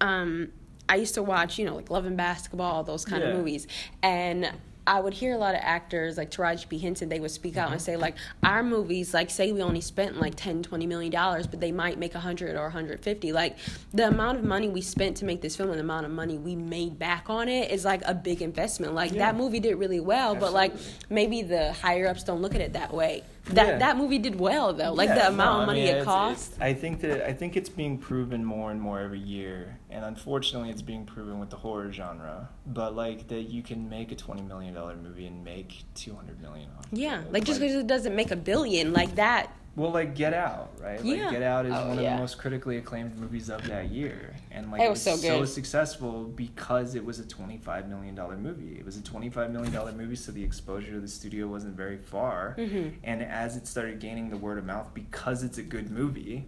[0.01, 0.51] um
[0.89, 3.31] i used to watch you know like love and basketball all those kind Yeah.
[3.31, 3.67] of movies
[4.03, 4.51] and
[4.91, 6.77] I would hear a lot of actors like Taraji P.
[6.77, 7.73] Henson, they would speak out Mm-hmm.
[7.75, 11.47] and say, like, our movies, like, say we only spent like 10, 20 million dollars,
[11.47, 13.33] but they might make 100 or 150.
[13.33, 13.57] Like,
[13.95, 16.39] the amount of money we spent to make this film and the amount of money
[16.39, 18.93] we made back on it is like a big investment.
[18.95, 19.19] Like, Yeah.
[19.31, 20.73] that movie did really well, but like,
[21.09, 23.23] maybe the higher ups don't look at it that way.
[23.55, 23.79] That Yeah.
[23.79, 24.93] that movie did well though.
[24.93, 26.55] Like Yeah, the amount I of money mean, it cost.
[26.61, 30.71] I think that I think it's being proven more and more every year, and unfortunately,
[30.71, 32.49] it's being proven with the horror genre.
[32.67, 36.41] But like that, you can make a twenty million dollar movie and make two hundred
[36.41, 36.87] million off.
[36.93, 39.53] yeah, like just because it doesn't make a billion, like that.
[39.77, 41.03] Well, like Get Out, right?
[41.03, 41.23] Yeah.
[41.25, 42.15] Like Get Out is Oh, one of yeah.
[42.17, 45.29] the most critically acclaimed movies of that year, and like It it was was, so
[45.29, 48.77] so, successful because it was a twenty-five million dollar movie.
[48.79, 51.99] It was a twenty-five million dollar movie, so the exposure to the studio wasn't very
[51.99, 52.57] far.
[52.59, 52.95] Mhm.
[53.05, 56.47] And as it started gaining the word of mouth, because it's a good movie,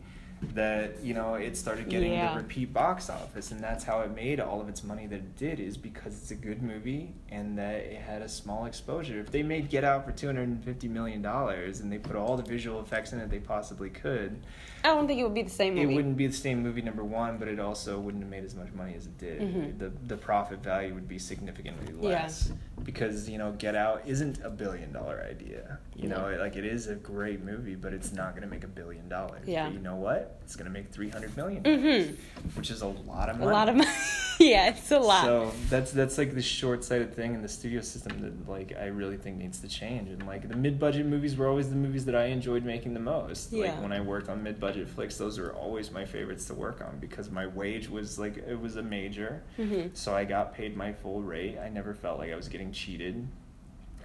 [0.54, 2.32] that you know it started getting Yeah.
[2.34, 5.36] the repeat box office, and that's how it made all of its money that it
[5.36, 5.60] did.
[5.60, 9.20] Is because it's a good movie and that it had a small exposure.
[9.20, 12.16] If they made Get Out for two hundred and fifty million dollars and they put
[12.16, 14.36] all the visual effects in it they possibly could,
[14.84, 15.92] I don't think it would be the same movie.
[15.92, 18.54] it wouldn't be the same movie number one, but it also wouldn't have made as
[18.54, 19.40] much money as it did.
[19.40, 19.78] Mhm.
[19.78, 22.08] The the profit value would be significantly Yeah.
[22.22, 22.52] less
[22.82, 25.78] because you know Get Out isn't a billion dollar idea.
[25.94, 28.68] You know, like it is a great movie, but it's not going to make a
[28.68, 29.46] billion dollars.
[29.46, 29.66] Yeah.
[29.66, 30.31] But you know what?
[30.42, 32.16] It's going to make three hundred million, Mhm.
[32.56, 33.50] which is a lot of money.
[33.50, 33.90] A lot of money.
[34.40, 35.24] yeah, it's a lot.
[35.24, 38.86] So that's that's like the short sighted thing in the studio system that like I
[38.86, 40.08] really think needs to change.
[40.10, 43.00] And like the mid budget movies were always the movies that I enjoyed making the
[43.00, 43.52] most.
[43.52, 43.66] Yeah.
[43.72, 46.80] Like when I worked on mid budget flicks, those were always my favorites to work
[46.80, 49.42] on because my wage was like it was a major.
[49.58, 49.88] mm-hmm.
[49.94, 51.58] So I got paid my full rate.
[51.58, 53.26] I never felt like I was getting cheated.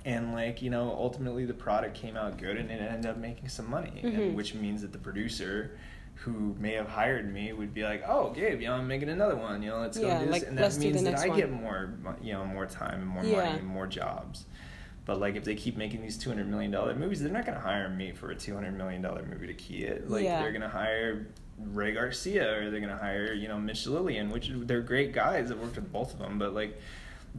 [0.06, 3.50] And like, you know, ultimately the product came out good and it ended up making
[3.50, 4.02] some money.
[4.06, 4.16] Mhm.
[4.16, 5.72] And which means that the producer
[6.22, 9.36] who may have hired me would be like, "Oh, Gabe, you know, I'm making another
[9.36, 9.62] one.
[9.62, 11.20] You know, let's Yeah, go do this." like, and that let's do the means that
[11.20, 11.38] I one.
[11.38, 13.44] get more, mo- you know, more time and more Yeah.
[13.46, 14.46] money and more jobs.
[15.06, 17.56] But like, if they keep making these two hundred million dollar movies, they're not going
[17.58, 20.10] to hire me for a two hundred million dollar movie to key it.
[20.10, 20.42] Like, Yeah.
[20.42, 21.28] they're going to hire
[21.60, 25.50] Ray Garcia or they're going to hire, you know, Mitch Lillian, which they're great guys.
[25.52, 26.78] I've worked with both of them, but like,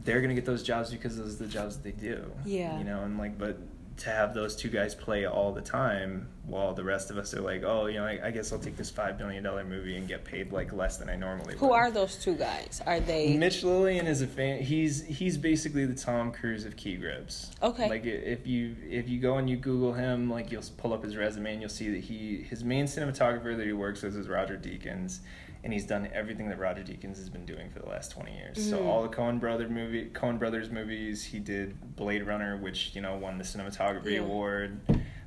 [0.03, 2.31] they're going to get those jobs because those are the jobs that they do.
[2.45, 2.77] Yeah.
[2.79, 3.57] You know, and like, but
[3.99, 7.41] to have those two guys play all the time while the rest of us are
[7.41, 10.07] like, oh, you know, I, I guess I'll take this five million dollar movie and
[10.07, 11.73] get paid like less than I normally Who would.
[11.75, 12.81] are those two guys?
[12.85, 13.35] Are they?
[13.37, 14.61] Mitch Lillian is a fan.
[14.61, 17.51] He's he's basically the Tom Cruise of key grips.
[17.61, 17.89] Okay.
[17.89, 21.15] Like if you if you go and you Google him, like you'll pull up his
[21.15, 24.57] resume and you'll see that he his main cinematographer that he works with is Roger
[24.57, 25.19] Deakins,
[25.63, 28.69] and he's done everything that Roger Deakins has been doing for the last twenty years.
[28.69, 28.85] So Mhm.
[28.85, 33.17] all the Coen brother movie Coen Brothers movies, he did Blade Runner, which you know
[33.17, 34.19] won the cinematography Yeah.
[34.21, 34.79] award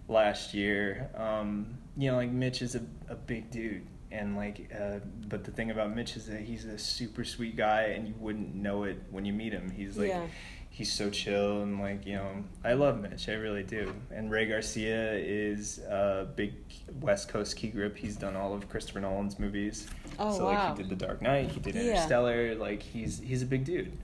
[0.09, 1.11] last year.
[1.15, 3.87] Um, you know, like Mitch is a, a big dude.
[4.11, 4.99] And like, uh,
[5.29, 8.55] but the thing about Mitch is that he's a super sweet guy, and you wouldn't
[8.55, 9.71] know it when you meet him.
[9.71, 10.27] He's like, Yeah.
[10.73, 13.95] He's so chill, and like, you know, I love Mitch, I really do.
[14.11, 16.55] And Ray Garcia is a big
[17.01, 17.95] West Coast key grip.
[17.97, 19.87] He's done all of Christopher Nolan's movies.
[20.19, 20.69] Oh, so wow.
[20.71, 21.83] like, he did The Dark Knight, he did Yeah.
[21.83, 22.55] Interstellar.
[22.55, 23.97] Like, he's he's a big dude.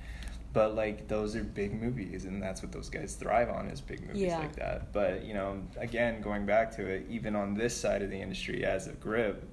[0.53, 4.01] But like those are big movies, and that's what those guys thrive on is big
[4.07, 4.39] movies Yeah.
[4.39, 4.93] like that.
[4.93, 8.65] But you know, again, going back to it, even on this side of the industry
[8.65, 9.47] as a grip,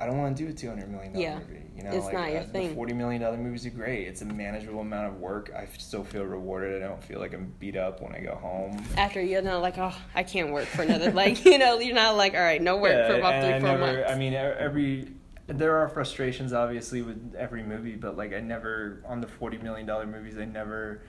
[0.00, 1.38] I don't want to do a two hundred million dollar Yeah.
[1.38, 1.62] movie.
[1.76, 4.06] You know, It's like not your uh, the forty million dollar movies are great.
[4.06, 5.50] It's a manageable amount of work.
[5.56, 6.82] I still feel rewarded.
[6.82, 8.82] I don't feel like I'm beat up when I go home.
[8.96, 11.10] After you're not like, oh, I can't work for another.
[11.12, 13.68] like, you know, you're not like, all right, no work for about three, I four
[13.70, 14.10] never, months.
[14.10, 15.12] I mean, every
[15.46, 19.86] there are frustrations obviously with every movie, but like I never on the forty million
[19.86, 21.02] dollar movies, I never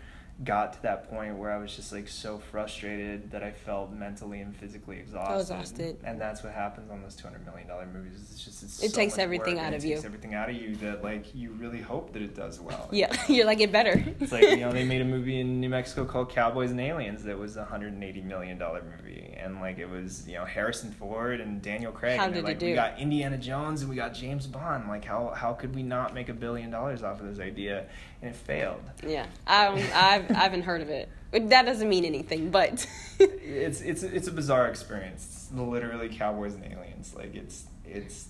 [0.43, 4.39] got to that point where I was just like so frustrated that I felt mentally
[4.39, 5.39] and physically exhausted.
[5.41, 5.97] exhausted.
[6.03, 8.13] And that's what happens on those two hundred million dollar movies.
[8.31, 9.95] It's just it's It so takes everything out of it you.
[9.95, 12.87] Takes everything out of you that like you really hope that it does well.
[12.93, 14.03] yeah, you're like, it better.
[14.19, 17.23] It's like you know they made a movie in New Mexico called Cowboys and Aliens
[17.23, 20.45] that was a hundred and eighty million dollar movie, and like it was you know
[20.45, 22.17] Harrison Ford and Daniel Craig.
[22.17, 22.67] How and they're it like, do?
[22.67, 24.87] We got Indiana Jones and we got James Bond.
[24.87, 27.85] Like how how could we not make a billion dollars off of this idea?
[28.21, 28.81] And it failed.
[29.07, 31.09] yeah, don't, I've, I haven't heard of it.
[31.31, 32.85] That doesn't mean anything, but
[33.19, 35.25] It's it's it's a bizarre experience.
[35.51, 37.13] It's literally Cowboys and Aliens.
[37.15, 38.29] Like it's it's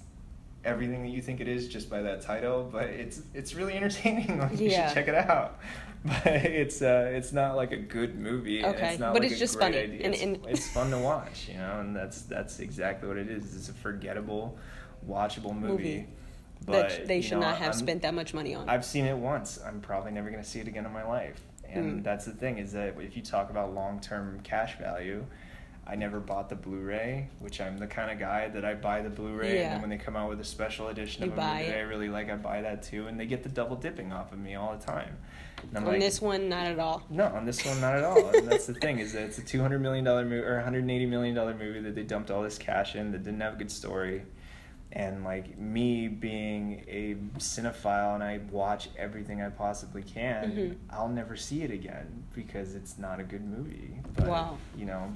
[0.65, 4.39] everything that you think it is just by that title, but it's it's really entertaining.
[4.39, 4.87] Like you Yeah.
[4.87, 5.59] should check it out.
[6.03, 8.63] But it's uh it's not like a good movie.
[8.65, 10.05] Okay, it's not but like it's just funny, idea.
[10.05, 13.29] and- it's, and- it's fun to watch, you know, and that's that's exactly what it
[13.29, 13.55] is.
[13.55, 14.57] It's a forgettable,
[15.07, 15.71] watchable movie.
[15.73, 16.07] Movie
[16.65, 18.67] But that they should know, not have I'm- spent that much money on.
[18.69, 19.59] I've seen it once.
[19.65, 21.39] I'm probably never going to see it again in my life.
[21.73, 22.03] And Mm.
[22.03, 25.25] that's the thing is that if you talk about long term cash value,
[25.85, 29.09] I never bought the Blu-ray, which I'm the kind of guy that I buy the
[29.09, 31.65] Blu-ray, and then when they come out with a special edition You of a movie
[31.65, 31.77] that.
[31.77, 34.37] I really like, I buy that too, and they get the double dipping off of
[34.37, 35.17] me all the time.
[35.63, 37.01] And I'm On like, this one, not at all.
[37.09, 38.29] no, on this one, not at all.
[38.29, 40.63] and that's the thing is that it's a two hundred million dollar movie or one
[40.63, 43.53] hundred eighty million dollar movie that they dumped all this cash in that didn't have
[43.53, 44.21] a good story,
[44.91, 50.75] and like me being a cinephile and I watch everything I possibly can, Mhm.
[50.89, 53.91] I'll never see it again because it's not a good movie.
[54.15, 54.57] But, Wow.
[54.77, 55.11] You know.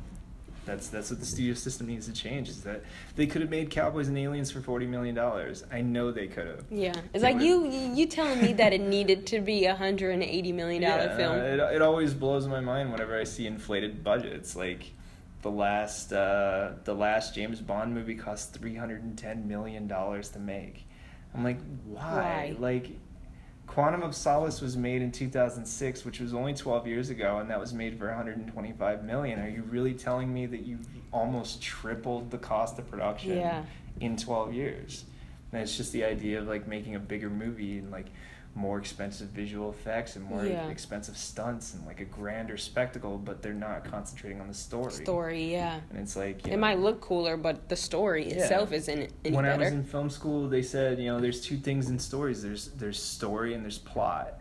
[0.65, 2.47] That's that's what the studio system needs to change.
[2.47, 2.83] Is that
[3.17, 5.65] they could have made Cowboys and Aliens for forty million dollars.
[5.69, 6.63] I know they could have.
[6.71, 9.75] Yeah, it's It like would- you you telling me that it needed to be a
[9.75, 11.35] hundred and eighty million dollar yeah, film.
[11.35, 14.55] It, it always blows my mind whenever I see inflated budgets.
[14.55, 14.93] Like
[15.43, 20.29] the last uh, the last James Bond movie cost three hundred and ten million dollars
[20.29, 20.87] to make.
[21.35, 22.01] I'm like, why?
[22.01, 22.55] Why?
[22.59, 22.89] Like
[23.67, 27.59] Quantum of Solace was made in 2006, which was only 12 years ago, and that
[27.59, 29.39] was made for 125 million.
[29.39, 33.63] Are you really telling me that you've almost tripled the cost of production Yeah.
[34.01, 35.05] in 12 years?
[35.51, 38.07] And it's just the idea of like making a bigger movie and like
[38.55, 40.67] more expensive visual effects and more Yeah.
[40.67, 44.91] expensive stunts and like a grander spectacle, but they're not concentrating on the story.
[44.91, 45.79] Story, yeah.
[45.89, 48.35] And it's like It know, might look cooler, but the story Yeah.
[48.43, 49.63] itself isn't any when I better.
[49.63, 52.43] was in film school, they said, you know, there's two things in stories.
[52.43, 54.39] There's there's story and there's plot.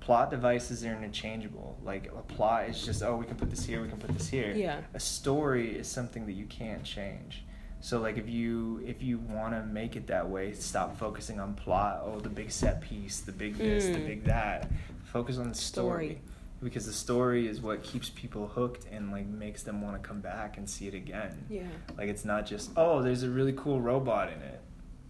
[0.00, 1.78] Plot devices are interchangeable.
[1.84, 4.28] Like a plot is just, oh, we can put this here, we can put this
[4.28, 4.52] here.
[4.52, 4.80] Yeah.
[4.94, 7.44] A story is something that you can't change.
[7.82, 11.54] So like if you if you want to make it that way, stop focusing on
[11.54, 12.02] plot.
[12.06, 14.06] Oh, the big set piece, the big this, the Mm.
[14.06, 14.70] big that.
[15.04, 16.06] Focus on the story.
[16.06, 16.20] Story.
[16.62, 20.20] Because the story is what keeps people hooked and like makes them want to come
[20.20, 21.44] back and see it again.
[21.50, 21.62] yeah.
[21.98, 24.60] Like it's not just oh, there's a really cool robot in it.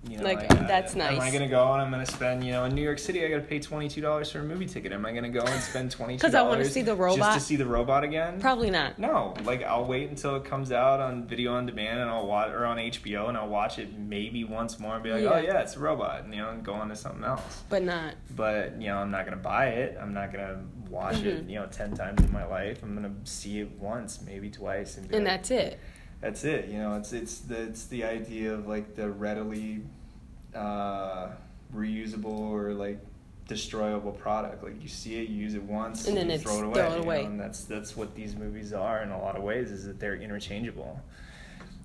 [0.09, 1.13] You know, Like, that's nice.
[1.13, 3.29] Am I gonna go and I'm gonna spend you know in New York City I
[3.29, 4.91] gotta pay twenty two dollars for a movie ticket?
[4.91, 7.35] Am I gonna go and spend twenty two 'Cause I wanna dollars see the just
[7.35, 8.41] to see the robot again?
[8.41, 8.99] Probably not.
[8.99, 12.51] No, like I'll wait until it comes out on video on demand and I'll watch
[12.51, 15.35] or on HBO and I'll watch it maybe once more and be like, Yeah.
[15.35, 17.63] oh yeah, it's a robot, and you know, and go on to something else.
[17.69, 18.15] But not.
[18.35, 19.97] But you know, I'm not gonna buy it.
[20.01, 21.49] I'm not gonna watch it, Mhm.
[21.49, 22.83] you know, ten times in my life.
[22.83, 25.79] I'm gonna see it once, maybe twice, and, And like, that's it.
[26.23, 26.69] That's it.
[26.69, 29.83] You know, it's it's the it's the idea of like the readily
[30.55, 31.29] uh,
[31.75, 32.99] reusable or like
[33.49, 34.63] destroyable product.
[34.63, 36.75] Like you see it, you use it once, And then you it's throw it away.
[36.75, 39.43] throw it you know, and that's that's what these movies are in a lot of
[39.43, 39.71] ways.
[39.71, 40.99] Is that they're interchangeable.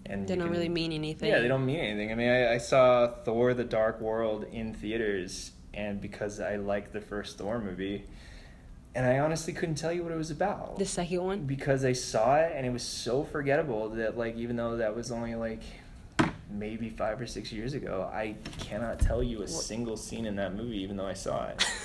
[0.05, 1.29] And They don't can- really mean anything.
[1.29, 2.13] Yeah, they don't mean anything.
[2.13, 6.93] I mean, I, I saw Thor: The Dark World in theaters, and because I liked
[6.93, 8.05] the first Thor movie,
[8.97, 11.39] and I honestly couldn't tell you what it was about The second one?
[11.41, 15.11] because I saw it and it was so forgettable that like even though that was
[15.11, 15.61] only like
[16.49, 20.55] maybe five or six years ago, I cannot tell you a single scene in that
[20.55, 21.65] movie even though I saw it.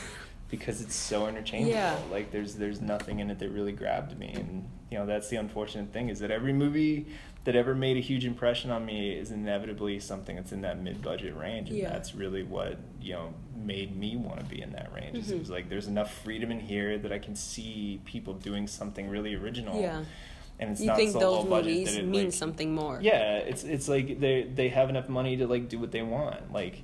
[0.48, 1.72] Because it's so interchangeable.
[1.72, 1.96] Yeah.
[2.10, 5.36] Like there's there's nothing in it that really grabbed me and you know, that's the
[5.36, 7.06] unfortunate thing is that every movie
[7.44, 11.02] that ever made a huge impression on me is inevitably something that's in that mid
[11.02, 11.70] budget range.
[11.70, 11.90] And Yeah.
[11.90, 15.16] that's really what, you know, made me want to be in that range.
[15.18, 18.66] is It was like there's enough freedom in here that I can see people doing
[18.68, 20.04] something really original Yeah.
[20.60, 22.74] and it's You not think so those low budget movies that it mean like, something
[22.74, 22.98] more?
[23.02, 26.52] yeah it's it's like they they have enough money to like do what they want
[26.52, 26.82] like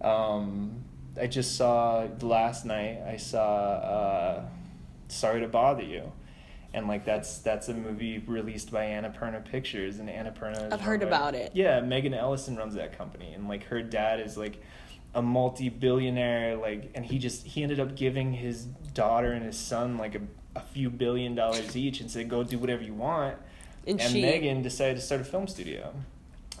[0.00, 0.82] um
[1.20, 4.44] i just saw last night i saw uh
[5.08, 6.10] sorry to bother you
[6.74, 10.72] and like that's that's a movie released by Annapurna Pictures and Annapurna.
[10.72, 11.52] I've heard by- about it.
[11.54, 14.60] Yeah, Megan Ellison runs that company, and like her dad is like
[15.14, 19.96] a multi-billionaire, like, and he just he ended up giving his daughter and his son
[19.96, 20.20] like a,
[20.56, 23.36] a few billion dollars each, and said, "Go do whatever you want."
[23.86, 24.20] And, and she.
[24.20, 25.94] Megan decided to start a film studio.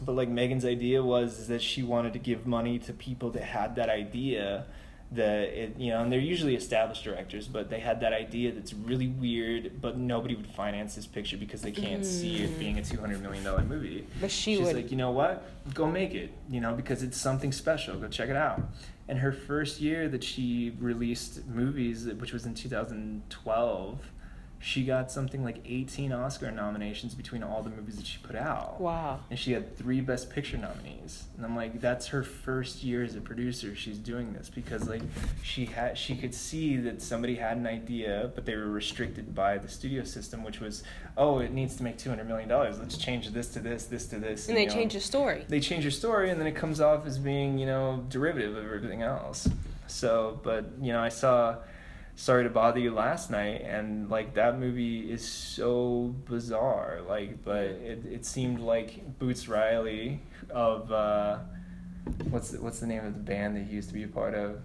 [0.00, 3.42] But like Megan's idea was is that she wanted to give money to people that
[3.42, 4.66] had that idea
[5.14, 8.72] that it you know and they're usually established directors but they had that idea that's
[8.74, 12.58] really weird but nobody would finance this picture because they can't see it Mm.
[12.58, 14.76] being a 200 million dollar movie But she she's would.
[14.76, 18.28] like you know what go make it you know because it's something special go check
[18.28, 18.60] it out
[19.08, 23.98] and her first year that she released movies which was in 2012
[24.64, 28.80] she got something like 18 oscar nominations between all the movies that she put out
[28.80, 29.20] wow.
[29.28, 33.14] and she had three best picture nominees and i'm like that's her first year as
[33.14, 35.02] a producer she's doing this because like
[35.42, 39.58] she had she could see that somebody had an idea but they were restricted by
[39.58, 40.82] the studio system which was
[41.18, 44.18] oh it needs to make 200 million dollars let's change this to this this to
[44.18, 44.74] this And they you know.
[44.74, 45.44] change the story.
[45.46, 48.64] they change your story and then it comes off as being you know derivative of
[48.64, 49.46] everything else
[49.88, 51.56] so but you know i saw
[52.16, 57.64] sorry to bother you last night and like that movie is so bizarre like but
[57.64, 60.20] it, it seemed like boots riley
[60.50, 61.38] of uh
[62.30, 64.34] what's the, what's the name of the band that he used to be a part
[64.34, 64.60] of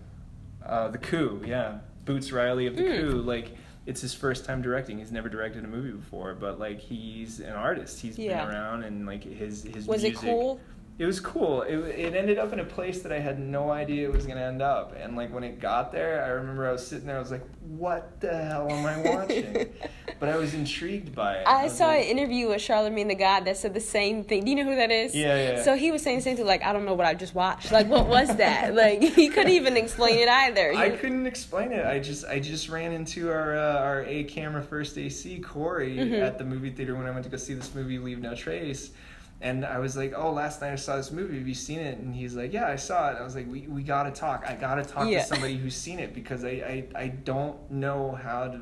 [0.65, 2.99] uh the coup yeah boots riley of the Mm.
[3.11, 3.55] coup like
[3.85, 4.99] it's his first time directing.
[4.99, 7.99] He's never directed a movie before, but like he's an artist.
[7.99, 8.45] He's Yeah.
[8.45, 10.21] been around and like his his Was music.
[10.21, 10.59] it cool?
[10.99, 11.61] It was cool.
[11.61, 14.41] It it ended up in a place that I had no idea it was gonna
[14.41, 14.93] end up.
[15.01, 17.15] And like when it got there, I remember I was sitting there.
[17.15, 19.69] I was like, "What the hell am I watching?"
[20.19, 21.47] but I was intrigued by it.
[21.47, 24.43] I was saw like, an interview with Charlemagne the God that said the same thing.
[24.43, 25.15] Do you know who that is?
[25.15, 25.63] Yeah, yeah.
[25.63, 27.71] So he was saying the same thing, like, I don't know what I just watched.
[27.71, 28.75] Like, what was that?
[28.83, 30.73] like, he couldn't even explain it either.
[30.73, 31.85] I He- couldn't explain it.
[31.85, 36.21] I just I just ran into our uh, our A camera first AC Corey Mhm.
[36.21, 38.91] at the movie theater when I went to go see this movie Leave No Trace.
[39.41, 41.37] And I was like, "Oh, last night I saw this movie.
[41.37, 43.61] Have you seen it?" And he's like, "Yeah, I saw it." I was like, "We,
[43.67, 44.43] we gotta talk.
[44.45, 45.21] I gotta talk Yeah.
[45.21, 48.61] to somebody who's seen it because I, I, I don't know how to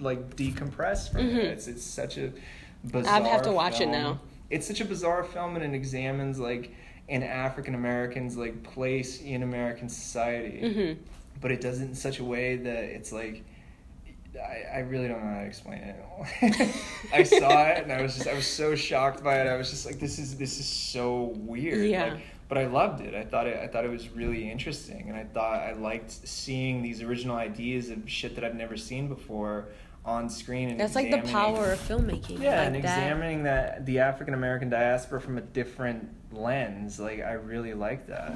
[0.00, 1.36] like decompress from Mhm.
[1.36, 1.44] it.
[1.44, 2.32] It's it's such a
[2.84, 3.22] bizarre.
[3.24, 3.92] have to watch it film.
[3.92, 4.20] now.
[4.50, 6.72] It's such a bizarre film, and it examines like
[7.10, 10.96] an African American's like place in American society Mhm.
[11.42, 13.42] but it does it in such a way that it's like
[14.36, 16.74] I, I really don't know how to explain it.
[17.12, 19.46] I saw it and I was just I was so shocked by it.
[19.46, 21.88] I was just like this is this is so weird.
[21.88, 22.14] Yeah.
[22.14, 23.14] Like, but I loved it.
[23.14, 26.82] I thought it I thought it was really interesting and I thought I liked seeing
[26.82, 29.68] these original ideas of shit that I've never seen before
[30.04, 32.40] on screen and That's like the power of filmmaking.
[32.40, 32.78] yeah, like and that.
[32.78, 38.34] examining that the African American diaspora from a different lens, like I really like that.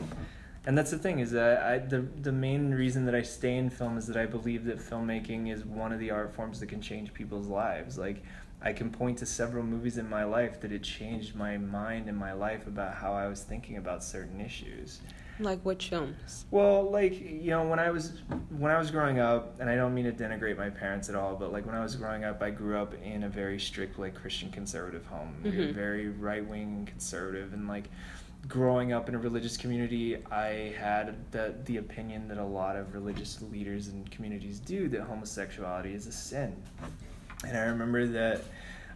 [0.66, 3.70] And that's the thing is that I the the main reason that I stay in
[3.70, 6.80] film is that I believe that filmmaking is one of the art forms that can
[6.82, 7.96] change people's lives.
[7.96, 8.22] Like
[8.60, 12.18] I can point to several movies in my life that it changed my mind and
[12.18, 15.00] my life about how I was thinking about certain issues.
[15.40, 16.44] Like what films?
[16.50, 18.20] Well, like you know, when I was
[18.50, 21.36] when I was growing up, and I don't mean to denigrate my parents at all,
[21.36, 24.16] but like when I was growing up, I grew up in a very strict like
[24.16, 25.36] Christian conservative home.
[25.44, 25.74] We were Mhm.
[25.74, 27.88] very right wing and conservative, and like
[28.48, 32.94] growing up in a religious community, I had the the opinion that a lot of
[32.94, 36.56] religious leaders and communities do that homosexuality is a sin.
[37.46, 38.42] And I remember that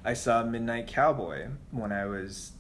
[0.05, 2.53] I saw Midnight Cowboy when I was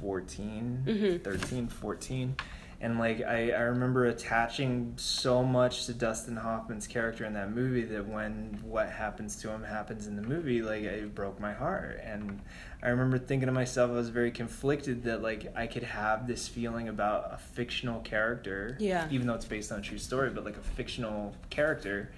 [0.00, 1.22] 14, Mhm.
[1.22, 2.34] 13, 14.
[2.80, 7.84] And like I, I remember attaching so much to Dustin Hoffman's character in that movie
[7.84, 12.00] that when what happens to him happens in the movie, like it broke my heart.
[12.04, 12.40] And
[12.82, 16.46] I remember thinking to myself, I was very conflicted that like I could have this
[16.46, 19.08] feeling about a fictional character, Yeah.
[19.10, 22.12] even though it's based on a true story, but like a fictional character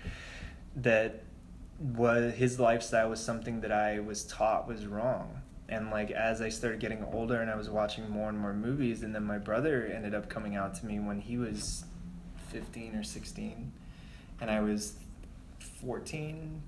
[0.77, 1.23] that
[1.79, 5.43] was his lifestyle was something that I was taught was wrong.
[5.69, 9.03] And like as I started getting older and I was watching more and more movies
[9.03, 11.85] and then my brother ended up coming out to me when he was
[12.51, 13.73] 15 or 16
[14.41, 14.95] and I was
[15.81, 16.63] 14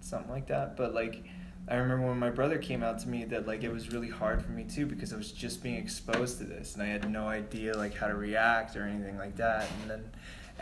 [0.00, 0.76] something like that.
[0.76, 1.24] But like
[1.68, 4.42] I remember when my brother came out to me that like it was really hard
[4.42, 7.28] for me too because I was just being exposed to this and I had no
[7.28, 9.68] idea like how to react or anything like that.
[9.80, 10.10] And then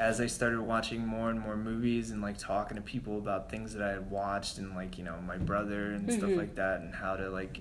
[0.01, 3.75] as I started watching more and more movies and like talking to people about things
[3.75, 6.39] that I had watched and like you know my brother and stuff Mhm.
[6.39, 7.61] like that and how to like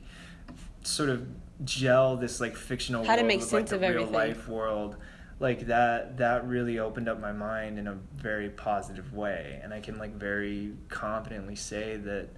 [0.83, 1.27] sort of
[1.65, 4.13] gel this like fictional How to make with, like, sense the of real everything.
[4.13, 4.95] life world
[5.41, 9.81] like that that really opened up my mind in a very positive way and I
[9.81, 12.29] can like very confidently say that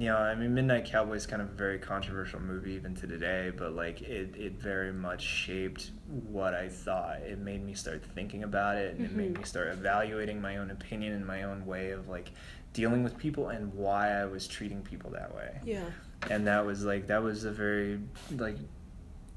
[0.00, 3.52] know, I mean, Midnight Cowboy is kind of a very controversial movie even to today,
[3.56, 7.20] but like it, it very much shaped what I thought.
[7.20, 9.44] It made me start thinking about it, and it made me mm-hmm.
[9.44, 12.32] start evaluating my own opinion and my own way of like
[12.72, 15.60] dealing with people and why I was treating people that way.
[15.64, 15.84] Yeah.
[16.28, 18.00] And that was like that was a very
[18.32, 18.56] like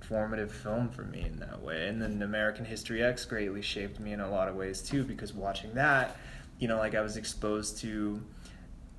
[0.01, 1.87] formative film for me in that way.
[1.87, 5.33] And then American History X greatly shaped me in a lot of ways too, because
[5.33, 6.17] watching that,
[6.59, 8.23] you know, like I was exposed to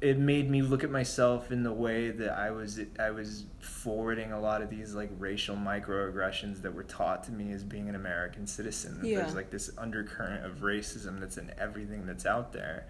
[0.01, 4.31] it made me look at myself in the way that I was I was forwarding
[4.33, 7.95] a lot of these like racial microaggressions that were taught to me as being an
[7.95, 9.01] American citizen.
[9.03, 9.23] Yeah.
[9.23, 12.87] There's like this undercurrent of racism that's in everything that's out there.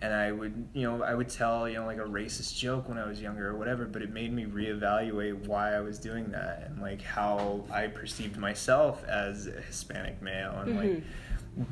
[0.00, 2.98] And I would, you know, I would tell, you know, like a racist joke when
[2.98, 6.64] I was younger or whatever, but it made me reevaluate why I was doing that
[6.68, 11.02] and like how I perceived myself as a Hispanic male and like Mhm.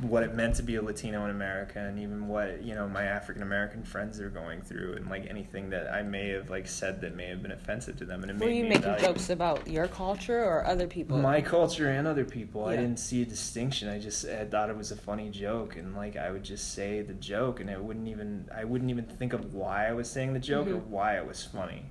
[0.01, 3.05] What it meant to be a Latino in America and even what you know my
[3.05, 7.01] African American friends are going through and like anything that I may have like said
[7.03, 9.69] that may have been offensive to them and it Were made you making jokes about
[9.69, 11.19] your culture or other people?
[11.19, 12.65] my culture and other people.
[12.67, 13.89] I didn't see a distinction.
[13.89, 17.03] I just I thought it was a funny joke and like I would just say
[17.03, 20.33] the joke and I wouldn't even I wouldn't even think of why I was saying
[20.33, 20.87] the joke or Mhm.
[20.89, 21.85] why it was funny.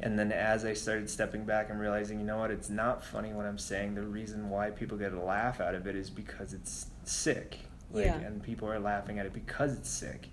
[0.00, 3.32] And then as I started stepping back and realizing, you know what, it's not funny
[3.32, 3.96] what I'm saying.
[3.96, 7.58] The reason why people get a laugh out of it is because it's sick.
[7.92, 8.16] Like, Yeah.
[8.18, 10.28] And people are laughing at it because it's sick.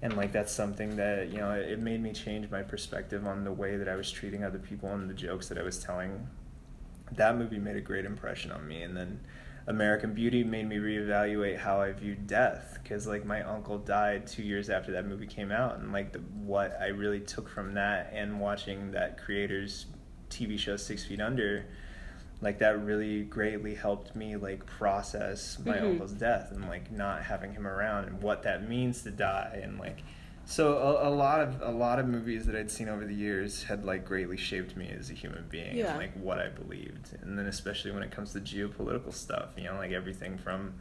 [0.00, 3.52] And like that's something that, you know, it made me change my perspective on the
[3.52, 6.28] way that I was treating other people and the jokes that I was telling.
[7.12, 8.82] That movie made a great impression on me.
[8.82, 9.20] And then
[9.68, 14.42] American Beauty made me reevaluate how I viewed death because like my uncle died two
[14.42, 18.10] years after that movie came out, and like the, what I really took from that
[18.14, 19.84] and watching that creator's
[20.30, 21.66] TV show Six Feet Under,
[22.40, 25.82] like that really greatly helped me like process my Mhm.
[25.82, 29.78] uncle's death and like not having him around and what that means to die and
[29.78, 30.02] like
[30.44, 33.64] so a, a lot of a lot of movies that I'd seen over the years
[33.64, 35.90] had like greatly shaped me as a human being Yeah.
[35.90, 37.18] and like what I believed.
[37.22, 40.74] And then especially when it comes to geopolitical stuff, you know, like everything from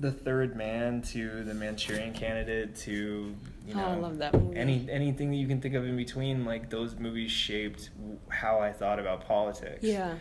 [0.00, 4.56] the third man to the Manchurian candidate to you Oh, know I love that movie.
[4.56, 7.90] any anything that you can think of in between like those movies shaped
[8.28, 10.14] how I thought about politics Yeah.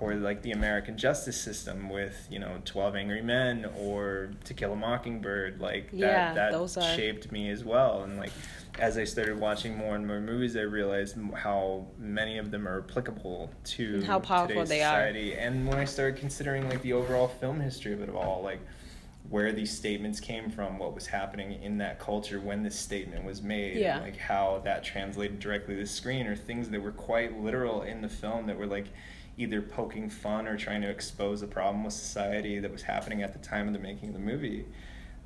[0.00, 4.72] Or like the American justice system with you know Twelve Angry Men or To Kill
[4.72, 8.02] a Mockingbird, like that Yeah, that those are- shaped me as well.
[8.02, 8.32] And like
[8.78, 12.78] as I started watching more and more movies, I realized how many of them are
[12.80, 14.94] applicable to And how powerful today's they are.
[15.00, 15.34] society.
[15.34, 18.60] And when I started considering like the overall film history of it all, like
[19.28, 23.42] where these statements came from, what was happening in that culture when this statement was
[23.42, 24.00] made, Yeah.
[24.00, 28.00] like how that translated directly to the screen, or things that were quite literal in
[28.00, 28.86] the film that were like
[29.40, 33.32] either poking fun or trying to expose a problem with society that was happening at
[33.32, 34.66] the time of the making of the movie.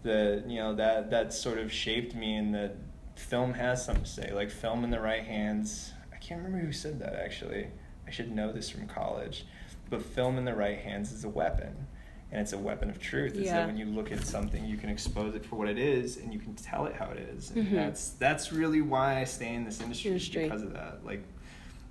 [0.04, 2.76] The you know that that sort of shaped me, and that
[3.16, 4.32] film has something to say.
[4.32, 5.92] Like film in the right hands.
[6.12, 7.68] I can't remember who said that actually.
[8.06, 9.46] I should know this from college,
[9.90, 11.86] but film in the right hands is a weapon.
[12.30, 13.34] And it's a weapon of truth.
[13.36, 13.58] Is Yeah.
[13.58, 16.32] that when you look at something, you can expose it for what it is, and
[16.32, 17.50] you can tell it how it is.
[17.52, 17.72] And Mhm.
[17.74, 20.42] that's that's really why I stay in this industry, Industry.
[20.44, 21.04] because of that.
[21.04, 21.22] Like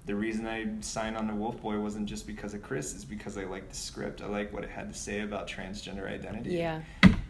[0.06, 3.38] the reason I signed on to Wolf Boy wasn't just because of Chris, is because
[3.38, 4.22] I liked the script.
[4.22, 6.52] I like what it had to say about transgender identity.
[6.56, 6.82] Yeah.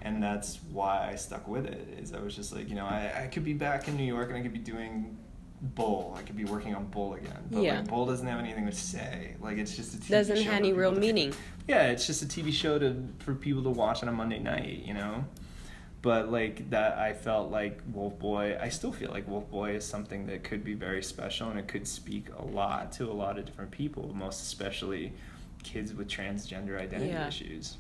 [0.02, 1.88] And that's why I stuck with it.
[2.02, 4.30] Is I was just like, you know, I, I could be back in New York
[4.30, 5.18] and I could be doing
[5.62, 6.14] Bull.
[6.18, 7.38] I could be working on Bull again.
[7.50, 7.78] But Yeah.
[7.80, 9.36] like Bull doesn't have anything to say.
[9.40, 11.34] Like it's just a TV Doesn't show have any real to- meaning.
[11.70, 14.84] yeah, it's just a TV show to for people to watch on a Monday night,
[14.86, 15.24] you know.
[16.04, 18.58] But like that, I felt like Wolf Boy.
[18.62, 21.70] I still feel like Wolf Boy is something that could be very special, and it
[21.70, 25.14] could speak a lot to a lot of different people, most especially
[25.64, 27.28] kids with transgender identity Yeah.
[27.30, 27.78] issues.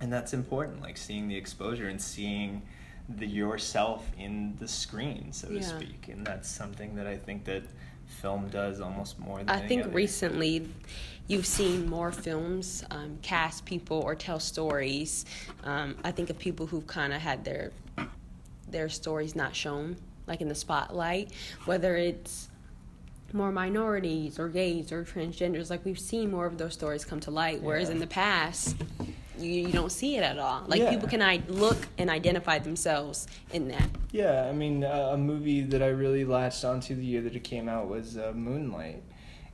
[0.00, 2.62] And that's important, like seeing the exposure and seeing
[3.08, 5.60] the yourself in the screen, so to Yeah.
[5.60, 6.08] speak.
[6.08, 7.62] And that's something that I think that
[8.06, 9.90] film does almost more than I think other.
[9.92, 10.68] recently
[11.26, 15.24] you've seen more films um, cast people or tell stories.
[15.64, 17.72] Um, I think of people who've kind of had their
[18.68, 19.96] their stories not shown,
[20.26, 21.30] like in the spotlight,
[21.64, 22.48] whether it's
[23.32, 25.70] more minorities or gays or transgenders.
[25.70, 27.94] Like we've seen more of those stories come to light, whereas Yeah.
[27.94, 28.76] in the past.
[29.36, 30.62] You, you don't see it at all.
[30.68, 30.90] Like Yeah.
[30.90, 33.88] people can I- look and identify themselves in that.
[34.12, 37.42] Yeah, I mean, uh, a movie that I really latched onto the year that it
[37.42, 39.02] came out was uh, Moonlight.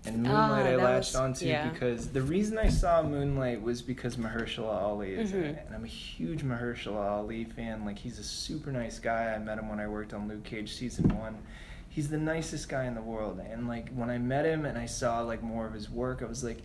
[0.06, 1.68] And Moonlight I Ah, latched was- onto yeah.
[1.68, 5.44] because the reason I saw Moonlight was because Mahershala Ali is in Mhm.
[5.44, 5.62] it.
[5.66, 7.84] And I'm a huge Mahershala Ali fan.
[7.84, 9.34] Like, he's a super nice guy.
[9.34, 11.36] I met him when I worked on Luke Cage season one.
[11.88, 13.40] He's the nicest guy in the world.
[13.50, 16.26] And, like, when I met him and I saw, like, more of his work, I
[16.26, 16.62] was like,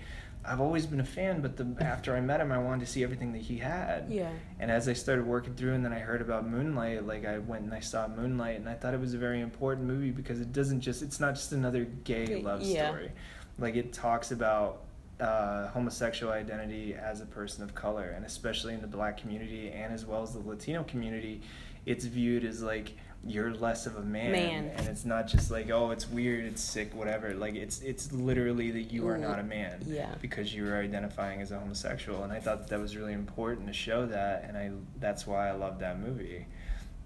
[0.47, 3.03] I've always been a fan, but the, after I met him, I wanted to see
[3.03, 4.07] everything that he had.
[4.09, 4.31] Yeah.
[4.59, 7.63] And as I started working through, and then I heard about Moonlight, like I went
[7.63, 10.53] and I saw Moonlight, and I thought it was a very important movie because it
[10.53, 12.87] doesn't just, it's not just another gay love yeah.
[12.87, 13.11] story.
[13.57, 14.81] Like it talks about
[15.19, 19.93] uh, homosexual identity as a person of color, and especially in the black community and
[19.93, 21.41] as well as the Latino community,
[21.85, 24.71] it's viewed as like you're less of a man, Man.
[24.77, 27.33] and it's not just like oh it's weird, it's sick, whatever.
[27.33, 30.13] Like it's it's literally that you are not a man Yeah.
[30.21, 33.65] because you are identifying as a homosexual and i thought that, that was really important
[33.67, 34.69] to show that and i
[34.99, 36.45] that's why i loved that movie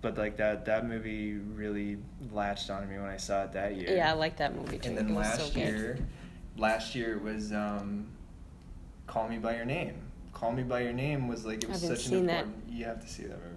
[0.01, 1.97] but like that that movie really
[2.31, 4.89] latched on me when i saw it that year Yeah, I like that movie too.
[4.89, 5.57] and then it last so good.
[5.57, 5.99] year
[6.57, 8.07] last year was um
[9.07, 9.95] call me by your name
[10.33, 12.43] call me by your name was like it was such an seen that.
[12.45, 13.48] important you have to see that movie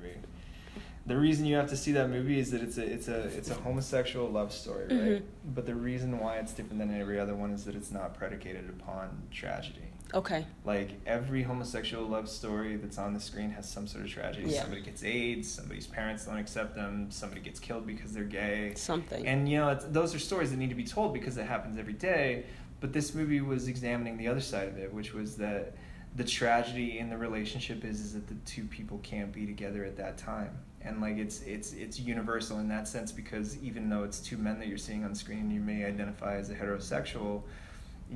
[1.07, 3.51] the reason you have to see that movie is that it's a it's a it's
[3.51, 5.23] a homosexual love story, right?
[5.23, 5.23] Mhm.
[5.55, 8.69] But the reason why it's different than every other one is that it's not predicated
[8.69, 9.81] upon tragedy.
[10.15, 10.45] Okay.
[10.65, 14.51] Like every homosexual love story that's on the screen has some sort of tragedy.
[14.51, 14.61] Yeah.
[14.63, 18.75] Somebody gets AIDS, somebody's parents don't accept them, somebody gets killed because they're gay.
[18.77, 19.27] Something.
[19.27, 21.79] And you know, it's, those are stories that need to be told because it happens
[21.79, 22.45] every day.
[22.81, 25.75] But this movie was examining the other side of it, which was that
[26.15, 29.97] the tragedy in the relationship is is that the two people can't be together at
[29.97, 30.51] that time.
[30.85, 34.59] And like it's it's it's universal in that sense because even though it's two men
[34.59, 37.43] that you're seeing on screen, you may identify as a heterosexual.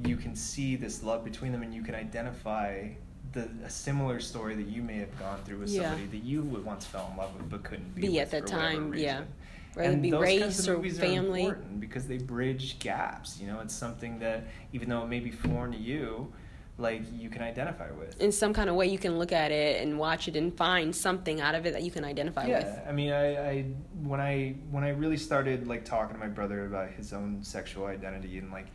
[0.04, 2.88] You can see this love between them, and you can identify
[3.32, 5.82] the a similar story that you may have gone through with Yeah.
[5.82, 8.30] somebody that you would once fell in love with but couldn't be, Be with at
[8.32, 9.12] that for time, yeah.
[9.18, 9.28] reason.
[9.74, 11.42] Whether it and be those kinds race of or movies family.
[11.44, 13.38] are important because they bridge gaps.
[13.40, 16.32] You know, it's something that even though it may be foreign to you,
[16.78, 18.20] like you can identify with.
[18.20, 20.94] In some kind of way, you can look at it and watch it and find
[20.94, 22.88] something out of it that you can identify yeah, with.
[22.88, 23.62] I mean, I, I
[24.02, 27.86] when I when I really started like talking to my brother about his own sexual
[27.86, 28.66] identity and like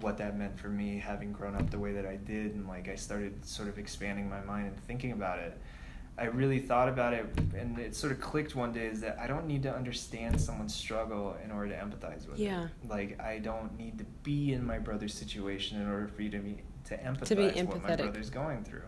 [0.00, 2.88] what that meant for me, having grown up the way that I did, and like
[2.88, 5.58] I started sort of expanding my mind and thinking about it.
[6.18, 7.26] I really thought about it,
[7.56, 10.74] and it sort of clicked one day is that I don't need to understand someone's
[10.74, 12.64] struggle in order to empathize with Yeah.
[12.64, 12.88] it.
[12.88, 16.38] Like I don't need to be in my brother's situation in order for you to
[16.38, 18.82] be to empathize To be what my brother's going through,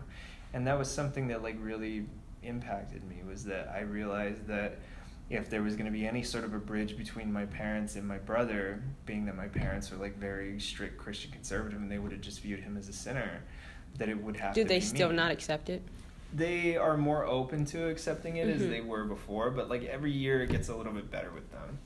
[0.53, 2.05] and that was something that like really
[2.43, 4.79] impacted me was that I realized that
[5.29, 8.05] if there was going to be any sort of a bridge between my parents and
[8.05, 12.11] my brother, being that my parents are like very strict Christian conservative and they would
[12.11, 13.41] have just viewed him as a sinner,
[13.97, 15.81] that it would have Do they still me not accept it?
[16.33, 18.69] they are more open to accepting it as Mhm.
[18.69, 21.77] they were before but like every year it gets a little bit better with them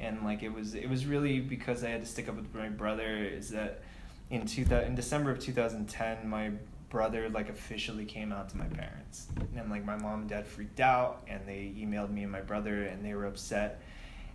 [0.00, 2.68] and like it was it was really because i had to stick up with my
[2.68, 3.83] brother is that
[4.30, 6.50] in 2000 in december of 2010 my
[6.94, 9.26] brother like officially came out to my parents.
[9.56, 12.84] And like my mom and dad freaked out and they emailed me and my brother
[12.84, 13.82] and they were upset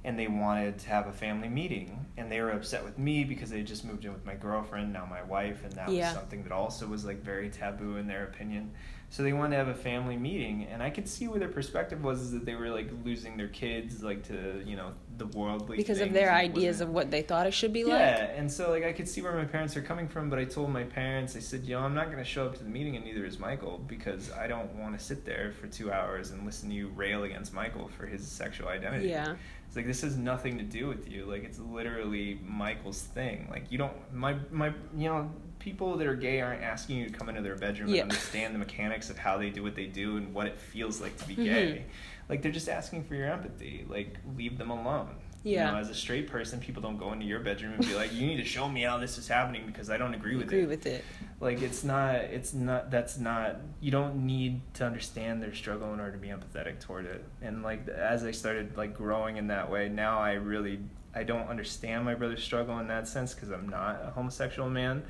[0.04, 2.06] and they wanted to have a family meeting.
[2.18, 5.06] And they were upset with me because they just moved in with my girlfriend now
[5.10, 6.10] my wife and that Yeah.
[6.10, 8.72] was something that also was like very taboo in their opinion
[9.10, 12.04] so they wanted to have a family meeting and i could see where their perspective
[12.04, 15.76] was is that they were like losing their kids like to you know the worldly
[15.76, 18.00] Because of their ideas of what they thought it should be like.
[18.00, 20.46] yeah, and so like I could see where my parents are coming from, but I
[20.46, 22.70] told my parents, I said, you know, I'm not going to show up to the
[22.70, 26.32] meeting, and neither is Michael, because I don't want to sit there for two hours
[26.32, 29.10] and listen to you rail against Michael for his sexual identity.
[29.10, 29.36] Yeah.
[29.68, 31.26] It's like this has nothing to do with you.
[31.26, 33.48] Like it's literally Michael's thing.
[33.52, 35.30] Like you don't my my you know
[35.60, 38.02] people that are gay aren't asking you to come into their bedroom Yeah.
[38.04, 41.02] and understand the mechanics of how they do what they do and what it feels
[41.02, 41.44] like to be Mhm.
[41.44, 41.86] gay.
[42.30, 43.86] Like they're just asking for your empathy.
[43.90, 45.10] Like leave them alone.
[45.44, 45.68] Yeah.
[45.68, 48.14] You know, as a straight person, people don't go into your bedroom and be like,
[48.14, 50.64] "You need to show me how this is happening because I don't agree with Agree
[50.64, 51.04] it." with it.
[51.40, 56.00] like it's not it's not that's not you don't need to understand their struggle in
[56.02, 59.72] order to be empathetic toward it and like as i started like growing in that
[59.72, 60.80] way now i really
[61.16, 65.02] i don't understand my brother's struggle in that sense because i'm not a homosexual man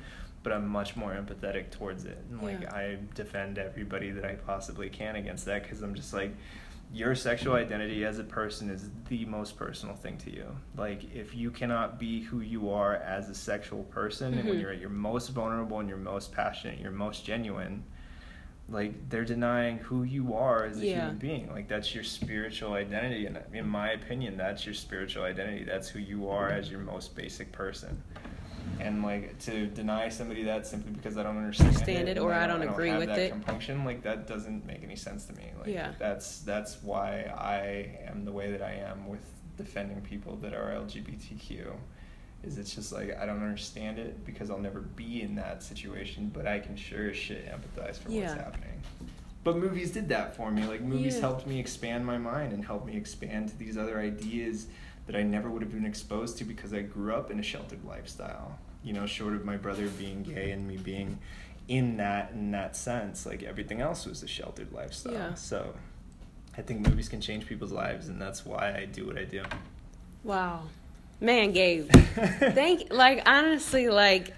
[0.42, 2.74] but i'm much more empathetic towards it and like Yeah.
[2.74, 6.34] i defend everybody that i possibly can against that because i'm just like
[6.92, 10.44] your sexual identity as a person is the most personal thing to you.
[10.76, 14.60] Like, if you cannot be who you are as a sexual person, and when Mhm.
[14.60, 17.84] you're at your most vulnerable and your most passionate, your most genuine,
[18.68, 20.94] like they're denying who you are as a Yeah.
[21.02, 21.48] human being.
[21.52, 25.62] Like that's your spiritual identity, and in my opinion, that's your spiritual identity.
[25.62, 28.02] That's who you are as your most basic person.
[28.78, 32.46] And like to deny somebody that simply because I don't understand Understand it or I
[32.46, 33.30] don't agree have with that it.
[33.30, 35.44] compunction, like that doesn't make any sense to me.
[35.58, 35.92] Like Yeah.
[35.98, 39.20] that's that's why I am the way that I am with
[39.58, 41.72] defending people that are LGBTQ.
[42.42, 46.30] Is it's just like I don't understand it because I'll never be in that situation,
[46.32, 48.22] but I can sure as shit empathize for Yeah.
[48.22, 48.80] what's happening.
[49.44, 50.64] But movies did that for me.
[50.64, 51.20] Like movies Yeah.
[51.20, 54.68] helped me expand my mind and helped me expand to these other ideas
[55.10, 57.84] that I never would have been exposed to because I grew up in a sheltered
[57.84, 58.56] lifestyle.
[58.84, 61.18] You know, short of my brother being gay and me being
[61.66, 65.12] in that in that sense, like everything else was a sheltered lifestyle.
[65.12, 65.34] Yeah.
[65.34, 65.74] So
[66.56, 69.42] I think movies can change people's lives and that's why I do what I do.
[70.22, 70.62] Wow.
[71.20, 71.90] Man, Gabe.
[71.92, 74.32] Thank like honestly like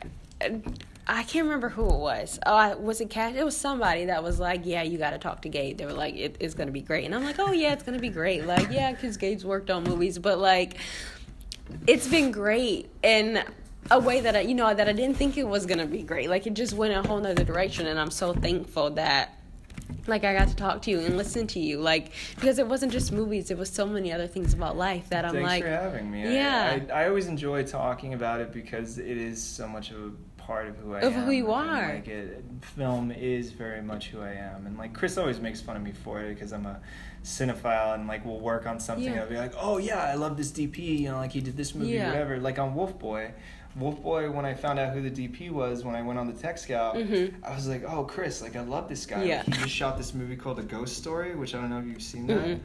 [1.07, 2.39] I can't remember who it was.
[2.47, 3.35] Oh, I, was it Cash?
[3.35, 5.93] It was somebody that was like, "Yeah, you got to talk to Gabe." They were
[5.93, 8.47] like, it, "It's gonna be great," and I'm like, "Oh yeah, it's gonna be great."
[8.47, 10.79] Like, yeah, because Gabe's worked on movies, but like,
[11.87, 13.43] it's been great in
[13.91, 16.31] a way that I, you know, that I didn't think it was gonna be great.
[16.31, 19.37] Like, it just went a whole nother direction, and I'm so thankful that
[20.07, 22.93] like I got to talk to you and listen to you, like because it wasn't
[22.93, 25.71] just movies; it was so many other things about life that I'm Thanks like, for
[25.71, 26.27] having me.
[26.27, 26.81] I- Yeah.
[26.93, 30.11] I, I, always enjoy talking about it because it is so much of a
[30.47, 31.25] part of who I Of am.
[31.25, 31.95] who you and, are.
[31.95, 35.77] Like it, film is very much who I am, and like Chris always makes fun
[35.77, 36.81] of me for it because I'm a
[37.25, 39.05] cinephile and like we'll work on something.
[39.05, 39.13] Yeah.
[39.13, 40.99] and I'll be like, oh yeah, I love this DP.
[41.01, 42.09] You know, like he did this movie, Yeah.
[42.09, 42.39] whatever.
[42.39, 43.33] Like on Wolf Boy.
[43.77, 46.35] Wolf Boy, when I found out who the DP was, when I went on the
[46.35, 47.33] Tech Scout, Mhm.
[47.43, 49.25] I was like, "Oh, Chris, like I love this guy.
[49.25, 49.37] Yeah.
[49.39, 51.87] Like, he just shot this movie called A Ghost Story, which I don't know if
[51.87, 52.61] you've seen that Mm-mm.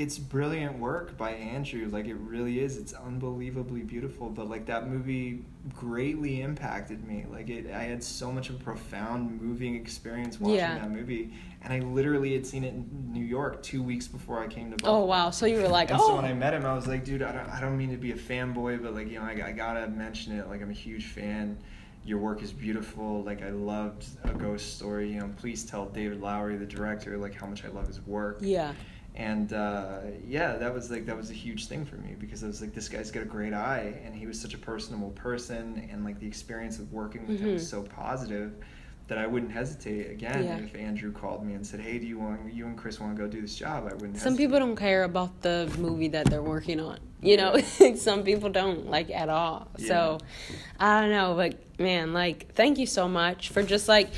[0.00, 1.86] It's brilliant work by Andrew.
[1.90, 2.78] Like it really is.
[2.78, 4.30] It's unbelievably beautiful.
[4.30, 5.44] But like that movie
[5.76, 7.26] greatly impacted me.
[7.30, 10.78] Like it, I had so much of a profound, moving experience watching Yeah.
[10.78, 11.34] that movie.
[11.60, 14.76] And I literally had seen it in New York two weeks before I came to.
[14.78, 14.88] Boston.
[14.88, 15.28] Oh wow.
[15.28, 16.28] So you were like, And oh, so when oh.
[16.28, 18.16] I met him, I was like, dude, I don't, I don't mean to be a
[18.16, 20.48] fanboy, but like, you know, I, I gotta mention it.
[20.48, 21.58] Like, I'm a huge fan.
[22.06, 23.22] Your work is beautiful.
[23.22, 25.12] Like, I loved A Ghost Story.
[25.12, 28.38] You know, please tell David Lowery, the director, like how much I love his work
[28.40, 28.72] yeah,
[29.20, 32.46] and uh, yeah that was like that was a huge thing for me because i
[32.46, 35.88] was like this guy's got a great eye and he was such a personable person
[35.92, 37.70] and like the experience of working with him was Mhm.
[37.70, 38.52] so positive
[39.08, 40.58] that I wouldn't hesitate again Yeah.
[40.58, 43.20] if Andrew called me and said, "Hey, do you want you and Chris want to
[43.20, 44.16] go do this job?" I wouldn't.
[44.18, 44.38] Some hesitate.
[44.44, 46.98] people don't care about the movie that they're working on.
[47.20, 47.58] You know,
[47.96, 49.66] some people don't like at all.
[49.78, 50.18] So
[50.78, 54.10] I don't know, but man, like thank you so much for just like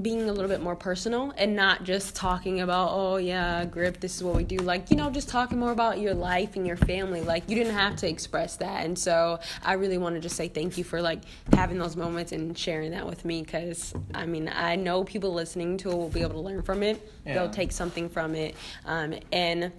[0.00, 4.16] being a little bit more personal and not just talking about oh yeah grip this
[4.16, 4.56] is what we do.
[4.56, 7.20] Like you know just talking more about your life and your family.
[7.20, 8.84] Like you didn't have to express that.
[8.84, 11.20] And so i really want to just say thank you for like
[11.52, 15.76] having those moments and sharing that with me because i mean i know people listening
[15.76, 17.10] to it will be able to learn from it.
[17.26, 17.34] Yeah.
[17.34, 18.56] they'll take something from it.
[18.84, 19.72] Um, and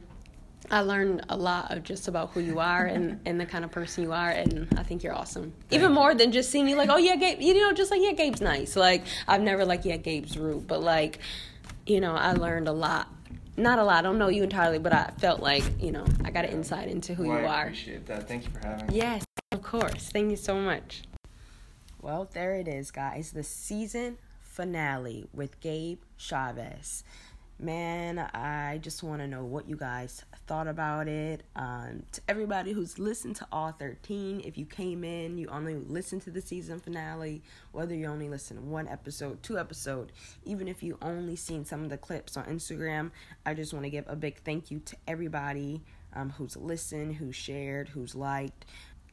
[0.72, 3.72] I learned a lot of just about who you are and, and the kind of
[3.72, 5.54] person you are, and I think you're awesome.
[5.72, 5.96] Even you.
[5.96, 8.42] more than just seeing you like, oh yeah, Gabe, you know, just like yeah, Gabe's
[8.42, 8.76] nice.
[8.76, 11.20] Like I've never like yeah, Gabe's rude, but like,
[11.86, 13.08] you know, I learned a lot.
[13.56, 13.98] Not a lot.
[13.98, 16.88] I don't know you entirely, but I felt like you know I got an insight
[16.90, 17.64] into who Well, you I are.
[17.66, 18.28] appreciate that.
[18.28, 18.96] Thank you for having me.
[18.96, 20.10] Yes, of course.
[20.10, 21.04] Thank you so much.
[22.02, 23.32] Well, there it is, guys.
[23.32, 27.04] The season finale with Gabe Chavez.
[27.60, 31.44] Man, I just want to know what you guys thought about it.
[31.56, 36.24] Um, to everybody who's listened to all 13, if you came in, you only listened
[36.24, 40.12] to the season finale, whether you only listened to one episode, two episode,
[40.44, 43.12] even if you only seen some of the clips on Instagram,
[43.46, 47.32] I just want to give a big thank you to everybody um, who's listened, who
[47.32, 48.66] shared, who's liked.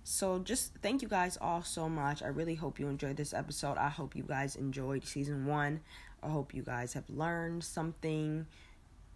[0.03, 2.23] So just thank you guys all so much.
[2.23, 3.77] I really hope you enjoyed this episode.
[3.77, 5.81] I hope you guys enjoyed season one.
[6.23, 8.47] I hope you guys have learned something.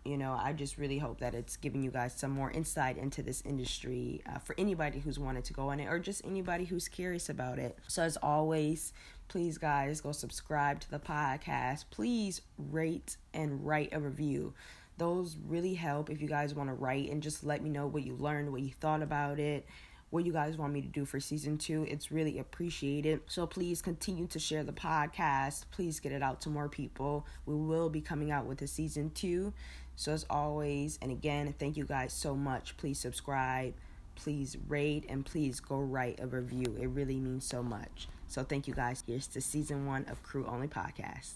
[0.05, 3.23] You know, I just really hope that it's giving you guys some more insight into
[3.23, 6.89] this industry uh, for anybody who's wanted to go in it or just anybody who's
[6.89, 7.79] curious about it.
[7.89, 8.93] So, as always,
[9.29, 11.87] please, guys, go subscribe to the podcast.
[11.91, 14.53] Please rate and write a review.
[14.99, 18.05] Those really help if you guys want to write and just let me know what
[18.05, 19.67] you learned, what you thought about it
[20.15, 21.85] what you guys want me to do for season two.
[21.89, 23.23] It's really appreciated.
[23.27, 25.65] So please continue to share the podcast.
[25.73, 27.27] Please get it out to more people.
[27.47, 29.53] We will be coming out with a season two.
[29.97, 32.77] So, as always, and again, thank you guys so much.
[32.77, 33.75] Please subscribe,
[34.17, 36.77] please rate, and please go write a review.
[36.81, 38.09] It really means so much.
[38.27, 39.05] So, thank you guys.
[39.07, 41.35] Here's to season one of Crew Only Podcast.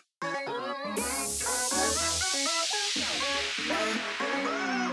[0.22, 0.28] Oh,
[3.68, 4.85] oh,